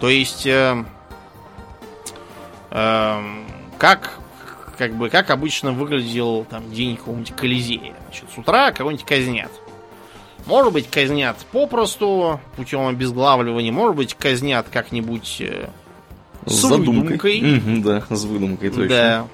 То 0.00 0.08
есть, 0.08 0.46
э, 0.46 0.84
э, 2.70 3.22
как, 3.78 4.18
как 4.78 4.94
бы, 4.94 5.10
как 5.10 5.30
обычно 5.30 5.72
выглядел 5.72 6.44
там 6.44 6.70
день 6.70 6.96
какого-нибудь 6.96 7.36
Колизея. 7.36 7.94
Значит, 8.04 8.24
с 8.34 8.38
утра 8.38 8.72
кого-нибудь 8.72 9.04
казнят. 9.04 9.52
Может 10.46 10.72
быть, 10.72 10.90
казнят 10.90 11.36
попросту, 11.52 12.40
путем 12.56 12.86
обезглавливания, 12.86 13.72
может 13.72 13.96
быть, 13.96 14.14
казнят 14.14 14.66
как-нибудь 14.70 15.36
э, 15.40 15.68
с 16.46 16.64
выдумкой. 16.64 17.40
Мгм, 17.40 17.82
да, 17.82 18.02
с 18.10 18.24
выдумкой, 18.24 18.70
точно. 18.70 18.88
да. 18.88 19.26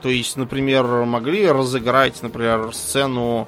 То 0.00 0.08
есть, 0.08 0.36
например, 0.36 0.84
могли 1.04 1.46
разыграть, 1.46 2.22
например, 2.22 2.72
сцену 2.72 3.46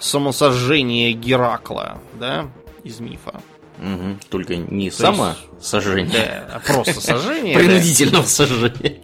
самосожжения 0.00 1.12
Геракла, 1.12 1.98
да, 2.18 2.50
из 2.84 3.00
мифа. 3.00 3.40
Угу. 3.78 4.18
Только 4.30 4.56
не 4.56 4.90
То 4.90 4.96
самосожжение. 4.96 6.12
Да, 6.12 6.56
а 6.56 6.60
просто 6.60 7.00
сожжение. 7.00 7.56
Принудительного 7.56 8.24
сожжения. 8.24 9.00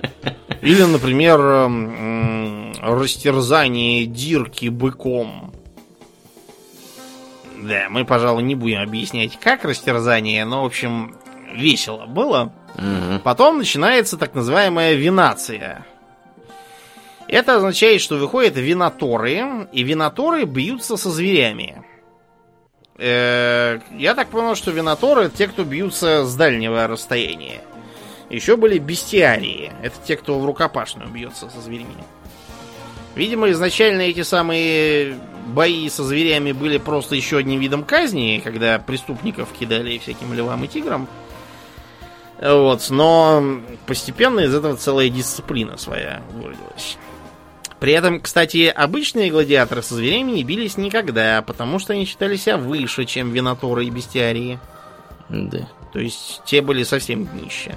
Или, 0.61 0.83
например, 0.83 1.41
растерзание 2.83 4.07
дирки 4.07 4.69
быком. 4.69 5.53
Да, 7.63 7.87
мы, 7.91 8.05
пожалуй, 8.05 8.43
не 8.43 8.55
будем 8.55 8.81
объяснять, 8.81 9.39
как 9.39 9.65
растерзание, 9.65 10.45
но, 10.45 10.63
в 10.63 10.67
общем, 10.67 11.17
весело 11.53 12.07
было. 12.07 12.53
Угу. 12.75 13.21
Потом 13.25 13.59
начинается 13.59 14.17
так 14.17 14.35
называемая 14.35 14.95
винация. 14.95 15.85
Это 17.27 17.57
означает, 17.57 18.01
что 18.01 18.17
выходят 18.17 18.57
винаторы, 18.57 19.69
и 19.73 19.83
винаторы 19.83 20.45
бьются 20.45 20.97
со 20.97 21.11
зверями. 21.11 21.85
Э, 22.97 23.81
я 23.97 24.15
так 24.15 24.29
понял, 24.29 24.55
что 24.55 24.71
винаторы 24.71 25.25
это 25.25 25.37
те, 25.37 25.49
кто 25.49 25.65
бьются 25.65 26.25
с 26.25 26.35
дальнего 26.35 26.87
расстояния. 26.87 27.61
Еще 28.31 28.57
были 28.57 28.79
бестиарии. 28.79 29.73
Это 29.83 29.97
те, 30.07 30.17
кто 30.17 30.39
в 30.39 30.47
рукопашную 30.47 31.11
бьется 31.11 31.51
со 31.51 31.61
зверями. 31.61 32.05
Видимо, 33.15 33.51
изначально 33.51 34.03
эти 34.03 34.23
самые 34.23 35.19
бои 35.49 35.89
со 35.89 36.05
зверями 36.05 36.53
были 36.53 36.79
просто 36.79 37.15
еще 37.15 37.39
одним 37.39 37.61
видом 37.61 37.85
казни, 37.85 38.41
когда 38.43 38.79
преступников 38.79 39.49
кидали 39.59 39.99
всяким 39.99 40.33
львам 40.35 40.65
и 40.65 40.69
тиграм. 40.69 41.09
Вот, 42.41 42.89
но 42.91 43.43
постепенно 43.87 44.41
из 44.41 44.55
этого 44.55 44.77
целая 44.77 45.09
дисциплина 45.09 45.77
своя 45.77 46.23
выродилась. 46.33 46.97
При 47.81 47.93
этом, 47.93 48.21
кстати, 48.21 48.67
обычные 48.67 49.31
гладиаторы 49.31 49.83
со 49.83 49.95
зверями 49.95 50.33
не 50.33 50.45
бились 50.45 50.77
никогда, 50.77 51.43
потому 51.43 51.79
что 51.79 51.93
они 51.93 52.05
считали 52.05 52.37
себя 52.37 52.57
выше, 52.57 53.05
чем 53.05 53.31
виноторы 53.31 53.87
и 53.87 53.91
бестиарии. 53.91 54.59
Да. 55.29 55.69
То 55.93 56.01
есть 56.01 56.43
те 56.45 56.61
были 56.61 56.83
совсем 56.83 57.27
днище. 57.27 57.77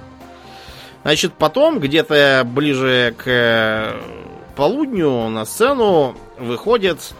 Значит, 1.02 1.32
потом, 1.34 1.80
где-то 1.80 2.42
ближе 2.46 3.14
к 3.16 3.96
полудню 4.56 5.28
на 5.28 5.44
сцену 5.44 6.16
выходят 6.38 7.14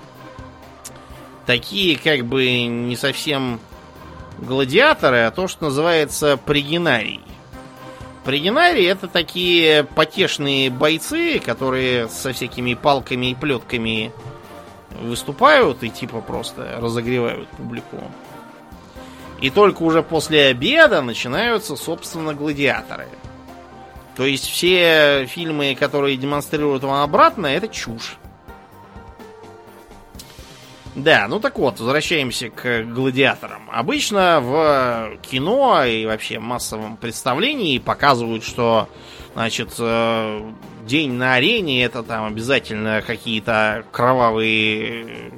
такие, 1.47 1.99
как 1.99 2.27
бы, 2.27 2.67
не 2.67 2.97
совсем 2.97 3.61
гладиаторы, 4.39 5.21
а 5.21 5.31
то, 5.31 5.49
что 5.49 5.67
называется 5.67 6.37
пригинарий. 6.37 7.21
Пригинарии 8.25 8.87
это 8.87 9.09
такие 9.09 9.83
потешные 9.83 10.71
бойцы, 10.71 11.41
которые 11.41 12.09
со 12.09 12.33
всякими 12.33 12.75
палками 12.75 13.33
и 13.33 13.35
плетками 13.35 14.13
выступают 15.01 15.83
и 15.83 15.91
типа 15.91 16.21
просто 16.21 16.79
разогревают 16.81 17.49
публику. 17.49 18.03
И 19.41 19.51
только 19.51 19.83
уже 19.83 20.05
после 20.05 20.47
обеда 20.47 21.03
начинаются, 21.03 21.75
собственно, 21.75 22.33
гладиаторы. 22.33 23.09
То 24.17 24.25
есть 24.25 24.47
все 24.47 25.27
фильмы, 25.27 25.75
которые 25.75 26.17
демонстрируют 26.17 26.85
вам 26.85 27.03
обратно, 27.03 27.47
это 27.47 27.67
чушь. 27.67 28.19
Да, 30.95 31.27
ну 31.27 31.41
так 31.41 31.59
вот, 31.59 31.81
возвращаемся 31.81 32.51
к 32.51 32.85
гладиаторам. 32.85 33.71
Обычно 33.73 34.41
в 34.43 35.17
кино 35.23 35.85
и 35.85 36.05
вообще 36.05 36.39
массовом 36.39 36.99
представлении 36.99 37.79
показывают, 37.79 38.45
что, 38.45 38.91
значит, 39.35 39.75
э, 39.79 40.53
день 40.87 41.13
на 41.13 41.35
арене 41.35 41.83
это 41.83 42.03
там 42.03 42.27
обязательно 42.27 43.03
какие-то 43.07 43.85
кровавые 43.91 45.33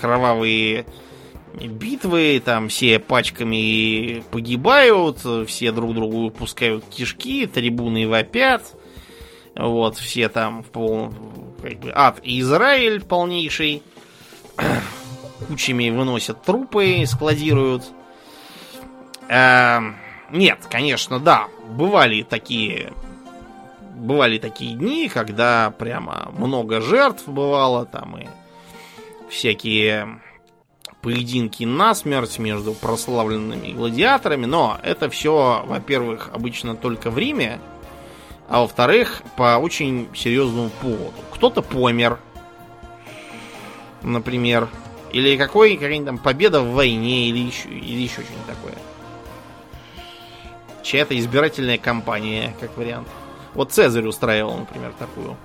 кровавые 0.00 0.84
битвы, 1.54 2.40
там 2.44 2.68
все 2.68 2.98
пачками 2.98 4.22
погибают, 4.30 5.18
все 5.46 5.72
друг 5.72 5.94
другу 5.94 6.30
пускают 6.30 6.84
кишки, 6.86 7.46
трибуны 7.46 8.08
вопят. 8.08 8.62
Вот, 9.54 9.96
все 9.96 10.28
там 10.28 10.62
в 10.62 10.66
полном 10.66 11.14
как 11.60 11.78
бы 11.80 11.92
ад 11.94 12.20
Израиль 12.22 13.02
полнейший 13.02 13.82
кучами 15.48 15.90
выносят 15.90 16.42
трупы, 16.42 17.04
складируют. 17.06 17.84
Э, 19.28 19.80
нет, 20.30 20.58
конечно, 20.70 21.18
да, 21.18 21.48
бывали 21.68 22.22
такие 22.22 22.92
бывали 23.98 24.38
такие 24.38 24.74
дни, 24.74 25.08
когда 25.08 25.72
прямо 25.76 26.32
много 26.36 26.80
жертв 26.80 27.26
бывало, 27.26 27.84
там 27.84 28.16
и 28.18 28.26
всякие 29.28 30.20
поединки 31.02 31.64
насмерть 31.64 32.38
между 32.38 32.74
прославленными 32.74 33.72
гладиаторами, 33.72 34.46
но 34.46 34.78
это 34.82 35.10
все, 35.10 35.64
во-первых, 35.66 36.30
обычно 36.32 36.74
только 36.76 37.10
в 37.10 37.18
Риме, 37.18 37.60
а 38.48 38.60
во-вторых, 38.60 39.22
по 39.36 39.58
очень 39.58 40.08
серьезному 40.14 40.70
поводу. 40.80 41.12
Кто-то 41.32 41.62
помер, 41.62 42.18
например. 44.12 44.68
Или 45.12 45.36
какой, 45.36 45.74
какая-нибудь 45.74 46.06
там 46.06 46.18
победа 46.18 46.60
в 46.60 46.72
войне, 46.72 47.28
или 47.28 47.38
еще, 47.38 47.68
или 47.68 48.02
еще 48.02 48.22
что-нибудь 48.22 48.46
такое. 48.46 48.74
Чья-то 50.82 51.18
избирательная 51.18 51.78
кампания, 51.78 52.54
как 52.60 52.76
вариант. 52.76 53.08
Вот 53.54 53.72
Цезарь 53.72 54.06
устраивал, 54.06 54.56
например, 54.58 54.92
такую. 54.98 55.36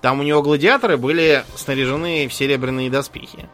Там 0.00 0.20
у 0.20 0.22
него 0.22 0.42
гладиаторы 0.42 0.96
были 0.96 1.44
снаряжены 1.56 2.28
в 2.28 2.32
серебряные 2.32 2.90
доспехи. 2.90 3.48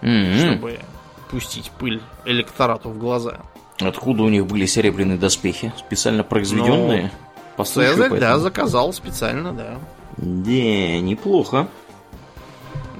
Mm-hmm. 0.00 0.38
Чтобы 0.38 0.80
пустить 1.30 1.70
пыль 1.78 2.00
электорату 2.24 2.90
в 2.90 2.98
глаза. 2.98 3.40
Откуда 3.80 4.22
у 4.22 4.28
них 4.28 4.46
были 4.46 4.66
серебряные 4.66 5.18
доспехи? 5.18 5.72
Специально 5.78 6.24
произведенные? 6.24 7.10
Ну, 7.56 7.64
Цезарь, 7.64 7.96
поэтому. 7.96 8.20
да, 8.20 8.38
заказал 8.38 8.92
специально, 8.92 9.52
да. 9.52 9.78
Да, 10.16 11.00
неплохо. 11.00 11.68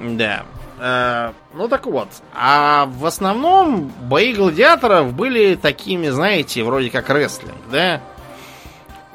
Да. 0.03 0.45
Э, 0.79 1.33
ну 1.55 1.69
так 1.69 1.87
вот. 1.87 2.09
А 2.35 2.87
в 2.87 3.07
основном 3.07 3.93
бои 4.03 4.35
гладиаторов 4.35 5.13
были 5.13 5.55
такими, 5.55 6.09
знаете, 6.09 6.65
вроде 6.65 6.91
как 6.91 7.09
рестлинг, 7.09 7.55
да? 7.71 8.01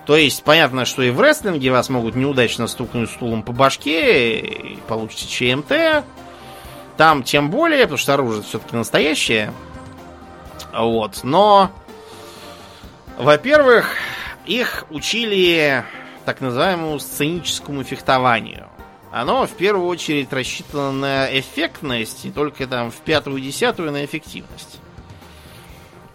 То 0.05 0.15
есть, 0.15 0.43
понятно, 0.43 0.85
что 0.85 1.03
и 1.03 1.09
в 1.09 1.19
рестлинге 1.19 1.69
вас 1.69 1.89
могут 1.89 2.15
неудачно 2.15 2.67
стукнуть 2.67 3.09
стулом 3.09 3.43
по 3.43 3.51
башке, 3.51 4.39
и 4.39 4.77
получите 4.87 5.27
ЧМТ. 5.27 6.05
Там 6.95 7.23
тем 7.23 7.49
более, 7.49 7.81
потому 7.81 7.97
что 7.97 8.13
оружие 8.13 8.43
все-таки 8.43 8.77
настоящее. 8.77 9.51
Вот. 10.73 11.19
Но, 11.23 11.71
во-первых, 13.17 13.97
их 14.45 14.85
учили 14.89 15.83
так 16.23 16.39
называемому 16.39 16.99
сценическому 16.99 17.83
фехтованию. 17.83 18.69
Оно 19.19 19.47
в 19.47 19.51
первую 19.51 19.87
очередь 19.87 20.31
рассчитано 20.31 20.91
на 20.91 21.39
эффектность, 21.39 22.25
и 22.25 22.31
только 22.31 22.67
там 22.67 22.91
в 22.91 22.97
пятую-десятую 22.97 23.91
на 23.91 24.05
эффективность. 24.05 24.79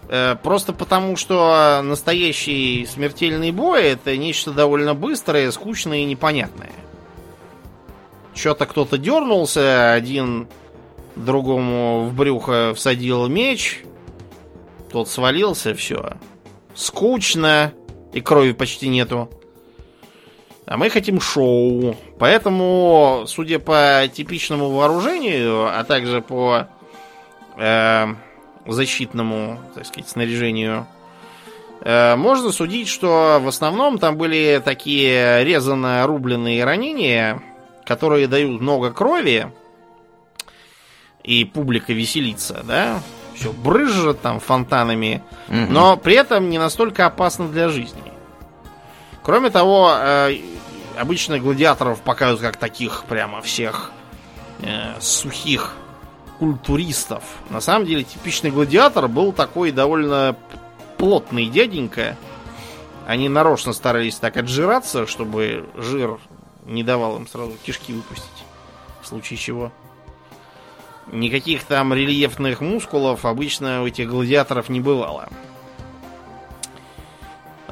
Э, 0.07 0.37
просто 0.41 0.71
потому, 0.71 1.17
что 1.17 1.81
настоящий 1.83 2.85
смертельный 2.85 3.51
бой 3.51 3.83
это 3.83 4.15
нечто 4.15 4.51
довольно 4.51 4.93
быстрое, 4.93 5.51
скучное 5.51 5.99
и 5.99 6.05
непонятное. 6.05 6.71
Что-то 8.33 8.65
кто-то 8.65 8.97
дернулся, 8.97 9.91
один 9.91 10.47
другому 11.17 12.05
в 12.05 12.13
брюхо 12.13 12.73
всадил 12.73 13.27
меч, 13.27 13.83
тот 14.93 15.09
свалился, 15.09 15.73
все. 15.73 16.13
Скучно, 16.73 17.73
и 18.13 18.21
крови 18.21 18.53
почти 18.53 18.87
нету. 18.87 19.29
А 20.65 20.77
мы 20.77 20.89
хотим 20.89 21.19
шоу. 21.19 21.95
Поэтому, 22.19 23.25
судя 23.27 23.59
по 23.59 24.09
типичному 24.13 24.69
вооружению, 24.69 25.67
а 25.67 25.83
также 25.83 26.21
по 26.21 26.67
э, 27.57 28.07
защитному, 28.65 29.59
так 29.75 29.85
сказать, 29.85 30.09
снаряжению, 30.09 30.87
э, 31.81 32.15
можно 32.15 32.51
судить, 32.51 32.87
что 32.87 33.39
в 33.41 33.47
основном 33.47 33.99
там 33.99 34.15
были 34.15 34.61
такие 34.63 35.43
резано-рубленные 35.43 36.63
ранения, 36.63 37.41
которые 37.85 38.27
дают 38.27 38.61
много 38.61 38.91
крови, 38.91 39.51
и 41.23 41.43
публика 41.45 41.93
веселится, 41.93 42.63
да? 42.63 43.01
Все 43.35 43.51
брызжет 43.51 44.21
там 44.21 44.39
фонтанами, 44.39 45.23
угу. 45.47 45.57
но 45.69 45.97
при 45.97 46.15
этом 46.15 46.49
не 46.49 46.57
настолько 46.57 47.05
опасно 47.05 47.47
для 47.47 47.69
жизни. 47.69 48.12
Кроме 49.23 49.49
того, 49.49 49.93
э, 49.95 50.37
обычно 50.97 51.39
гладиаторов 51.39 52.01
показывают 52.01 52.41
как 52.41 52.57
таких 52.57 53.05
прямо 53.05 53.41
всех 53.41 53.91
э, 54.61 54.99
сухих 54.99 55.73
культуристов. 56.39 57.23
На 57.49 57.61
самом 57.61 57.85
деле, 57.85 58.03
типичный 58.03 58.51
гладиатор 58.51 59.07
был 59.07 59.31
такой 59.31 59.71
довольно 59.71 60.35
плотный 60.97 61.47
дяденька. 61.47 62.17
Они 63.07 63.29
нарочно 63.29 63.71
старались 63.71 64.17
так 64.17 64.35
отжираться, 64.37 65.07
чтобы 65.07 65.65
жир 65.75 66.19
не 66.65 66.83
давал 66.83 67.17
им 67.17 67.27
сразу 67.27 67.53
кишки 67.65 67.93
выпустить. 67.93 68.27
В 69.01 69.07
случае 69.07 69.37
чего. 69.37 69.71
Никаких 71.11 71.63
там 71.65 71.93
рельефных 71.93 72.61
мускулов 72.61 73.25
обычно 73.25 73.83
у 73.83 73.87
этих 73.87 74.09
гладиаторов 74.09 74.69
не 74.69 74.79
бывало. 74.79 75.29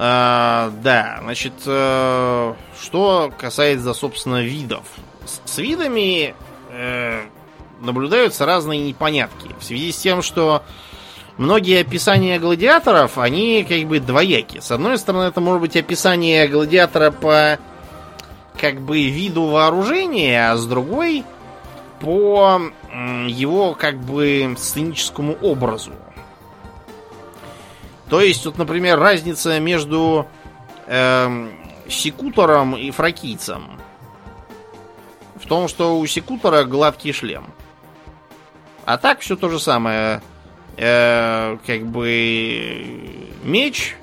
А, 0.04 0.72
да, 0.82 1.20
значит, 1.22 1.54
э, 1.64 2.54
что 2.82 3.32
касается, 3.38 3.94
собственно, 3.94 4.42
видов. 4.42 4.84
С, 5.26 5.42
с 5.46 5.58
видами 5.60 6.34
э, 6.72 7.22
наблюдаются 7.82 8.48
разные 8.48 8.80
непонятки. 8.80 9.54
В 9.60 9.64
связи 9.64 9.92
с 9.92 9.98
тем, 9.98 10.24
что 10.24 10.64
многие 11.38 11.82
описания 11.82 12.40
гладиаторов, 12.40 13.20
они 13.20 13.64
как 13.64 13.84
бы 13.84 14.00
двояки. 14.00 14.60
С 14.60 14.72
одной 14.72 14.98
стороны, 14.98 15.26
это 15.26 15.40
может 15.40 15.62
быть 15.62 15.78
описание 15.78 16.48
гладиатора 16.48 17.12
по 17.12 17.60
как 18.60 18.82
бы 18.82 19.08
виду 19.08 19.44
вооружения, 19.44 20.50
а 20.50 20.58
с 20.58 20.66
другой 20.66 21.24
по 22.00 22.60
его 23.28 23.76
как 23.76 24.00
бы 24.00 24.56
сценическому 24.58 25.34
образу. 25.44 25.92
То 28.12 28.20
есть, 28.20 28.46
вот, 28.46 28.58
например, 28.58 29.00
разница 29.00 29.58
между 29.62 30.28
э, 30.86 31.50
секутором 31.88 32.76
и 32.76 32.92
фракийцем 32.92 33.80
в 35.36 35.48
том, 35.48 35.70
что 35.70 35.98
у 35.98 36.06
секутора 36.06 36.66
гладкий 36.66 37.14
шлем. 37.14 37.46
А 38.84 38.98
так 38.98 39.22
все 39.22 39.38
то 39.38 39.48
же 39.48 39.62
самое. 39.62 40.22
Э, 40.76 41.58
как 41.66 41.86
бы 41.86 43.26
меч 43.44 43.96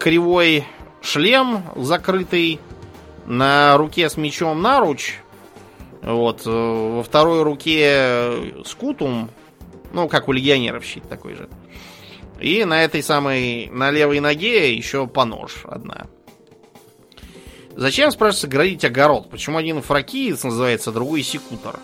кривой, 0.00 0.66
шлем 1.00 1.62
закрытый, 1.76 2.58
на 3.24 3.76
руке 3.76 4.10
с 4.10 4.16
мечом 4.16 4.60
наруч, 4.60 5.20
вот, 6.02 6.42
э, 6.44 6.50
во 6.50 7.04
второй 7.04 7.44
руке 7.44 8.64
скутум, 8.66 9.30
ну, 9.92 10.08
как 10.08 10.26
у 10.26 10.32
легионеров 10.32 10.84
щит 10.84 11.08
такой 11.08 11.36
же. 11.36 11.48
И 12.42 12.64
на 12.64 12.82
этой 12.82 13.04
самой, 13.04 13.68
на 13.70 13.92
левой 13.92 14.18
ноге 14.18 14.74
еще 14.74 15.06
понож 15.06 15.62
одна. 15.64 16.08
Зачем, 17.76 18.10
спрашивается, 18.10 18.48
градить 18.48 18.84
огород? 18.84 19.30
Почему 19.30 19.58
один 19.58 19.80
фракиец 19.80 20.42
называется, 20.42 20.90
а 20.90 20.92
другой 20.92 21.22
секутор? 21.22 21.78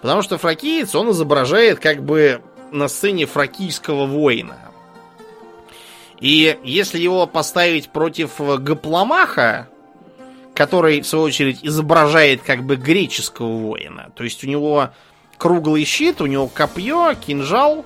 Потому 0.00 0.22
что 0.22 0.38
фракиец, 0.38 0.94
он 0.94 1.10
изображает 1.10 1.80
как 1.80 2.04
бы 2.04 2.40
на 2.70 2.86
сцене 2.86 3.26
фракийского 3.26 4.06
воина. 4.06 4.70
И 6.20 6.56
если 6.62 6.98
его 7.00 7.26
поставить 7.26 7.90
против 7.90 8.38
Гапломаха, 8.38 9.68
который, 10.54 11.00
в 11.00 11.06
свою 11.06 11.24
очередь, 11.24 11.64
изображает 11.64 12.42
как 12.42 12.62
бы 12.62 12.76
греческого 12.76 13.56
воина, 13.56 14.12
то 14.14 14.22
есть 14.22 14.44
у 14.44 14.46
него 14.46 14.90
круглый 15.36 15.84
щит, 15.84 16.20
у 16.20 16.26
него 16.26 16.46
копье, 16.46 17.14
кинжал, 17.14 17.84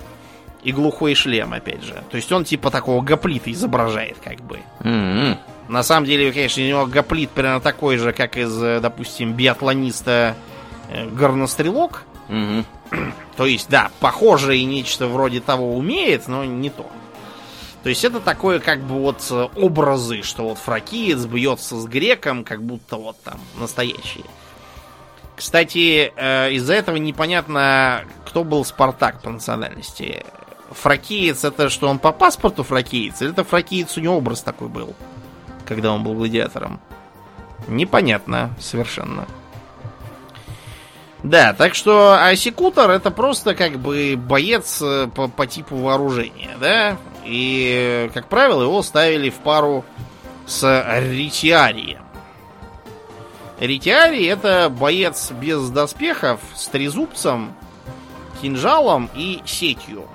и 0.65 0.71
глухой 0.71 1.13
шлем, 1.13 1.53
опять 1.53 1.83
же. 1.83 2.03
То 2.09 2.17
есть 2.17 2.31
он 2.31 2.43
типа 2.43 2.71
такого 2.71 3.01
гоплита 3.03 3.51
изображает, 3.51 4.17
как 4.23 4.41
бы. 4.41 4.59
Mm-hmm. 4.79 5.37
На 5.67 5.83
самом 5.83 6.07
деле, 6.07 6.31
конечно, 6.31 6.63
у 6.63 6.65
него 6.65 6.85
гоплит 6.87 7.29
примерно 7.29 7.61
такой 7.61 7.97
же, 7.97 8.13
как 8.13 8.35
из, 8.35 8.61
э, 8.61 8.79
допустим, 8.79 9.33
биатлониста 9.33 10.35
э, 10.89 11.07
горнострелок. 11.07 12.03
Mm-hmm. 12.29 12.65
То 13.37 13.45
есть, 13.45 13.69
да, 13.69 13.91
похоже 13.99 14.57
и 14.57 14.65
нечто 14.65 15.07
вроде 15.07 15.39
того 15.39 15.77
умеет, 15.77 16.27
но 16.27 16.43
не 16.45 16.71
то. 16.71 16.89
То 17.83 17.89
есть 17.89 18.03
это 18.03 18.19
такое 18.19 18.59
как 18.59 18.81
бы 18.81 18.95
вот 18.95 19.23
э, 19.29 19.47
образы, 19.55 20.23
что 20.23 20.49
вот 20.49 20.57
фракиец 20.57 21.25
бьется 21.25 21.75
с 21.75 21.85
греком, 21.85 22.43
как 22.43 22.63
будто 22.63 22.95
вот 22.95 23.21
там 23.23 23.39
настоящие. 23.59 24.25
Кстати, 25.35 26.13
из-за 26.55 26.73
этого 26.75 26.95
непонятно, 26.95 28.05
кто 28.25 28.45
был 28.45 28.63
Спартак 28.63 29.21
по 29.21 29.29
национальности 29.29 30.23
фракиец 30.75 31.43
это 31.43 31.69
что 31.69 31.87
он 31.87 31.99
по 31.99 32.11
паспорту 32.11 32.63
фракиец, 32.63 33.21
или 33.21 33.31
это 33.31 33.43
фракиец 33.43 33.97
у 33.97 34.01
него 34.01 34.17
образ 34.17 34.41
такой 34.41 34.67
был, 34.67 34.95
когда 35.65 35.91
он 35.91 36.03
был 36.03 36.13
гладиатором? 36.13 36.79
Непонятно 37.67 38.51
совершенно. 38.59 39.25
Да, 41.23 41.53
так 41.53 41.73
что 41.73 42.23
асекутор 42.23 42.91
это 42.91 43.09
просто 43.09 43.55
как 43.55 43.79
бы 43.79 44.15
боец 44.15 44.79
э, 44.83 45.07
по, 45.07 45.27
по 45.27 45.47
типу 45.47 45.75
вооружения, 45.75 46.55
да? 46.59 46.97
И, 47.23 48.11
как 48.13 48.27
правило, 48.27 48.61
его 48.61 48.83
ставили 48.83 49.31
в 49.31 49.39
пару 49.39 49.83
с 50.45 50.85
ритиарием. 51.09 52.03
Ритиарий 53.59 54.27
это 54.27 54.69
боец 54.69 55.31
без 55.31 55.69
доспехов, 55.69 56.41
с 56.53 56.67
трезубцем, 56.67 57.55
кинжалом 58.41 59.09
и 59.15 59.41
сетью. 59.45 60.07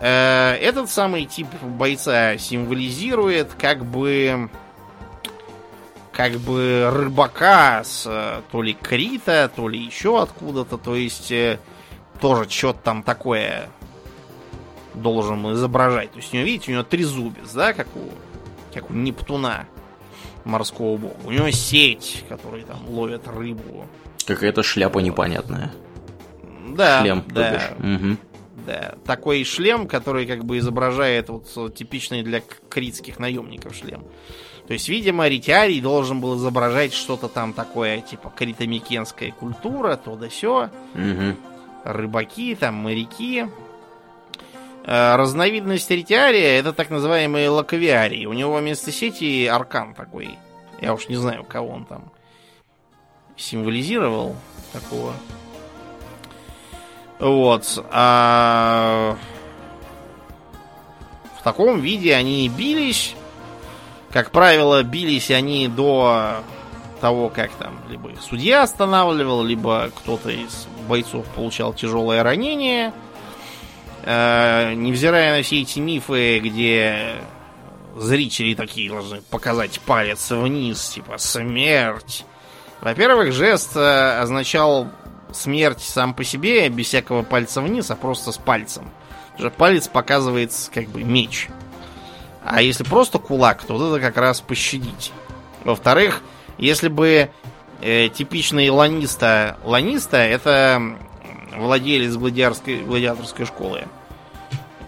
Э, 0.00 0.54
этот 0.54 0.88
самый 0.90 1.26
тип 1.26 1.46
бойца 1.62 2.38
символизирует 2.38 3.52
как 3.54 3.84
бы 3.84 4.48
как 6.12 6.32
бы 6.32 6.90
рыбака 6.90 7.84
с 7.84 8.06
э, 8.06 8.40
то 8.50 8.62
ли 8.62 8.72
Крита, 8.74 9.50
то 9.54 9.68
ли 9.68 9.78
еще 9.78 10.20
откуда-то, 10.20 10.78
то 10.78 10.94
есть 10.94 11.30
э, 11.30 11.58
тоже 12.20 12.48
что-то 12.48 12.80
там 12.82 13.02
такое 13.02 13.68
должен 14.94 15.52
изображать. 15.52 16.10
То 16.12 16.18
есть 16.18 16.32
у 16.32 16.36
него, 16.36 16.46
видите, 16.46 16.72
у 16.72 16.74
него 16.74 16.84
трезубец, 16.84 17.52
да, 17.52 17.72
как 17.74 17.86
у, 17.94 18.10
как 18.74 18.90
у 18.90 18.94
Нептуна 18.94 19.66
морского 20.44 20.96
бога. 20.96 21.16
У 21.24 21.30
него 21.30 21.50
сеть, 21.50 22.24
который 22.28 22.62
там 22.62 22.88
ловит 22.88 23.28
рыбу. 23.28 23.86
Какая-то 24.26 24.62
шляпа 24.62 24.98
непонятная. 24.98 25.72
Да, 26.68 27.00
Шлем, 27.00 27.24
да. 27.28 27.60
Угу. 27.78 28.16
Да, 28.70 28.94
такой 29.04 29.42
шлем, 29.42 29.88
который 29.88 30.26
как 30.26 30.44
бы 30.44 30.58
изображает 30.58 31.28
вот 31.28 31.74
типичный 31.74 32.22
для 32.22 32.40
критских 32.68 33.18
наемников 33.18 33.74
шлем. 33.74 34.04
То 34.68 34.74
есть, 34.74 34.88
видимо, 34.88 35.26
Ритиарий 35.26 35.80
должен 35.80 36.20
был 36.20 36.36
изображать 36.36 36.92
что-то 36.92 37.26
там 37.26 37.52
такое, 37.52 38.00
типа 38.00 38.30
критомикенская 38.30 39.32
культура, 39.32 39.96
то 39.96 40.14
да 40.14 40.30
сё. 40.30 40.70
Угу. 40.94 41.36
Рыбаки, 41.82 42.54
там, 42.54 42.76
моряки. 42.76 43.46
Э, 44.84 45.16
разновидность 45.16 45.90
Ритиария 45.90 46.60
это 46.60 46.72
так 46.72 46.90
называемый 46.90 47.48
лаковиарий. 47.48 48.26
У 48.26 48.32
него 48.34 48.54
вместо 48.54 48.92
сети 48.92 49.46
аркан 49.46 49.94
такой. 49.94 50.38
Я 50.80 50.94
уж 50.94 51.08
не 51.08 51.16
знаю, 51.16 51.42
кого 51.42 51.70
он 51.70 51.86
там 51.86 52.12
символизировал 53.36 54.36
такого. 54.72 55.12
Вот. 57.20 57.84
А... 57.90 59.16
В 61.38 61.42
таком 61.42 61.80
виде 61.80 62.14
они 62.14 62.48
бились. 62.48 63.14
Как 64.10 64.30
правило, 64.30 64.82
бились 64.82 65.30
они 65.30 65.68
до 65.68 66.42
того, 67.00 67.30
как 67.30 67.50
там 67.52 67.78
либо 67.88 68.10
их 68.10 68.20
судья 68.20 68.62
останавливал, 68.62 69.42
либо 69.42 69.90
кто-то 69.94 70.28
из 70.30 70.66
бойцов 70.88 71.24
получал 71.28 71.72
тяжелое 71.72 72.22
ранение. 72.22 72.92
Э, 74.02 74.74
невзирая 74.74 75.36
на 75.36 75.42
все 75.42 75.62
эти 75.62 75.78
мифы, 75.78 76.40
где 76.40 77.14
зрители 77.96 78.54
такие 78.54 78.90
должны 78.90 79.22
показать 79.22 79.80
палец 79.80 80.30
вниз, 80.30 80.90
типа 80.90 81.18
смерть. 81.18 82.24
Во-первых, 82.80 83.32
жест 83.32 83.76
э, 83.76 84.20
означал 84.20 84.88
смерть 85.36 85.80
сам 85.80 86.14
по 86.14 86.24
себе, 86.24 86.68
без 86.68 86.86
всякого 86.86 87.22
пальца 87.22 87.60
вниз, 87.60 87.90
а 87.90 87.96
просто 87.96 88.32
с 88.32 88.38
пальцем. 88.38 88.90
Уже 89.38 89.50
палец 89.50 89.88
показывает 89.88 90.52
как 90.72 90.88
бы 90.88 91.02
меч. 91.02 91.48
А 92.44 92.62
если 92.62 92.84
просто 92.84 93.18
кулак, 93.18 93.62
то 93.64 93.74
вот 93.76 93.90
это 93.90 94.00
как 94.00 94.16
раз 94.16 94.40
пощадить. 94.40 95.12
Во-вторых, 95.64 96.22
если 96.58 96.88
бы 96.88 97.30
э, 97.80 98.08
типичный 98.08 98.70
ланиста... 98.70 99.58
Ланиста 99.64 100.16
это 100.16 100.96
владелец 101.56 102.16
гладиаторской, 102.16 102.82
гладиаторской 102.82 103.46
школы. 103.46 103.84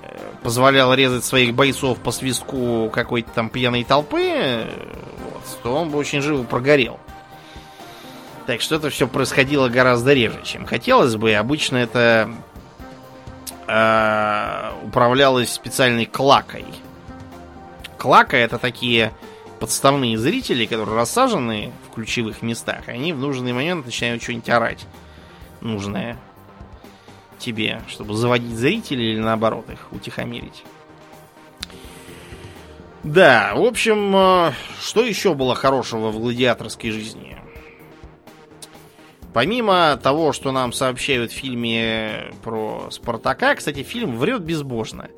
Э, 0.02 0.18
позволял 0.42 0.92
резать 0.94 1.24
своих 1.24 1.54
бойцов 1.54 1.98
по 1.98 2.10
свистку 2.10 2.90
какой-то 2.92 3.30
там 3.30 3.48
пьяной 3.48 3.84
толпы, 3.84 4.66
вот, 5.24 5.62
то 5.62 5.74
он 5.74 5.90
бы 5.90 5.98
очень 5.98 6.20
живо 6.20 6.42
прогорел. 6.44 6.98
Так 8.46 8.60
что 8.60 8.76
это 8.76 8.90
все 8.90 9.06
происходило 9.06 9.68
гораздо 9.68 10.12
реже, 10.12 10.40
чем 10.44 10.66
хотелось 10.66 11.14
бы. 11.16 11.34
Обычно 11.34 11.76
это 11.76 12.30
э, 13.68 14.72
управлялось 14.84 15.52
специальной 15.52 16.06
клакой. 16.06 16.64
Клака 17.98 18.36
это 18.36 18.58
такие 18.58 19.12
подставные 19.60 20.18
зрители, 20.18 20.66
которые 20.66 20.96
рассажены 20.96 21.72
в 21.88 21.94
ключевых 21.94 22.42
местах. 22.42 22.88
Они 22.88 23.12
в 23.12 23.18
нужный 23.18 23.52
момент 23.52 23.86
начинают 23.86 24.20
что-нибудь 24.22 24.48
орать 24.48 24.86
нужное 25.60 26.18
тебе, 27.38 27.80
чтобы 27.88 28.14
заводить 28.14 28.56
зрителей 28.56 29.12
или 29.12 29.20
наоборот 29.20 29.70
их 29.70 29.78
утихомирить. 29.92 30.64
Да, 33.04 33.54
в 33.54 33.64
общем, 33.64 34.14
э, 34.14 34.52
что 34.80 35.04
еще 35.04 35.34
было 35.34 35.54
хорошего 35.56 36.10
в 36.10 36.20
гладиаторской 36.20 36.90
жизни? 36.90 37.41
Помимо 39.32 39.96
того, 39.96 40.32
что 40.32 40.52
нам 40.52 40.72
сообщают 40.72 41.32
в 41.32 41.34
фильме 41.34 42.32
про 42.42 42.88
Спартака, 42.90 43.54
кстати, 43.54 43.82
фильм 43.82 44.16
врет 44.16 44.42
безбожно. 44.42 45.08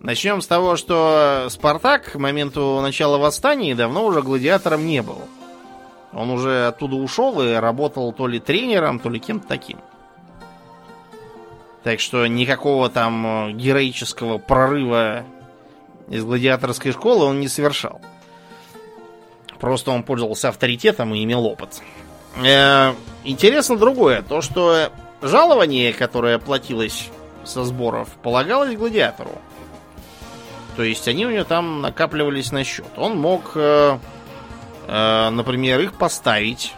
Начнем 0.00 0.40
с 0.40 0.46
того, 0.46 0.76
что 0.76 1.46
Спартак 1.50 2.12
к 2.12 2.14
моменту 2.16 2.80
начала 2.80 3.18
восстания 3.18 3.74
давно 3.74 4.04
уже 4.04 4.22
гладиатором 4.22 4.86
не 4.86 5.02
был. 5.02 5.18
Он 6.12 6.30
уже 6.30 6.66
оттуда 6.66 6.96
ушел 6.96 7.40
и 7.42 7.52
работал 7.52 8.12
то 8.12 8.26
ли 8.26 8.40
тренером, 8.40 8.98
то 8.98 9.08
ли 9.08 9.20
кем-то 9.20 9.46
таким. 9.46 9.78
Так 11.82 12.00
что 12.00 12.26
никакого 12.26 12.88
там 12.90 13.48
э, 13.48 13.52
героического 13.52 14.38
прорыва 14.38 15.24
из 16.08 16.24
гладиаторской 16.24 16.92
школы 16.92 17.24
он 17.24 17.40
не 17.40 17.48
совершал. 17.48 18.00
Просто 19.58 19.90
он 19.90 20.02
пользовался 20.02 20.48
авторитетом 20.48 21.14
и 21.14 21.22
имел 21.24 21.46
опыт. 21.46 21.82
Э, 22.36 22.94
интересно 23.24 23.76
другое, 23.76 24.22
то 24.22 24.40
что 24.40 24.90
жалование, 25.20 25.92
которое 25.92 26.38
платилось 26.38 27.10
со 27.44 27.64
сборов, 27.64 28.08
полагалось 28.22 28.76
гладиатору. 28.76 29.38
То 30.76 30.82
есть 30.82 31.06
они 31.08 31.26
у 31.26 31.30
него 31.30 31.44
там 31.44 31.82
накапливались 31.82 32.50
на 32.50 32.64
счет. 32.64 32.86
Он 32.96 33.18
мог, 33.18 33.52
э, 33.54 33.98
э, 34.86 35.30
например, 35.30 35.80
их 35.80 35.92
поставить 35.94 36.74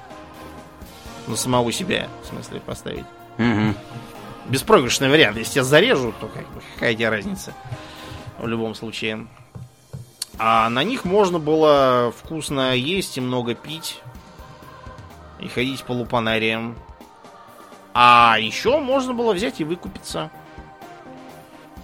на 1.27 1.37
самого 1.37 1.73
себя, 1.73 2.09
в 2.23 2.27
смысле 2.27 2.61
поставить. 2.61 3.07
Угу. 3.39 3.75
Беспроигрышный 4.47 5.09
вариант. 5.09 5.39
Если 5.39 5.55
тебя 5.55 5.65
зарежут, 5.65 6.19
то 6.19 6.27
как 6.27 6.47
бы 6.53 6.61
какая 6.75 6.95
тебе 6.95 7.09
разница 7.09 7.55
в 8.39 8.47
любом 8.47 8.75
случае. 8.75 9.27
А 10.39 10.69
на 10.69 10.83
них 10.83 11.05
можно 11.05 11.39
было 11.39 12.13
вкусно 12.17 12.75
есть 12.75 13.17
и 13.17 13.21
много 13.21 13.55
пить 13.55 14.01
и 15.41 15.49
ходить 15.49 15.85
по 15.85 15.93
лупанариям. 15.93 16.77
А 17.93 18.37
еще 18.41 18.79
можно 18.79 19.15
было 19.15 19.33
взять 19.33 19.61
и 19.61 19.65
выкупиться. 19.65 20.31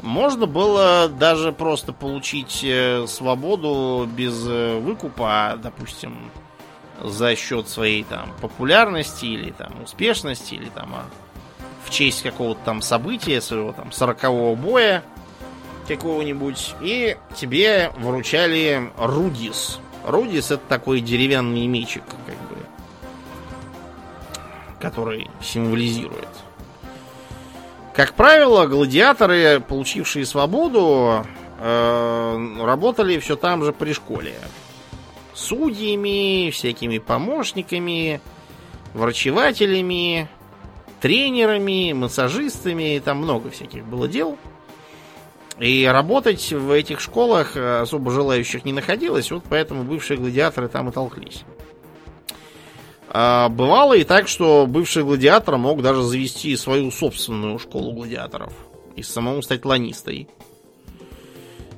Можно 0.03 0.47
было 0.47 1.09
даже 1.09 1.53
просто 1.53 1.93
получить 1.93 2.61
э, 2.65 3.07
свободу 3.07 4.09
без 4.11 4.47
э, 4.47 4.79
выкупа, 4.79 5.59
допустим, 5.63 6.31
за 7.03 7.37
счет 7.37 7.69
своей 7.69 8.05
там 8.05 8.33
популярности 8.41 9.27
или 9.27 9.51
там 9.51 9.83
успешности, 9.83 10.55
или 10.55 10.69
там 10.71 10.95
а, 10.95 11.05
в 11.85 11.91
честь 11.91 12.23
какого-то 12.23 12.61
там 12.65 12.83
события, 12.83 13.41
своего 13.41 13.73
там 13.73 13.93
сорокового 13.93 14.55
боя 14.55 15.03
какого-нибудь, 15.87 16.75
и 16.81 17.17
тебе 17.35 17.91
вручали 17.99 18.91
Рудис. 18.97 19.81
Рудис 20.07 20.51
это 20.51 20.63
такой 20.69 21.01
деревянный 21.01 21.67
мечик, 21.67 22.05
как 22.09 22.19
который 24.81 25.29
символизирует. 25.43 26.29
Как 27.95 28.15
правило, 28.15 28.67
гладиаторы, 28.67 29.61
получившие 29.61 30.25
свободу, 30.25 31.27
э, 31.59 32.57
работали 32.63 33.19
все 33.19 33.37
там 33.37 33.65
же 33.65 33.73
при 33.73 33.93
школе. 33.93 34.35
Судьями, 35.35 36.51
всякими 36.51 36.99
помощниками, 36.99 38.21
врачевателями, 38.95 40.29
тренерами, 41.01 41.93
массажистами, 41.93 43.01
там 43.05 43.19
много 43.19 43.51
всяких 43.51 43.85
было 43.85 44.09
дел. 44.09 44.39
И 45.59 45.85
работать 45.85 46.53
в 46.53 46.71
этих 46.71 47.01
школах 47.01 47.55
особо 47.55 48.11
желающих 48.13 48.65
не 48.65 48.73
находилось, 48.73 49.31
вот 49.31 49.45
поэтому 49.49 49.83
бывшие 49.83 50.17
гладиаторы 50.17 50.69
там 50.69 50.89
и 50.89 50.93
толклись. 50.93 51.45
А, 53.13 53.49
бывало 53.49 53.95
и 53.95 54.05
так, 54.05 54.29
что 54.29 54.67
бывший 54.69 55.03
гладиатор 55.03 55.57
мог 55.57 55.83
даже 55.83 56.03
завести 56.03 56.57
свою 56.57 56.93
собственную 56.93 57.59
школу 57.59 57.93
гладиаторов 57.93 58.53
и 58.95 59.03
самому 59.03 59.43
стать 59.43 59.65
ланистой. 59.65 60.29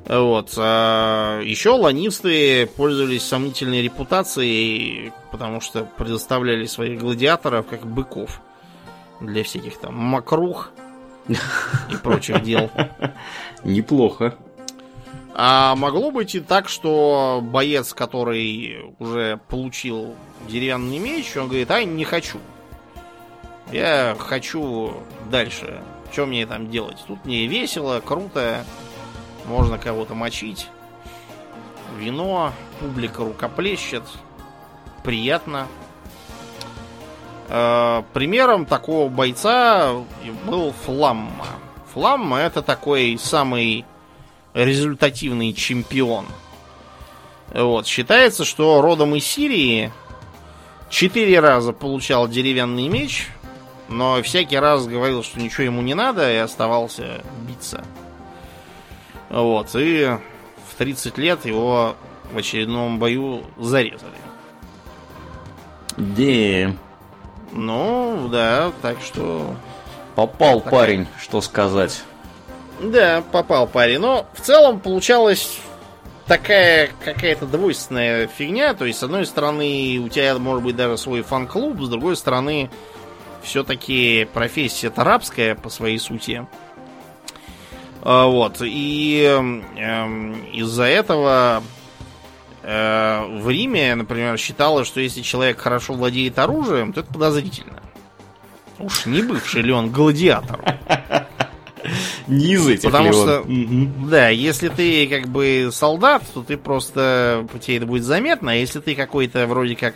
Вот. 0.06 0.52
А 0.58 1.40
еще 1.40 1.70
ланисты 1.70 2.66
пользовались 2.76 3.22
сомнительной 3.22 3.82
репутацией, 3.82 5.12
потому 5.30 5.62
что 5.62 5.88
предоставляли 5.96 6.66
своих 6.66 7.00
гладиаторов 7.00 7.66
как 7.66 7.86
быков 7.86 8.42
для 9.20 9.42
всяких 9.42 9.78
там 9.78 9.94
макрух 9.94 10.70
и 11.28 11.96
прочих 12.02 12.42
дел. 12.42 12.70
Неплохо. 13.64 14.34
А 15.34 15.74
могло 15.76 16.10
быть 16.10 16.34
и 16.34 16.40
так, 16.40 16.68
что 16.68 17.40
боец, 17.42 17.94
который 17.94 18.94
уже 18.98 19.40
получил 19.48 20.14
деревянный 20.46 20.98
меч, 20.98 21.36
он 21.36 21.48
говорит, 21.48 21.70
а 21.70 21.82
не 21.84 22.04
хочу. 22.04 22.38
Я 23.70 24.14
хочу 24.18 24.92
дальше. 25.30 25.80
Что 26.12 26.26
мне 26.26 26.46
там 26.46 26.70
делать? 26.70 26.98
Тут 27.06 27.24
мне 27.24 27.46
весело, 27.46 28.00
круто. 28.00 28.64
Можно 29.46 29.78
кого-то 29.78 30.14
мочить. 30.14 30.68
Вино, 31.98 32.52
публика 32.80 33.24
рукоплещет. 33.24 34.04
Приятно. 35.02 35.66
Э, 37.48 38.02
примером 38.12 38.66
такого 38.66 39.08
бойца 39.08 39.94
был 40.46 40.72
Фламма. 40.84 41.46
Фламма 41.94 42.38
это 42.38 42.62
такой 42.62 43.18
самый 43.18 43.84
результативный 44.54 45.52
чемпион. 45.52 46.26
Вот. 47.52 47.86
Считается, 47.86 48.44
что 48.44 48.80
родом 48.80 49.14
из 49.14 49.26
Сирии 49.26 49.92
четыре 50.90 51.40
раза 51.40 51.72
получал 51.72 52.28
деревянный 52.28 52.88
меч, 52.88 53.28
но 53.88 54.22
всякий 54.22 54.56
раз 54.56 54.86
говорил, 54.86 55.22
что 55.22 55.40
ничего 55.40 55.64
ему 55.64 55.82
не 55.82 55.94
надо, 55.94 56.32
и 56.32 56.36
оставался 56.36 57.22
биться. 57.46 57.84
Вот. 59.28 59.70
И 59.74 60.16
в 60.70 60.74
30 60.76 61.18
лет 61.18 61.44
его 61.44 61.96
в 62.32 62.38
очередном 62.38 62.98
бою 62.98 63.44
зарезали. 63.58 64.12
Да. 65.96 66.74
Ну, 67.52 68.28
да, 68.30 68.72
так 68.80 68.98
что... 69.02 69.54
Попал 70.14 70.60
так... 70.60 70.70
парень, 70.70 71.06
что 71.20 71.40
сказать. 71.40 72.02
Да, 72.82 73.22
попал 73.30 73.66
парень. 73.68 74.00
Но 74.00 74.26
в 74.34 74.40
целом 74.40 74.80
получалось 74.80 75.60
такая 76.26 76.90
какая-то 77.04 77.46
двойственная 77.46 78.26
фигня. 78.26 78.74
То 78.74 78.84
есть, 78.84 78.98
с 78.98 79.02
одной 79.02 79.24
стороны, 79.24 80.00
у 80.04 80.08
тебя 80.08 80.36
может 80.38 80.64
быть 80.64 80.76
даже 80.76 80.98
свой 80.98 81.22
фан-клуб, 81.22 81.80
с 81.80 81.88
другой 81.88 82.16
стороны, 82.16 82.70
все-таки 83.42 84.26
профессия 84.32 84.88
это 84.88 85.04
рабская 85.04 85.54
по 85.54 85.68
своей 85.68 85.98
сути. 85.98 86.46
А, 88.02 88.26
вот. 88.26 88.56
И 88.60 89.22
э, 89.22 90.34
из-за 90.52 90.84
этого 90.84 91.62
э, 92.62 93.38
в 93.40 93.48
Риме, 93.48 93.94
например, 93.94 94.36
считалось, 94.38 94.88
что 94.88 95.00
если 95.00 95.22
человек 95.22 95.60
хорошо 95.60 95.94
владеет 95.94 96.38
оружием, 96.38 96.92
то 96.92 97.00
это 97.00 97.12
подозрительно. 97.12 97.80
Уж 98.80 99.06
не 99.06 99.22
бывший 99.22 99.62
ли 99.62 99.72
он 99.72 99.92
гладиатор. 99.92 100.78
Этих 102.68 102.82
Потому 102.82 103.12
что, 103.12 103.40
угу. 103.40 104.08
да, 104.08 104.28
если 104.28 104.68
ты 104.68 105.06
как 105.06 105.28
бы 105.28 105.70
солдат, 105.72 106.22
то 106.32 106.42
ты 106.42 106.56
просто, 106.56 107.46
тебе 107.60 107.78
это 107.78 107.86
будет 107.86 108.04
заметно, 108.04 108.52
а 108.52 108.54
если 108.54 108.80
ты 108.80 108.94
какой-то 108.94 109.46
вроде 109.46 109.76
как 109.76 109.94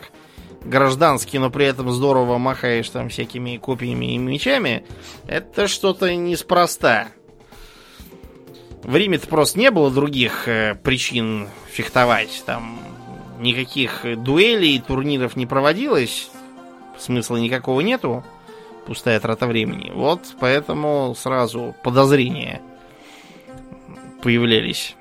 гражданский, 0.64 1.38
но 1.38 1.50
при 1.50 1.66
этом 1.66 1.90
здорово 1.92 2.38
махаешь 2.38 2.88
там 2.90 3.08
всякими 3.08 3.56
копьями 3.56 4.14
и 4.14 4.18
мечами, 4.18 4.84
это 5.26 5.68
что-то 5.68 6.14
неспроста. 6.14 7.08
В 8.82 8.94
Риме-то 8.94 9.26
просто 9.26 9.58
не 9.58 9.70
было 9.70 9.90
других 9.90 10.46
э, 10.46 10.74
причин 10.74 11.48
фехтовать. 11.70 12.42
Там 12.46 12.78
никаких 13.40 14.04
дуэлей, 14.22 14.80
турниров 14.80 15.36
не 15.36 15.46
проводилось. 15.46 16.30
Смысла 16.98 17.36
никакого 17.36 17.80
нету 17.80 18.24
пустая 18.86 19.20
трата 19.20 19.46
времени. 19.46 19.90
Вот 19.94 20.20
поэтому 20.40 21.14
сразу 21.18 21.74
подозрения 21.82 22.62
появлялись 24.22 24.96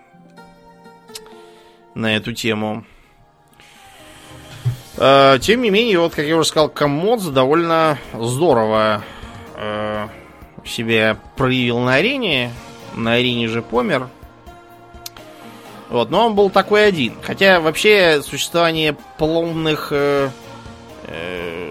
на 1.94 2.16
эту 2.16 2.34
тему. 2.34 2.86
А, 4.98 5.40
тем 5.40 5.62
не 5.62 5.70
менее, 5.70 6.00
вот, 6.00 6.16
как 6.16 6.26
я 6.26 6.38
уже 6.38 6.48
сказал, 6.48 6.70
Коммодс 6.70 7.26
довольно 7.26 7.98
здорово 8.14 9.04
э, 9.56 10.08
себя 10.66 11.18
проявил 11.36 11.80
на 11.80 11.96
арене. 11.96 12.52
На 12.96 13.14
арене 13.14 13.48
же 13.48 13.62
помер. 13.62 14.08
Вот, 15.90 16.10
но 16.10 16.28
он 16.28 16.36
был 16.36 16.50
такой 16.50 16.88
один. 16.88 17.14
Хотя 17.22 17.60
вообще 17.60 18.22
существование 18.24 18.96
поломных 19.18 19.90
э, 19.92 20.30
э, 21.04 21.64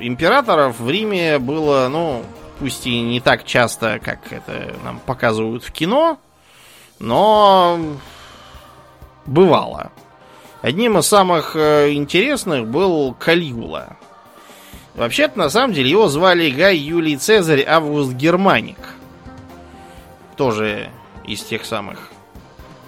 императоров 0.00 0.80
в 0.80 0.88
Риме 0.90 1.38
было, 1.38 1.88
ну, 1.88 2.24
пусть 2.58 2.86
и 2.86 3.00
не 3.00 3.20
так 3.20 3.44
часто, 3.44 3.98
как 3.98 4.32
это 4.32 4.74
нам 4.84 4.98
показывают 4.98 5.64
в 5.64 5.72
кино, 5.72 6.18
но 6.98 7.78
бывало. 9.26 9.92
Одним 10.62 10.98
из 10.98 11.06
самых 11.06 11.56
э, 11.56 11.92
интересных 11.92 12.66
был 12.66 13.14
Калигула. 13.14 13.96
Вообще-то, 14.94 15.38
на 15.38 15.48
самом 15.48 15.72
деле, 15.72 15.90
его 15.90 16.08
звали 16.08 16.50
Гай 16.50 16.76
Юлий 16.76 17.16
Цезарь 17.16 17.64
Август 17.66 18.12
Германик. 18.12 18.78
Тоже 20.36 20.90
из 21.24 21.42
тех 21.42 21.64
самых 21.64 22.10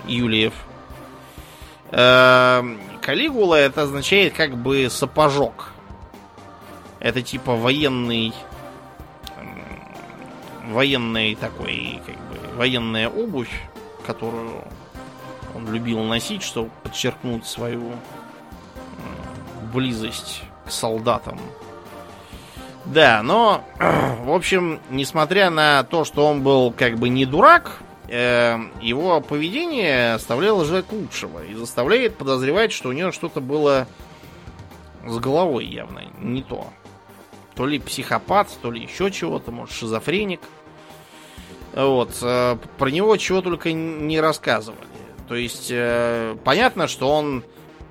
Юлиев. 0.06 0.52
Э, 1.90 2.62
Калигула 3.00 3.54
это 3.54 3.82
означает 3.82 4.34
как 4.34 4.56
бы 4.56 4.88
сапожок. 4.90 5.71
Это 7.02 7.20
типа 7.20 7.56
военный 7.56 8.32
военный 10.68 11.34
такой, 11.34 12.00
как 12.06 12.14
бы, 12.14 12.56
военная 12.56 13.08
обувь, 13.08 13.50
которую 14.06 14.62
он 15.54 15.70
любил 15.72 15.98
носить, 16.04 16.44
чтобы 16.44 16.70
подчеркнуть 16.84 17.44
свою 17.44 17.90
близость 19.74 20.44
к 20.64 20.70
солдатам. 20.70 21.40
Да, 22.84 23.20
но, 23.24 23.64
в 24.24 24.32
общем, 24.32 24.78
несмотря 24.88 25.50
на 25.50 25.82
то, 25.82 26.04
что 26.04 26.24
он 26.24 26.42
был 26.42 26.72
как 26.72 26.98
бы 26.98 27.08
не 27.08 27.26
дурак, 27.26 27.82
э, 28.06 28.58
его 28.80 29.20
поведение 29.20 30.14
оставляло 30.14 30.64
желать 30.64 30.90
лучшего 30.92 31.44
и 31.44 31.54
заставляет 31.54 32.16
подозревать, 32.16 32.70
что 32.70 32.90
у 32.90 32.92
него 32.92 33.10
что-то 33.10 33.40
было 33.40 33.88
с 35.04 35.18
головой 35.18 35.66
явно 35.66 36.02
не 36.20 36.42
то. 36.42 36.68
То 37.54 37.66
ли 37.66 37.78
психопат, 37.78 38.48
то 38.62 38.70
ли 38.70 38.82
еще 38.82 39.10
чего-то, 39.10 39.50
может, 39.50 39.74
шизофреник. 39.74 40.40
Вот. 41.74 42.16
Э, 42.22 42.56
про 42.78 42.88
него 42.88 43.16
чего 43.16 43.40
только 43.40 43.72
не 43.72 44.20
рассказывали. 44.20 44.86
То 45.28 45.34
есть, 45.34 45.68
э, 45.70 46.36
понятно, 46.44 46.86
что 46.88 47.10
он 47.10 47.44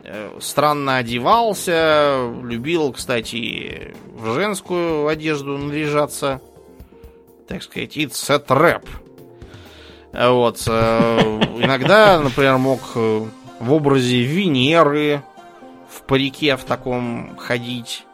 э, 0.04 0.38
странно 0.40 0.98
одевался, 0.98 2.32
любил, 2.44 2.92
кстати, 2.92 3.96
в 4.14 4.34
женскую 4.34 5.08
одежду 5.08 5.58
наряжаться. 5.58 6.42
Так 7.48 7.64
сказать, 7.64 7.98
it's 7.98 8.34
a 8.34 8.38
trap. 8.38 8.86
Вот. 10.14 10.60
Иногда, 10.68 12.20
например, 12.20 12.58
мог 12.58 12.96
в 12.96 13.74
образе 13.74 14.24
Венеры 14.24 15.24
в 15.90 16.02
парике 16.04 16.58
в 16.58 16.64
таком 16.64 17.38
ходить. 17.38 18.06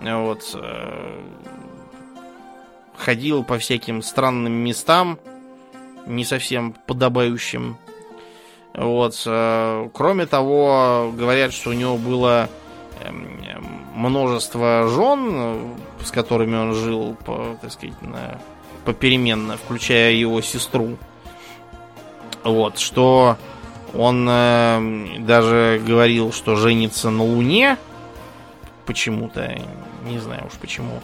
Вот 0.00 0.56
ходил 2.98 3.44
по 3.44 3.58
всяким 3.58 4.02
странным 4.02 4.52
местам, 4.52 5.18
не 6.06 6.24
совсем 6.24 6.74
подобающим. 6.86 7.76
Вот. 8.74 9.22
Э, 9.26 9.88
кроме 9.92 10.26
того, 10.26 11.12
говорят, 11.16 11.52
что 11.52 11.70
у 11.70 11.72
него 11.72 11.96
было 11.96 12.48
эм, 13.00 13.40
множество 13.94 14.88
жен, 14.88 15.74
с 16.04 16.10
которыми 16.10 16.56
он 16.56 16.74
жил, 16.74 17.16
по, 17.24 17.56
так 17.60 17.72
сказать, 17.72 18.00
на, 18.02 18.38
попеременно, 18.84 19.56
включая 19.56 20.12
его 20.12 20.40
сестру. 20.40 20.96
Вот, 22.44 22.78
что 22.78 23.36
он 23.94 24.28
э, 24.28 25.18
даже 25.20 25.82
говорил, 25.84 26.32
что 26.32 26.56
женится 26.56 27.10
на 27.10 27.24
Луне. 27.24 27.78
Почему-то, 28.86 29.58
не 30.08 30.18
знаю 30.18 30.46
уж 30.46 30.54
почему 30.54 31.00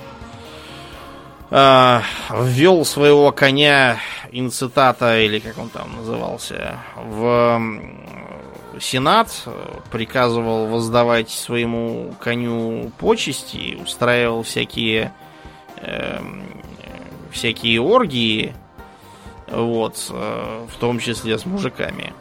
э, 1.51 2.01
ввел 2.31 2.85
своего 2.85 3.31
коня 3.33 3.99
инцитата, 4.33 5.21
или 5.21 5.39
как 5.39 5.59
он 5.59 5.69
там 5.69 5.97
назывался, 5.97 6.79
в 6.97 7.61
Сенат, 8.81 9.47
приказывал 9.93 10.67
воздавать 10.67 11.31
своему 11.31 12.15
коню 12.21 12.91
почести, 12.99 13.79
устраивал 13.81 14.43
всякие 14.43 15.13
э, 15.77 16.21
всякие 17.31 17.81
оргии, 17.81 18.55
вот, 19.49 20.07
э, 20.11 20.67
в 20.69 20.77
том 20.79 20.99
числе 20.99 21.39
с 21.39 21.47
мужиками. 21.47 22.13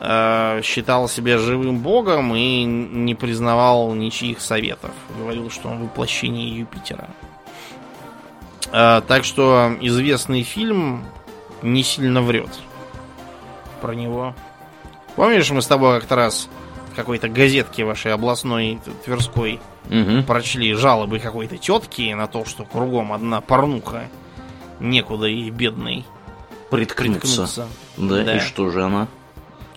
Э, 0.00 0.60
считал 0.62 1.08
себя 1.08 1.38
живым 1.38 1.80
богом 1.80 2.34
и 2.36 2.62
не 2.62 3.16
признавал 3.16 3.92
ничьих 3.94 4.40
советов. 4.40 4.92
Говорил, 5.18 5.50
что 5.50 5.70
он 5.70 5.82
воплощение 5.82 6.56
Юпитера. 6.56 7.08
А, 8.70 9.00
так 9.00 9.24
что 9.24 9.76
известный 9.80 10.42
фильм 10.42 11.04
не 11.62 11.82
сильно 11.82 12.22
врет 12.22 12.50
про 13.80 13.94
него. 13.94 14.36
Помнишь, 15.16 15.50
мы 15.50 15.62
с 15.62 15.66
тобой 15.66 15.98
как-то 15.98 16.14
раз 16.14 16.48
в 16.92 16.94
какой-то 16.94 17.28
газетке 17.28 17.84
вашей 17.84 18.12
областной 18.12 18.78
Тверской 19.04 19.58
угу. 19.86 20.22
прочли 20.24 20.74
жалобы 20.74 21.18
какой-то 21.18 21.56
тетки 21.56 22.12
на 22.12 22.28
то, 22.28 22.44
что 22.44 22.64
кругом 22.64 23.12
одна 23.12 23.40
порнуха, 23.40 24.08
некуда 24.78 25.26
и 25.26 25.50
бедный 25.50 26.04
приткнуться. 26.70 27.46
приткнуться. 27.46 27.68
Да, 27.96 28.22
да, 28.22 28.36
и 28.36 28.38
что 28.38 28.70
же 28.70 28.84
она? 28.84 29.08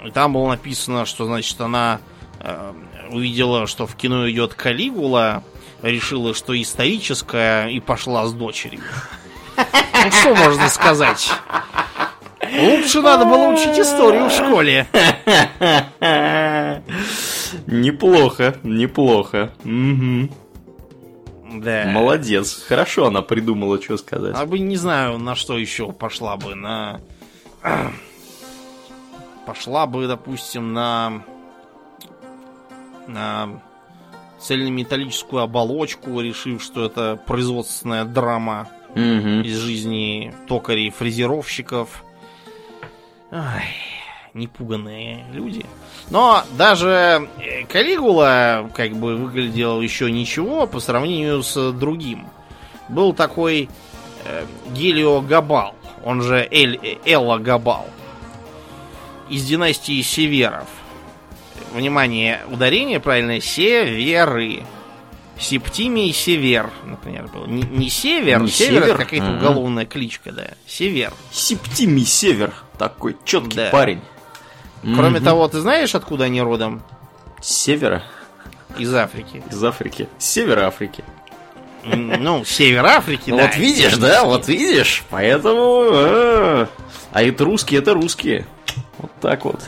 И 0.05 0.11
там 0.11 0.33
было 0.33 0.49
написано, 0.49 1.05
что, 1.05 1.25
значит, 1.25 1.59
она 1.61 1.99
э, 2.39 2.73
увидела, 3.11 3.67
что 3.67 3.85
в 3.85 3.95
кино 3.95 4.29
идет 4.29 4.53
Калигула, 4.53 5.43
решила, 5.81 6.33
что 6.33 6.59
историческая, 6.59 7.67
и 7.67 7.79
пошла 7.79 8.25
с 8.27 8.33
дочерью. 8.33 8.81
Ну, 9.57 10.11
что 10.11 10.35
можно 10.35 10.69
сказать? 10.69 11.31
Лучше 12.41 13.01
надо 13.01 13.25
было 13.25 13.53
учить 13.53 13.77
историю 13.79 14.29
в 14.29 14.31
школе. 14.31 14.87
Неплохо, 17.67 18.55
неплохо. 18.63 19.51
Угу. 19.63 20.29
Да. 21.61 21.85
Молодец. 21.87 22.63
Хорошо 22.67 23.07
она 23.07 23.21
придумала, 23.21 23.81
что 23.81 23.97
сказать. 23.97 24.35
А 24.37 24.45
бы 24.45 24.59
не 24.59 24.77
знаю, 24.77 25.17
на 25.17 25.35
что 25.35 25.57
еще 25.57 25.91
пошла 25.91 26.37
бы. 26.37 26.55
На... 26.55 27.01
Пошла 29.45 29.85
бы, 29.85 30.07
допустим, 30.07 30.73
на... 30.73 31.23
На 33.07 33.61
цельнометаллическую 34.39 35.43
оболочку, 35.43 36.19
решив, 36.19 36.61
что 36.63 36.85
это 36.85 37.19
производственная 37.27 38.05
драма 38.05 38.67
угу. 38.89 38.99
из 38.99 39.57
жизни 39.57 40.33
токарей, 40.47 40.89
фрезеровщиков. 40.89 42.03
Ай, 43.31 43.75
непуганные 44.33 45.25
люди. 45.31 45.65
Но 46.09 46.43
даже 46.57 47.29
э, 47.37 47.65
Калигула 47.65 48.69
как 48.75 48.93
бы 48.93 49.15
выглядел 49.15 49.79
еще 49.81 50.11
ничего 50.11 50.67
по 50.67 50.79
сравнению 50.79 51.43
с 51.43 51.71
другим. 51.71 52.27
Был 52.89 53.13
такой 53.13 53.69
э, 54.25 54.45
Гелио 54.71 55.21
Габал, 55.21 55.75
он 56.03 56.21
же 56.21 56.45
Эль, 56.51 56.99
Элла 57.05 57.37
Габал, 57.37 57.87
из 59.31 59.45
династии 59.45 60.01
Северов 60.01 60.67
внимание, 61.73 62.41
ударение 62.49 62.99
правильное, 62.99 63.41
северы. 63.41 64.63
Септимий 65.39 66.13
Север, 66.13 66.69
например, 66.85 67.27
был. 67.27 67.47
Не, 67.47 67.63
не 67.63 67.89
Север, 67.89 68.41
не 68.41 68.49
Север, 68.49 68.83
это 68.83 68.97
какая-то 68.97 69.31
угу. 69.31 69.37
уголовная 69.37 69.87
кличка, 69.87 70.31
да. 70.31 70.49
Север. 70.67 71.13
Септимий 71.31 72.05
Север. 72.05 72.53
Такой 72.77 73.17
четкий 73.25 73.55
да. 73.55 73.69
парень. 73.71 74.01
Кроме 74.83 75.17
угу. 75.17 75.25
того, 75.25 75.47
ты 75.47 75.59
знаешь, 75.59 75.95
откуда 75.95 76.25
они 76.25 76.41
родом? 76.41 76.83
С 77.41 77.49
севера. 77.49 78.03
Из 78.77 78.93
Африки. 78.93 79.41
Из 79.49 79.63
Африки. 79.63 80.07
С 80.19 80.25
севера 80.25 80.67
Африки. 80.67 81.03
Ну, 81.83 82.45
север 82.45 82.85
Африки, 82.85 83.31
да. 83.31 83.47
Вот 83.47 83.55
видишь, 83.55 83.97
да, 83.97 84.23
вот 84.23 84.47
видишь. 84.47 85.03
Поэтому... 85.09 85.89
А, 85.91 86.67
а 87.11 87.23
это 87.23 87.43
русские, 87.43 87.79
это 87.79 87.95
русские. 87.95 88.45
Вот 89.01 89.11
так 89.19 89.45
вот. 89.45 89.59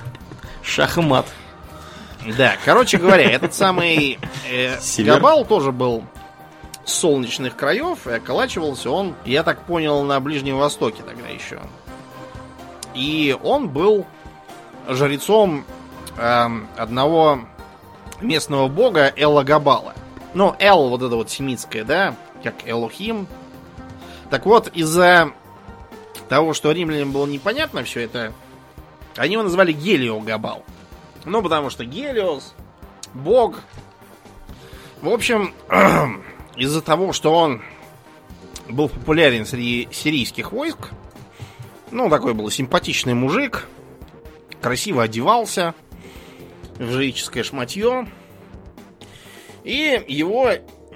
Шахмат. 0.62 1.26
Да, 2.38 2.56
короче 2.64 2.98
говоря, 2.98 3.30
этот 3.30 3.54
самый 3.54 4.18
э, 4.50 4.78
Габал 5.00 5.44
тоже 5.44 5.72
был 5.72 6.04
солнечных 6.86 7.56
краев, 7.56 8.08
и 8.08 8.12
околачивался 8.12 8.90
он, 8.90 9.16
я 9.26 9.44
так 9.44 9.64
понял, 9.64 10.04
на 10.04 10.20
Ближнем 10.20 10.58
Востоке 10.58 11.04
тогда 11.04 11.28
еще. 11.28 11.60
И 12.94 13.36
он 13.44 13.70
был 13.70 14.06
жрецом 14.88 15.66
э, 16.18 16.48
одного 16.78 17.40
местного 18.22 18.68
бога 18.68 19.12
Элла 19.16 19.44
Габала. 19.44 19.94
Ну, 20.34 20.56
Эл, 20.60 20.90
вот 20.90 21.02
это 21.02 21.16
вот 21.16 21.30
семитское, 21.30 21.84
да, 21.84 22.16
как 22.44 22.56
Элохим. 22.66 23.28
Так 24.30 24.46
вот, 24.46 24.68
из-за 24.70 25.32
того, 26.30 26.54
что 26.54 26.72
римлянам 26.72 27.12
было 27.12 27.26
непонятно 27.26 27.84
все 27.84 28.02
это, 28.02 28.34
они 29.16 29.34
его 29.34 29.44
назвали 29.44 29.72
Гелио 29.72 30.20
Габал. 30.20 30.64
Ну, 31.26 31.42
потому 31.42 31.70
что 31.70 31.86
Гелиос, 31.86 32.54
Бог. 33.14 33.62
В 35.02 35.10
общем, 35.10 35.54
из-за 36.56 36.82
того, 36.82 37.14
что 37.14 37.34
он 37.34 37.62
был 38.70 38.90
популярен 38.90 39.46
среди 39.46 39.88
сирийских 39.92 40.52
войск, 40.52 40.90
ну, 41.92 42.10
такой 42.10 42.34
был 42.34 42.50
симпатичный 42.50 43.14
мужик, 43.14 43.68
красиво 44.62 45.04
одевался 45.04 45.76
в 46.80 46.92
жреческое 46.92 47.44
шматье. 47.44 48.08
И 49.64 50.04
его 50.08 50.52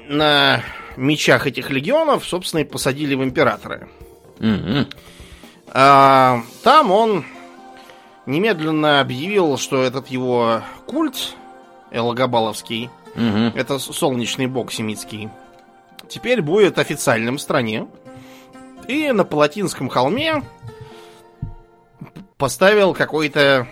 на 0.08 0.64
мечах 0.96 1.48
этих 1.48 1.70
легионов, 1.70 2.26
собственно, 2.26 2.62
и 2.62 2.66
посадили 2.66 3.16
в 3.16 3.24
императоры. 3.24 3.90
Мгм. 4.40 4.88
А, 5.70 6.42
там 6.64 6.92
он 6.92 7.26
немедленно 8.28 9.00
объявил, 9.00 9.58
что 9.58 9.82
этот 9.82 10.10
его 10.10 10.62
культ 10.86 11.36
Элогабаловский, 11.90 12.90
Мгм. 13.16 13.54
это 13.56 13.80
солнечный 13.80 14.46
бог 14.46 14.72
семитский, 14.72 15.30
теперь 16.08 16.42
будет 16.44 16.78
официальным 16.78 17.38
в 17.38 17.42
стране. 17.42 17.88
И 18.88 19.12
на 19.12 19.26
Палатинском 19.26 19.90
холме 19.90 20.44
поставил 22.38 22.94
какой-то 22.94 23.68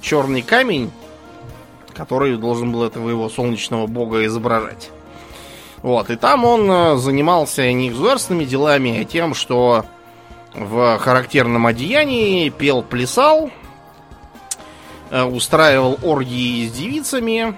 черный 0.00 0.42
камень, 0.42 0.90
который 1.94 2.36
должен 2.36 2.72
был 2.72 2.84
этого 2.84 3.08
его 3.10 3.28
солнечного 3.28 3.86
бога 3.86 4.24
изображать. 4.26 4.90
Вот, 5.82 6.08
и 6.10 6.16
там 6.16 6.44
он 6.44 6.70
э, 6.70 6.96
занимался 6.96 7.70
не 7.72 7.90
государственными 7.90 8.44
делами, 8.44 9.00
а 9.00 9.04
тем, 9.04 9.34
что 9.34 9.84
в 10.54 10.98
характерном 10.98 11.66
одеянии 11.66 12.48
пел, 12.48 12.82
плясал, 12.82 13.50
устраивал 15.22 15.98
оргии 16.02 16.66
с 16.66 16.72
девицами 16.72 17.56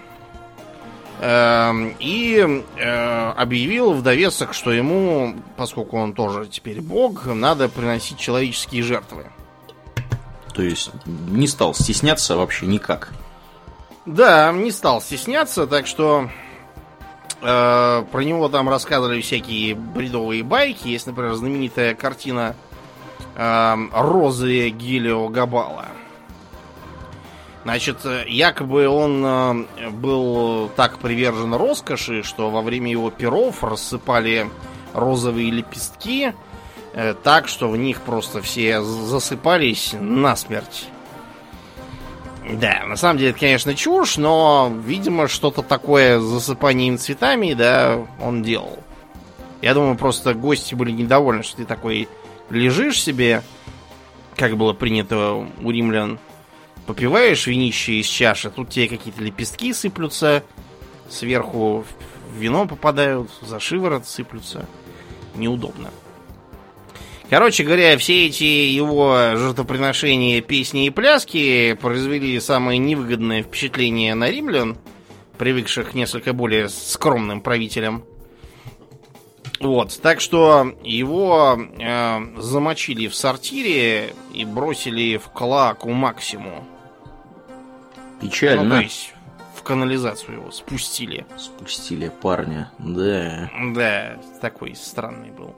эм, 1.21 1.97
и 1.99 2.65
э, 2.77 3.31
объявил 3.31 3.93
в 3.95 4.03
довесок, 4.03 4.53
что 4.53 4.73
ему, 4.73 5.35
поскольку 5.57 5.97
он 5.99 6.13
тоже 6.13 6.47
теперь 6.47 6.81
бог, 6.81 7.27
надо 7.27 7.69
приносить 7.69 8.19
человеческие 8.19 8.83
жертвы. 8.83 9.27
То 10.55 10.63
есть 10.63 10.91
не 11.05 11.47
стал 11.49 11.75
стесняться 11.75 12.37
вообще 12.37 12.67
никак. 12.67 13.13
Да, 14.07 14.53
не 14.53 14.71
стал 14.71 15.01
стесняться, 15.01 15.67
так 15.67 15.87
что 15.87 16.31
э, 17.43 18.05
про 18.11 18.21
него 18.21 18.49
там 18.49 18.69
рассказывали 18.69 19.21
всякие 19.21 19.75
бредовые 19.75 20.43
байки. 20.43 20.89
Есть, 20.89 21.07
например, 21.07 21.35
знаменитая 21.35 21.95
картина 21.95 22.55
э, 23.35 23.77
Розы 23.93 24.69
Гелио 24.71 25.29
Габала. 25.29 25.87
Значит, 27.67 28.05
э, 28.05 28.23
якобы 28.29 28.87
он 28.87 29.27
э, 29.27 29.91
был 29.91 30.71
так 30.77 31.01
привержен 31.01 31.53
роскоши, 31.53 32.23
что 32.23 32.49
во 32.49 32.62
время 32.62 32.93
его 32.93 33.11
перов 33.11 33.64
рассыпали 33.64 34.49
розовые 34.95 35.51
лепестки 35.51 36.33
э, 36.93 37.14
так, 37.25 37.49
что 37.49 37.69
в 37.69 37.77
них 37.77 38.03
просто 38.03 38.41
все 38.41 38.81
засыпались 38.83 39.97
насмерть. 39.99 40.87
Да, 42.49 42.85
на 42.87 42.95
самом 42.95 43.19
деле 43.19 43.31
это, 43.31 43.41
конечно, 43.41 43.75
чушь, 43.75 44.17
но, 44.17 44.73
видимо, 44.85 45.27
что-то 45.27 45.62
такое 45.62 46.21
с 46.21 46.23
засыпанием 46.23 46.99
цветами, 46.99 47.53
да, 47.55 47.99
он 48.23 48.45
делал. 48.45 48.79
Я 49.61 49.75
думаю, 49.75 49.97
просто 49.97 50.35
гости 50.35 50.77
были 50.77 50.93
недовольны, 50.93 51.43
что 51.43 51.57
ты 51.57 51.64
такой 51.64 52.09
лежишь 52.49 53.03
себе, 53.03 53.43
как 54.37 54.57
было 54.57 54.73
принято 54.73 55.49
у 55.61 55.71
римлян, 55.73 56.21
попиваешь 56.87 57.47
винище 57.47 57.95
из 57.95 58.07
чаши, 58.07 58.51
тут 58.51 58.70
тебе 58.70 58.89
какие-то 58.89 59.22
лепестки 59.22 59.72
сыплются, 59.72 60.43
сверху 61.09 61.84
вино 62.37 62.66
попадают, 62.66 63.30
за 63.43 63.61
шиворот 63.61 64.07
сыплются. 64.07 64.66
Неудобно. 65.34 65.91
Короче 67.28 67.64
говоря, 67.64 67.99
все 67.99 68.26
эти 68.26 68.45
его 68.45 69.32
жертвоприношения, 69.34 70.41
песни 70.41 70.87
и 70.87 70.91
пляски 70.91 71.74
произвели 71.74 72.39
самое 72.39 72.78
невыгодное 72.78 73.43
впечатление 73.43 74.14
на 74.14 74.30
римлян, 74.30 74.78
привыкших 75.37 75.95
несколько 75.95 76.32
более 76.32 76.68
скромным 76.68 77.41
правителям. 77.41 78.05
Вот, 79.59 79.99
так 80.01 80.20
что 80.20 80.72
его 80.84 81.59
э, 81.59 82.41
замочили 82.41 83.09
в 83.09 83.16
сортире 83.16 84.14
и 84.32 84.45
бросили 84.45 85.16
в 85.16 85.28
клаку 85.30 85.91
максимум. 88.23 88.23
Ну, 88.23 88.29
Печально. 88.29 88.77
то 88.77 88.83
есть 88.83 89.14
в 89.55 89.62
канализацию 89.62 90.39
его 90.39 90.51
спустили. 90.51 91.27
Спустили 91.39 92.09
парня. 92.23 92.71
Да. 92.79 93.51
Да, 93.75 94.17
такой 94.41 94.75
странный 94.77 95.31
был. 95.31 95.55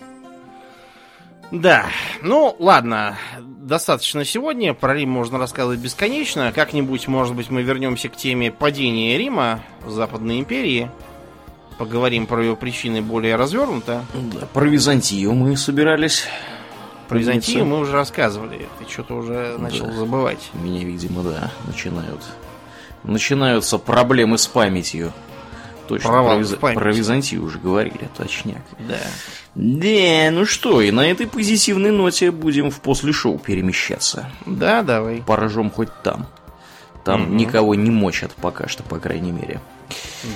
Да, 1.51 1.87
ну 2.23 2.55
ладно, 2.59 3.17
достаточно 3.41 4.23
сегодня. 4.27 4.75
Про 4.75 4.95
Рим 4.95 5.11
можно 5.11 5.39
рассказывать 5.39 5.79
бесконечно. 5.79 6.53
Как-нибудь, 6.53 7.09
может 7.09 7.35
быть, 7.35 7.49
мы 7.49 7.63
вернемся 7.63 8.11
к 8.11 8.17
теме 8.17 8.51
падения 8.53 9.17
Рима, 9.17 9.61
Западной 9.87 10.41
империи. 10.41 10.91
Поговорим 11.79 12.27
про 12.27 12.43
ее 12.43 12.55
причины 12.57 13.01
более 13.01 13.37
развернуто. 13.37 14.05
Да, 14.13 14.47
Про 14.53 14.67
Византию 14.67 15.33
мы 15.33 15.57
собирались. 15.57 16.27
Про 17.09 17.19
Византию 17.19 17.65
мы 17.65 17.79
уже 17.79 17.93
рассказывали. 17.93 18.69
Ты 18.79 18.91
что-то 18.93 19.15
уже 19.15 19.57
начал 19.59 19.87
Да. 19.87 19.93
забывать. 19.93 20.51
Меня, 20.53 20.85
видимо, 20.85 21.23
да, 21.23 21.51
начинают. 21.67 22.21
Начинаются 23.09 23.79
проблемы 23.79 24.37
с 24.39 24.47
памятью. 24.47 25.13
Точно, 25.89 26.11
Провал 26.11 26.37
про, 26.37 26.37
в 26.37 26.41
Виза- 26.43 26.57
памяти. 26.59 26.79
про 26.79 26.93
Византию 26.93 27.43
уже 27.45 27.59
говорили, 27.59 28.09
точняк. 28.17 28.61
Да. 28.87 28.99
Да, 29.55 30.31
ну 30.31 30.45
что, 30.45 30.83
и 30.83 30.91
на 30.91 31.11
этой 31.11 31.27
позитивной 31.27 31.91
ноте 31.91 32.31
будем 32.31 32.71
в 32.71 32.81
после 32.81 33.13
шоу 33.13 33.39
перемещаться. 33.39 34.31
Да, 34.45 34.83
давай. 34.83 35.23
Поражом 35.27 35.71
хоть 35.71 35.89
там. 36.03 36.27
Там 37.05 37.23
Мгм. 37.23 37.37
никого 37.39 37.75
не 37.75 37.91
мочат 37.91 38.33
пока 38.35 38.69
что, 38.69 38.83
по 38.83 38.99
крайней 38.99 39.33
мере. 39.33 39.61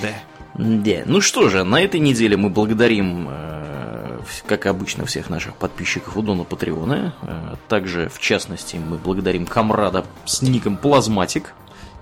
Да. 0.01 0.09
Да, 0.55 1.03
ну 1.05 1.21
что 1.21 1.51
же, 1.51 1.65
на 1.65 1.81
этой 1.83 2.01
неделе 2.01 2.37
мы 2.39 2.49
благодарим, 2.49 3.29
э, 3.31 4.21
как 4.47 4.65
обычно, 4.67 5.05
всех 5.05 5.29
наших 5.29 5.55
подписчиков 5.57 6.17
у 6.17 6.23
Дона 6.23 6.45
Патреона. 6.45 7.15
Э, 7.23 7.55
Также, 7.69 8.09
в 8.09 8.19
частности, 8.19 8.77
мы 8.77 8.97
благодарим 8.97 9.45
комрада 9.47 10.05
с 10.25 10.41
ником 10.41 10.79
Плазматик. 10.79 11.53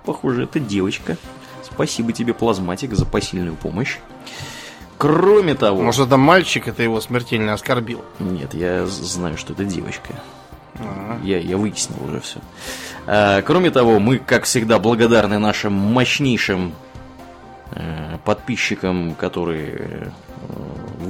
Похоже, 0.05 0.45
это 0.45 0.61
девочка. 0.61 1.17
Спасибо 1.63 2.13
тебе, 2.13 2.35
Плазматик, 2.35 2.95
за 2.95 3.07
посильную 3.07 3.57
помощь. 3.57 3.99
Кроме 4.99 5.55
того... 5.55 5.81
Может, 5.83 6.09
это 6.09 6.17
мальчик, 6.17 6.69
это 6.69 6.83
его 6.83 7.01
смертельно 7.01 7.55
оскорбил. 7.55 8.05
Нет, 8.19 8.53
я 8.55 8.87
знаю, 8.87 9.39
что 9.39 9.53
это 9.53 9.65
девочка. 9.65 10.15
Ага. 10.75 11.19
Я, 11.23 11.39
я 11.39 11.57
выяснил 11.57 11.97
уже 12.05 12.21
все. 12.21 13.43
кроме 13.47 13.71
того, 13.71 13.99
мы, 13.99 14.19
как 14.19 14.45
всегда, 14.45 14.79
благодарны 14.79 15.39
нашим 15.39 15.73
мощнейшим 15.73 16.75
э, 17.73 18.19
подписчикам, 18.25 19.15
которые 19.15 20.13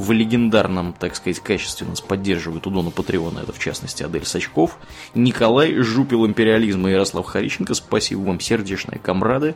в 0.00 0.12
легендарном, 0.12 0.94
так 0.98 1.14
сказать, 1.14 1.40
качестве 1.40 1.86
нас 1.86 2.00
поддерживают 2.00 2.66
у 2.66 2.70
Дона 2.70 2.90
Патреона. 2.90 3.40
Это, 3.40 3.52
в 3.52 3.58
частности, 3.58 4.02
Адель 4.02 4.24
Сачков, 4.24 4.78
Николай, 5.14 5.74
Жупил 5.76 6.26
Империализма 6.26 6.88
и 6.88 6.92
Ярослав 6.92 7.26
Хариченко. 7.26 7.74
Спасибо 7.74 8.20
вам, 8.20 8.40
сердечные 8.40 8.98
комрады, 8.98 9.54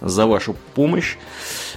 за 0.00 0.26
вашу 0.26 0.56
помощь. 0.74 1.16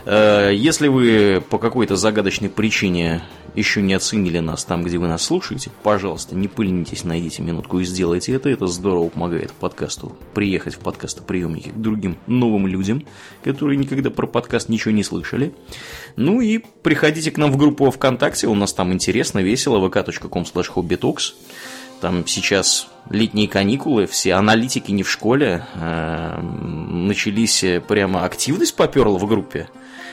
Э, 0.05 0.51
Если 0.53 0.87
вы 0.87 1.43
по 1.47 1.59
какой-то 1.59 1.95
загадочной 1.95 2.49
причине 2.49 3.21
еще 3.57 3.81
не 3.81 3.95
оценили 3.95 4.37
нас 4.39 4.63
там, 4.63 4.83
где 4.83 4.99
вы 4.99 5.07
нас 5.07 5.23
слушаете, 5.23 5.71
пожалуйста, 5.81 6.35
не 6.35 6.47
пыльнитесь, 6.47 7.03
найдите 7.03 7.41
минутку 7.41 7.79
и 7.79 7.85
сделайте 7.85 8.33
это. 8.33 8.49
Это 8.49 8.67
здорово 8.67 9.09
помогает 9.09 9.51
подкасту 9.51 10.15
приехать 10.35 10.75
в 10.75 10.79
подкастоприемники 10.79 11.69
к 11.69 11.75
другим 11.75 12.17
новым 12.27 12.67
людям, 12.67 13.03
которые 13.43 13.77
никогда 13.77 14.11
про 14.11 14.27
подкаст 14.27 14.69
ничего 14.69 14.91
не 14.91 15.03
слышали. 15.03 15.55
Ну 16.15 16.39
и 16.39 16.59
приходите 16.83 17.31
к 17.31 17.37
нам 17.37 17.51
в 17.51 17.57
группу 17.57 17.89
ВКонтакте, 17.89 18.47
у 18.47 18.53
нас 18.53 18.73
там 18.73 18.93
интересно, 18.93 19.39
весело, 19.39 19.85
vk.com 19.87 20.43
slash 20.43 20.71
hobbytalks. 20.75 21.33
Там 21.99 22.27
сейчас 22.27 22.87
летние 23.09 23.47
каникулы, 23.47 24.05
все 24.05 24.33
аналитики 24.35 24.91
не 24.91 25.01
в 25.01 25.09
школе. 25.09 25.65
э, 25.73 26.39
Начались 26.41 27.63
э, 27.63 27.81
прямо 27.81 28.23
активность 28.23 28.75
поперла 28.75 29.17
в 29.17 29.25
группе. 29.25 29.67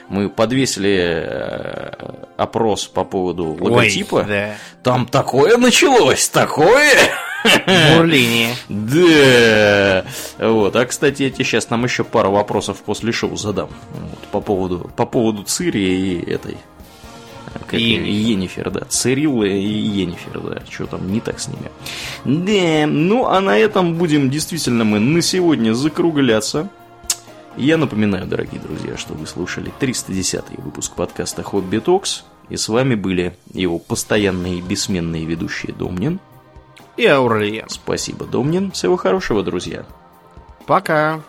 Мы 0.08 0.28
подвесили 0.28 1.24
э, 1.26 1.92
опрос 2.36 2.86
по 2.86 3.04
поводу 3.04 3.56
логотипа. 3.58 4.16
Ой, 4.16 4.24
да. 4.26 4.54
Там 4.82 5.06
такое 5.06 5.56
началось, 5.56 6.28
такое! 6.28 6.90
Бурление. 7.96 8.54
Да. 8.68 10.04
Вот. 10.38 10.76
А 10.76 10.86
кстати, 10.86 11.24
я 11.24 11.30
тебе 11.30 11.44
сейчас 11.44 11.70
нам 11.70 11.84
еще 11.84 12.04
пару 12.04 12.30
вопросов 12.30 12.78
после 12.84 13.12
шоу 13.12 13.36
задам. 13.36 13.68
Вот, 13.92 14.18
по 14.30 14.40
поводу 14.40 14.90
по 14.96 15.04
поводу 15.06 15.42
Цири 15.42 15.80
и 15.80 16.30
этой. 16.30 16.56
Как 17.52 17.74
ее? 17.74 17.96
Йеннифер. 17.96 18.10
Йеннифер, 18.10 18.70
да. 18.70 18.80
Цирилла 18.88 19.44
и 19.44 19.60
Йеннифер, 19.60 20.40
да. 20.40 20.62
Что 20.68 20.86
там 20.86 21.12
не 21.12 21.20
так 21.20 21.38
с 21.38 21.48
ними? 21.48 21.70
Да. 22.24 22.86
Ну, 22.86 23.26
а 23.26 23.40
на 23.40 23.56
этом 23.56 23.94
будем 23.94 24.30
действительно 24.30 24.84
мы 24.84 24.98
на 24.98 25.22
сегодня 25.22 25.72
закругляться. 25.72 26.68
Я 27.56 27.76
напоминаю, 27.76 28.26
дорогие 28.26 28.60
друзья, 28.60 28.96
что 28.96 29.14
вы 29.14 29.26
слушали 29.26 29.72
310 29.78 30.58
выпуск 30.58 30.94
подкаста 30.96 31.44
Хобби 31.44 31.78
Токс. 31.78 32.24
И 32.48 32.56
с 32.56 32.68
вами 32.68 32.96
были 32.96 33.36
его 33.52 33.78
постоянные 33.78 34.58
и 34.58 34.60
бессменные 34.60 35.24
ведущие 35.24 35.72
Домнин. 35.72 36.18
И 36.96 37.06
Аурлиен. 37.06 37.68
Спасибо, 37.68 38.26
Домнин. 38.26 38.72
Всего 38.72 38.96
хорошего, 38.96 39.42
друзья. 39.42 39.86
Пока. 40.66 41.22